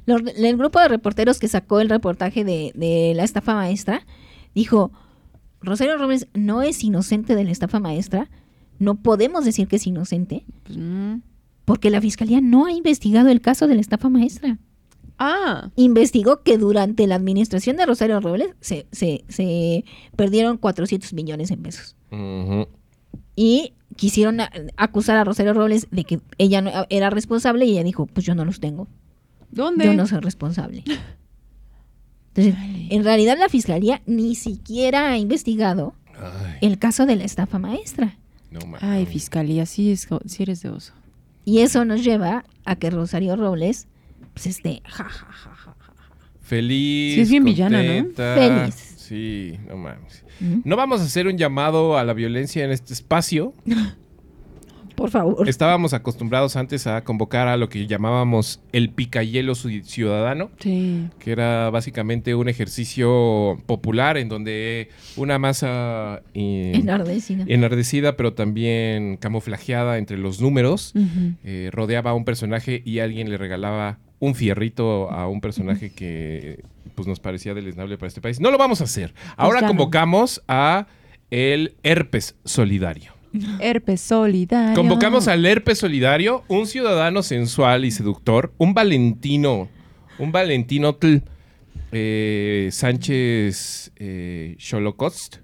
[0.06, 4.06] Los- el grupo de reporteros que sacó el reportaje de, de la estafa maestra
[4.54, 4.92] dijo,
[5.60, 8.28] Rosario Robles no es inocente de la estafa maestra,
[8.78, 11.20] no podemos decir que es inocente, Pues, mm.
[11.64, 14.58] porque la fiscalía no ha investigado el caso de la estafa maestra.
[15.18, 19.84] Ah, Investigó que durante la administración de Rosario Robles se, se- se
[20.16, 21.96] perdieron 400 millones en pesos.
[23.36, 27.84] Y quisieron a- acusar a Rosario Robles de que ella no, era responsable y ella
[27.84, 28.88] dijo, pues yo no los tengo.
[29.52, 29.84] ¿dónde?
[29.84, 30.82] Yo no soy responsable.
[32.34, 32.56] Entonces,
[32.90, 38.18] en realidad la fiscalía ni siquiera ha investigado Ay, el caso de la estafa maestra.
[38.54, 38.82] No mames.
[38.82, 40.92] Ay, fiscalía, sí, es, sí eres de oso.
[41.44, 43.86] Y eso nos lleva a que Rosario Robles
[44.32, 45.94] pues esté ja, ja, ja, ja, ja.
[46.40, 47.14] Feliz.
[47.14, 47.88] Sí, es bien villana, ¿no?
[47.88, 48.34] contenta.
[48.34, 48.94] Feliz.
[48.96, 50.24] Sí, no mames.
[50.40, 50.60] ¿Mm?
[50.64, 53.54] No vamos a hacer un llamado a la violencia en este espacio.
[54.94, 55.48] Por favor.
[55.48, 61.08] Estábamos acostumbrados antes a convocar a lo que llamábamos el picayelo ci- ciudadano, Sí.
[61.18, 67.44] que era básicamente un ejercicio popular en donde una masa eh, Enardecida.
[67.48, 70.92] enardecida, pero también camuflajeada entre los números,
[71.44, 76.62] eh, rodeaba a un personaje y alguien le regalaba un fierrito a un personaje que
[76.94, 78.38] pues nos parecía deleznable para este país.
[78.40, 79.12] No lo vamos a hacer.
[79.36, 79.68] Ahora ya no.
[79.68, 80.86] convocamos a
[81.30, 83.13] el herpes solidario.
[83.60, 84.74] Herpes solidario.
[84.74, 89.68] Convocamos al herpes solidario, un ciudadano sensual y seductor, un Valentino,
[90.18, 91.22] un Valentino tl,
[91.92, 95.36] eh, Sánchez eh, Xolocost,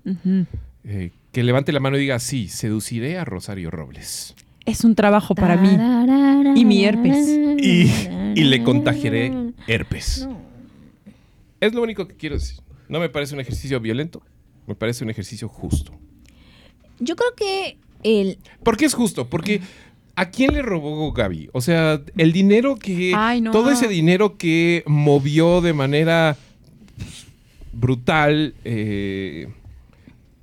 [0.84, 4.34] eh, que levante la mano y diga, sí, seduciré a Rosario Robles.
[4.66, 6.60] Es un trabajo para mí.
[6.60, 7.28] Y mi herpes.
[7.58, 7.90] Y,
[8.34, 9.32] y le contagiaré
[9.66, 10.28] herpes.
[11.60, 12.60] Es lo único que quiero decir.
[12.88, 14.22] No me parece un ejercicio violento,
[14.66, 15.98] me parece un ejercicio justo.
[17.00, 19.28] Yo creo que el ¿Por qué es justo?
[19.28, 19.60] Porque
[20.14, 21.50] ¿a quién le robó Gaby?
[21.52, 23.12] O sea, el dinero que...
[23.16, 23.50] Ay, no.
[23.50, 26.36] Todo ese dinero que movió de manera
[27.72, 29.48] brutal eh,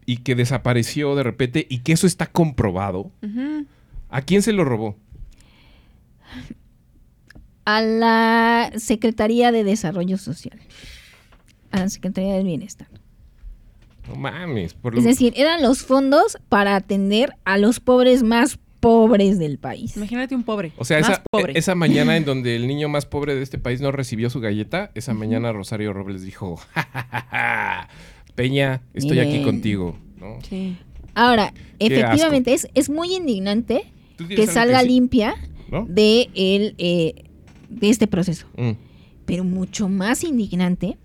[0.06, 3.12] y que desapareció de repente y que eso está comprobado.
[4.10, 4.96] ¿A quién se lo robó?
[7.68, 10.58] a la Secretaría de Desarrollo Social,
[11.72, 12.88] a la Secretaría del Bienestar.
[14.08, 14.74] No mames.
[14.74, 19.58] Por lo- Es decir, eran los fondos para atender a los pobres más pobres del
[19.58, 19.98] país.
[19.98, 20.72] Imagínate un pobre.
[20.78, 21.54] O sea, más esa, pobre.
[21.58, 24.92] esa mañana en donde el niño más pobre de este país no recibió su galleta,
[24.96, 27.90] esa mañana Rosario Robles dijo, "Ja, ja, ja, ja,
[28.36, 29.98] Peña, estoy aquí contigo.
[30.18, 30.38] ¿no?
[30.48, 30.78] Sí.
[31.16, 33.82] Ahora, Qué efectivamente, es, es muy indignante
[34.16, 35.34] ¿Tú tienes que salga limpia
[35.72, 35.86] ¿No?
[35.90, 37.24] de, el, eh,
[37.70, 38.46] de este proceso.
[38.58, 38.72] Mm,
[39.26, 40.98] Pero mucho más indignante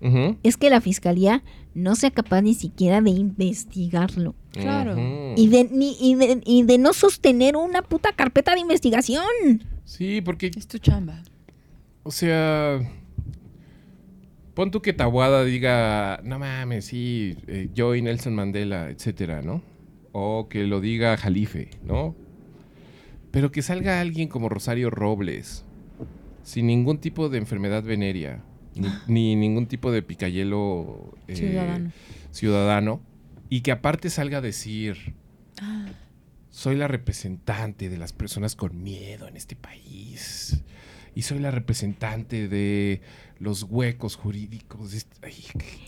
[0.43, 1.43] es que la fiscalía
[1.75, 4.35] no sea capaz ni siquiera de investigarlo.
[4.53, 4.95] Claro.
[5.37, 9.25] Y de, ni, y, de, y de no sostener una puta carpeta de investigación.
[9.85, 11.23] Sí, porque, Es tu chamba.
[12.03, 12.79] o sea,
[14.55, 19.63] pon tú que Tabuada diga, no mames, sí, eh, yo y Nelson Mandela, etcétera, ¿no?
[20.13, 22.15] O que lo diga Jalife, ¿no?
[23.31, 25.65] Pero que salga alguien como Rosario Robles,
[26.43, 28.43] sin ningún tipo de enfermedad venérea,
[28.75, 31.93] ni, ni ningún tipo de picayelo eh, Ciudadano.
[32.31, 33.01] ciudadano,
[33.49, 35.15] y que aparte salga a decir,
[36.51, 40.63] soy la representante de las personas con miedo en este país,
[41.15, 43.03] y soy la representante de
[43.39, 45.33] los huecos jurídicos, este-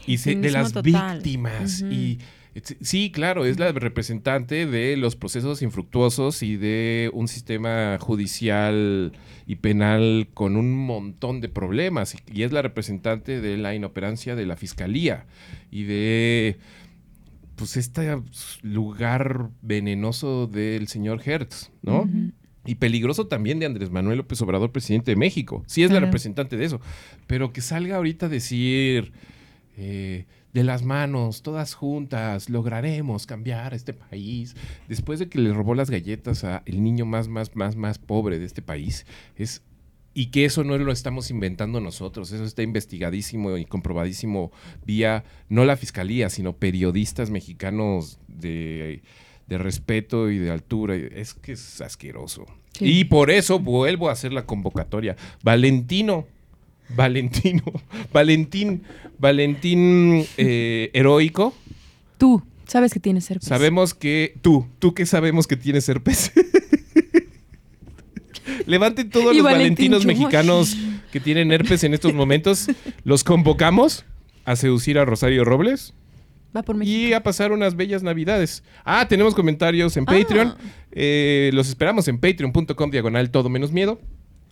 [0.07, 1.17] y se- de las total.
[1.17, 2.19] víctimas, y
[2.63, 9.13] Sí, claro, es la representante de los procesos infructuosos y de un sistema judicial
[9.47, 12.15] y penal con un montón de problemas.
[12.33, 15.27] Y, es la representante de la inoperancia de la fiscalía
[15.73, 16.59] y de
[17.57, 18.21] pues este
[18.63, 22.09] lugar venenoso del señor Hertz, ¿no?
[22.67, 25.65] Y peligroso también de Andrés Manuel López Obrador, presidente de México.
[25.67, 26.81] Sí es la representante de eso.
[27.27, 29.13] Pero que salga ahorita a decir,
[29.77, 34.57] eh, de las manos, todas juntas, lograremos cambiar este país.
[34.89, 38.39] Después de que le robó las galletas a el niño más, más, más, más pobre
[38.39, 39.05] de este país,
[39.37, 39.63] es...
[40.17, 44.53] Y que eso no lo estamos inventando nosotros, eso está investigadísimo y comprobadísimo
[44.87, 49.03] vía, no la fiscalía, sino periodistas mexicanos de,
[49.49, 50.95] de respeto y de altura.
[50.95, 52.47] Es que es asqueroso.
[52.79, 53.01] Sí.
[53.01, 55.17] Y por eso vuelvo a hacer la convocatoria.
[55.43, 56.29] Valentino,
[56.91, 57.63] Valentino,
[58.13, 58.83] Valentín,
[59.19, 61.55] Valentín eh, heroico.
[62.19, 63.49] Tú, sabes que tienes herpes.
[63.49, 66.33] Sabemos que tú, tú que sabemos que tienes herpes.
[68.67, 70.77] Levanten todos Y los Valentín valentinos mexicanos
[71.13, 72.67] que tienen herpes en estos momentos.
[73.05, 74.05] Los convocamos
[74.45, 75.95] a seducir a Rosario Robles
[76.57, 76.97] Va por México.
[77.09, 78.63] y a pasar unas bellas navidades.
[78.85, 80.13] Ah, tenemos comentarios en Ah.
[80.13, 80.55] Patreon.
[80.93, 84.01] Eh, los esperamos en patreon.com diagonal todo menos miedo.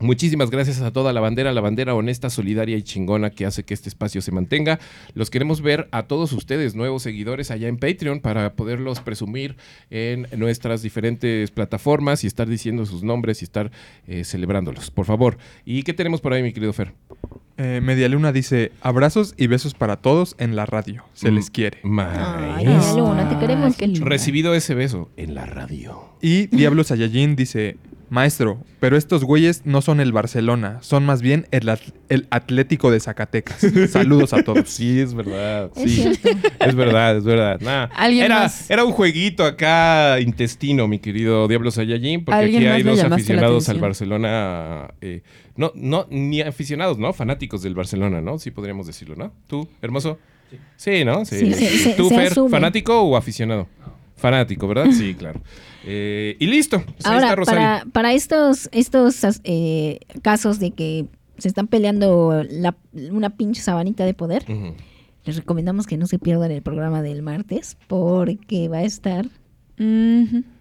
[0.03, 3.73] Muchísimas gracias a toda la bandera, la bandera honesta, solidaria y chingona que hace que
[3.73, 4.81] este espacio se mantenga.
[5.15, 9.55] Los queremos ver a todos ustedes, nuevos seguidores allá en Patreon, para poderlos presumir
[9.91, 13.71] en nuestras diferentes plataformas y estar diciendo sus nombres y estar
[14.09, 15.39] eh, celebrándolos, por favor.
[15.65, 16.93] ¿Y qué tenemos por ahí, mi querido Fer?
[17.65, 21.05] Eh, Medialuna dice, abrazos y besos para todos en la radio.
[21.15, 21.35] Se Mm.
[21.37, 21.79] les quiere.
[21.85, 22.93] Ay, Maíz.
[22.97, 23.81] Luna, te queremos.
[23.81, 24.05] lindo.
[24.05, 26.17] Recibido ese beso en la radio.
[26.21, 27.77] Y Diablo Saiyajin dice,
[28.11, 32.91] maestro, pero estos güeyes no son el Barcelona, son más bien el, at- el Atlético
[32.91, 33.59] de Zacatecas.
[33.91, 34.69] Saludos a todos.
[34.69, 35.71] Sí, es verdad.
[35.77, 36.05] Sí.
[36.59, 37.61] Es verdad, es verdad.
[37.61, 38.69] Nah, ¿Alguien era, más?
[38.71, 43.69] era un jueguito acá intestino, mi querido Diablo Saiyajin, porque ¿Alguien aquí hay dos aficionados
[43.69, 43.79] al?
[43.79, 44.89] Barcelona.
[45.01, 45.23] eh,
[45.57, 47.13] no, no, ni aficionados, ¿no?
[47.13, 48.39] Fanáticos del Barcelona, ¿no?
[48.39, 49.33] Sí podríamos decirlo, ¿no?
[49.47, 50.19] ¿Tú, hermoso?
[50.77, 51.25] Sí, ¿no?
[51.25, 51.53] Sí.
[51.55, 52.51] Sí, se- ¿Tú, se Fer, asume.
[52.51, 53.67] fanático o aficionado?
[54.17, 54.87] Fanático, ¿verdad?
[54.93, 55.41] Sí, claro.
[55.85, 56.79] Eh, y listo.
[56.81, 57.61] Pues ahí está Ahora, Rosario.
[57.61, 61.07] para, para estos, estos eh, casos de que
[61.39, 62.77] se están peleando la-
[63.11, 64.45] una pinche sabanita de poder,
[65.25, 69.27] les recomendamos que no se pierdan el programa del martes porque va a estar.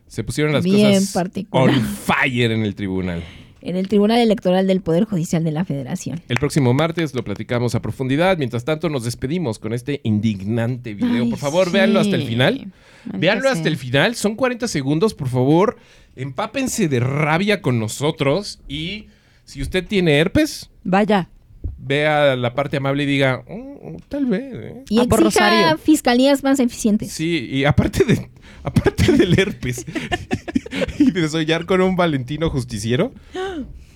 [0.07, 1.69] Se pusieron las Bien cosas particular.
[1.69, 3.23] on fire en el tribunal.
[3.61, 6.21] En el Tribunal Electoral del Poder Judicial de la Federación.
[6.29, 8.37] El próximo martes lo platicamos a profundidad.
[8.37, 11.23] Mientras tanto, nos despedimos con este indignante video.
[11.23, 11.73] Ay, por favor, sí.
[11.73, 12.53] véanlo hasta el final.
[12.53, 14.15] Maldita Véanlo hasta el final.
[14.15, 15.77] Son 40 segundos, por favor.
[16.15, 18.59] Empápense de rabia con nosotros.
[18.67, 19.07] Y
[19.45, 21.29] si usted tiene herpes, Vaya.
[21.77, 24.53] vea la parte amable y diga, "Mm, tal vez.
[24.53, 24.83] ¿eh?".
[24.89, 27.11] Y Ah, exija fiscalías más eficientes.
[27.11, 28.29] Sí, y aparte de
[28.63, 29.85] aparte del herpes
[30.99, 33.11] y de soñar con un Valentino justiciero,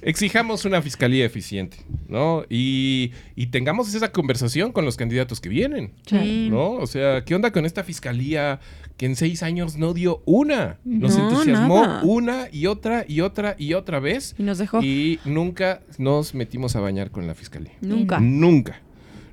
[0.01, 1.77] exijamos una fiscalía eficiente,
[2.07, 2.43] ¿no?
[2.49, 6.49] Y, y tengamos esa conversación con los candidatos que vienen, Sí.
[6.49, 6.71] ¿no?
[6.73, 8.59] O sea, ¿qué onda con esta fiscalía
[8.97, 10.79] que en seis años no dio una?
[10.85, 12.01] Nos No, entusiasmó nada.
[12.03, 14.81] una y otra y otra y otra vez Y nos dejó.
[14.83, 17.73] y nunca nos metimos a bañar con la fiscalía.
[17.81, 18.19] Nunca.
[18.19, 18.81] Nunca,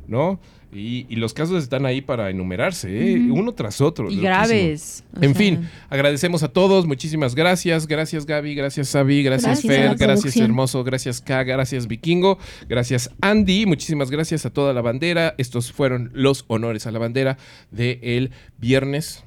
[0.08, 0.40] ¿no?
[0.74, 3.30] Y, y los casos están ahí para enumerarse, ¿eh?
[3.30, 4.06] Uno tras otro.
[4.06, 4.22] Y loquísimo.
[4.26, 5.04] graves.
[5.14, 7.86] O En sea, fin, agradecemos a todos, muchísimas gracias.
[7.86, 10.34] Gracias Gaby, gracias Sabi, gracias, Fer, gracias.
[10.38, 12.38] Hermoso, gracias K, gracias Vikingo,
[12.70, 15.34] gracias Andy, muchísimas gracias a toda la bandera.
[15.36, 17.36] Estos fueron los honores a la bandera
[17.70, 19.24] del viernes.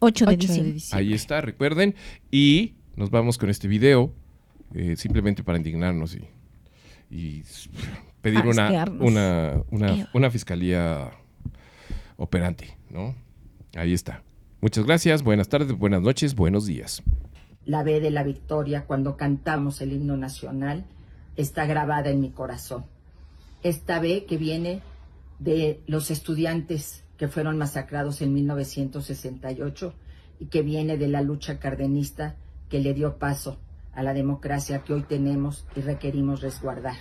[0.00, 0.72] 8 de ocho de diciembre.
[0.74, 1.06] diciembre.
[1.06, 1.94] Ahí está, recuerden.
[2.30, 4.12] Y nos vamos con este video,
[4.74, 7.42] eh, simplemente para indignarnos y, y
[8.22, 11.10] pedir una, una, una, una fiscalía
[12.16, 13.14] operante, ¿no?
[13.76, 14.22] Ahí está.
[14.60, 17.02] Muchas gracias, buenas tardes, buenas noches, buenos días.
[17.64, 20.84] La B de la victoria cuando cantamos el himno nacional
[21.36, 22.86] está grabada en mi corazón.
[23.62, 24.80] Esta B que viene
[25.38, 29.94] de los estudiantes que fueron masacrados en 1968
[30.40, 32.36] y que viene de la lucha cardenista
[32.68, 33.58] que le dio paso
[33.94, 36.96] a la democracia que hoy tenemos y requerimos resguardar.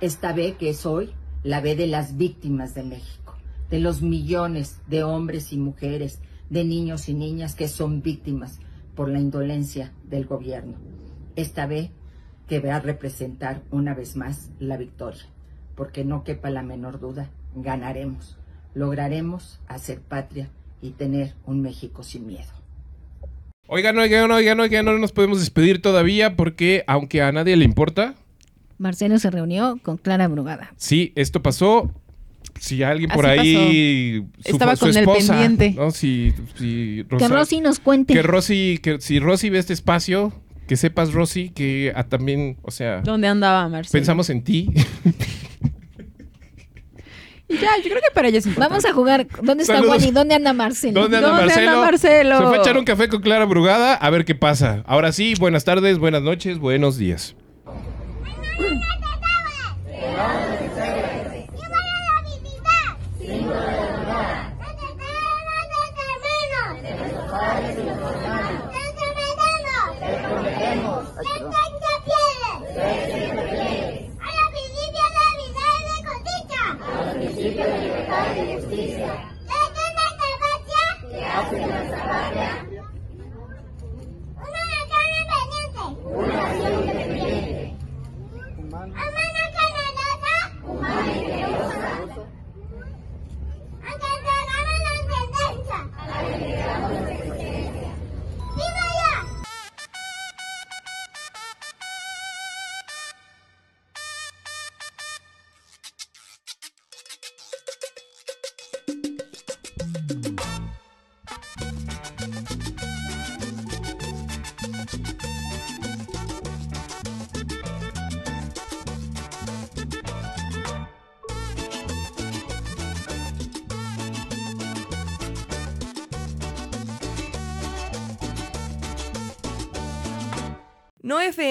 [0.00, 1.10] Esta B que es hoy
[1.42, 3.36] la B de las víctimas de México,
[3.68, 8.60] de los millones de hombres y mujeres, de niños y niñas que son víctimas
[8.94, 10.78] por la indolencia del gobierno.
[11.36, 11.90] Esta B
[12.48, 15.26] que va a representar una vez más la victoria,
[15.74, 18.38] porque no quepa la menor duda, ganaremos,
[18.72, 20.48] lograremos hacer patria
[20.80, 22.52] y tener un México sin miedo.
[23.66, 28.14] Oigan, oigan, oigan, oigan, no nos podemos despedir todavía porque aunque a nadie le importa,
[28.80, 30.72] Marcelo se reunió con Clara Brugada.
[30.76, 31.92] sí, esto pasó.
[32.58, 35.74] Si alguien por Así ahí su- Estaba su con el esposa, pendiente.
[35.80, 35.90] ¿no?
[35.92, 38.12] Si, si Que Rosy nos cuente.
[38.14, 40.32] que Rosy, que si Rosy ve este espacio,
[40.66, 43.92] que sepas Rosy que ah, también, o sea, ¿Dónde andaba Marcelo?
[43.92, 44.70] pensamos en ti.
[47.48, 48.70] Y ya, yo creo que para ella es importante.
[48.74, 49.26] Vamos a jugar.
[49.42, 49.96] ¿Dónde está Saludos.
[49.98, 50.10] Wally?
[50.12, 51.00] ¿Dónde anda Marcelo?
[51.00, 51.70] ¿Dónde anda ¿Dónde Marcelo?
[51.70, 52.38] anda Marcelo?
[52.38, 54.84] Se fue a echar un café con Clara Brugada a ver qué pasa.
[54.86, 57.34] Ahora sí, buenas tardes, buenas noches, buenos días.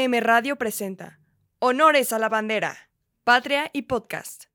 [0.09, 1.19] FM Radio presenta
[1.59, 2.89] Honores a la Bandera,
[3.23, 4.48] Patria y Podcast.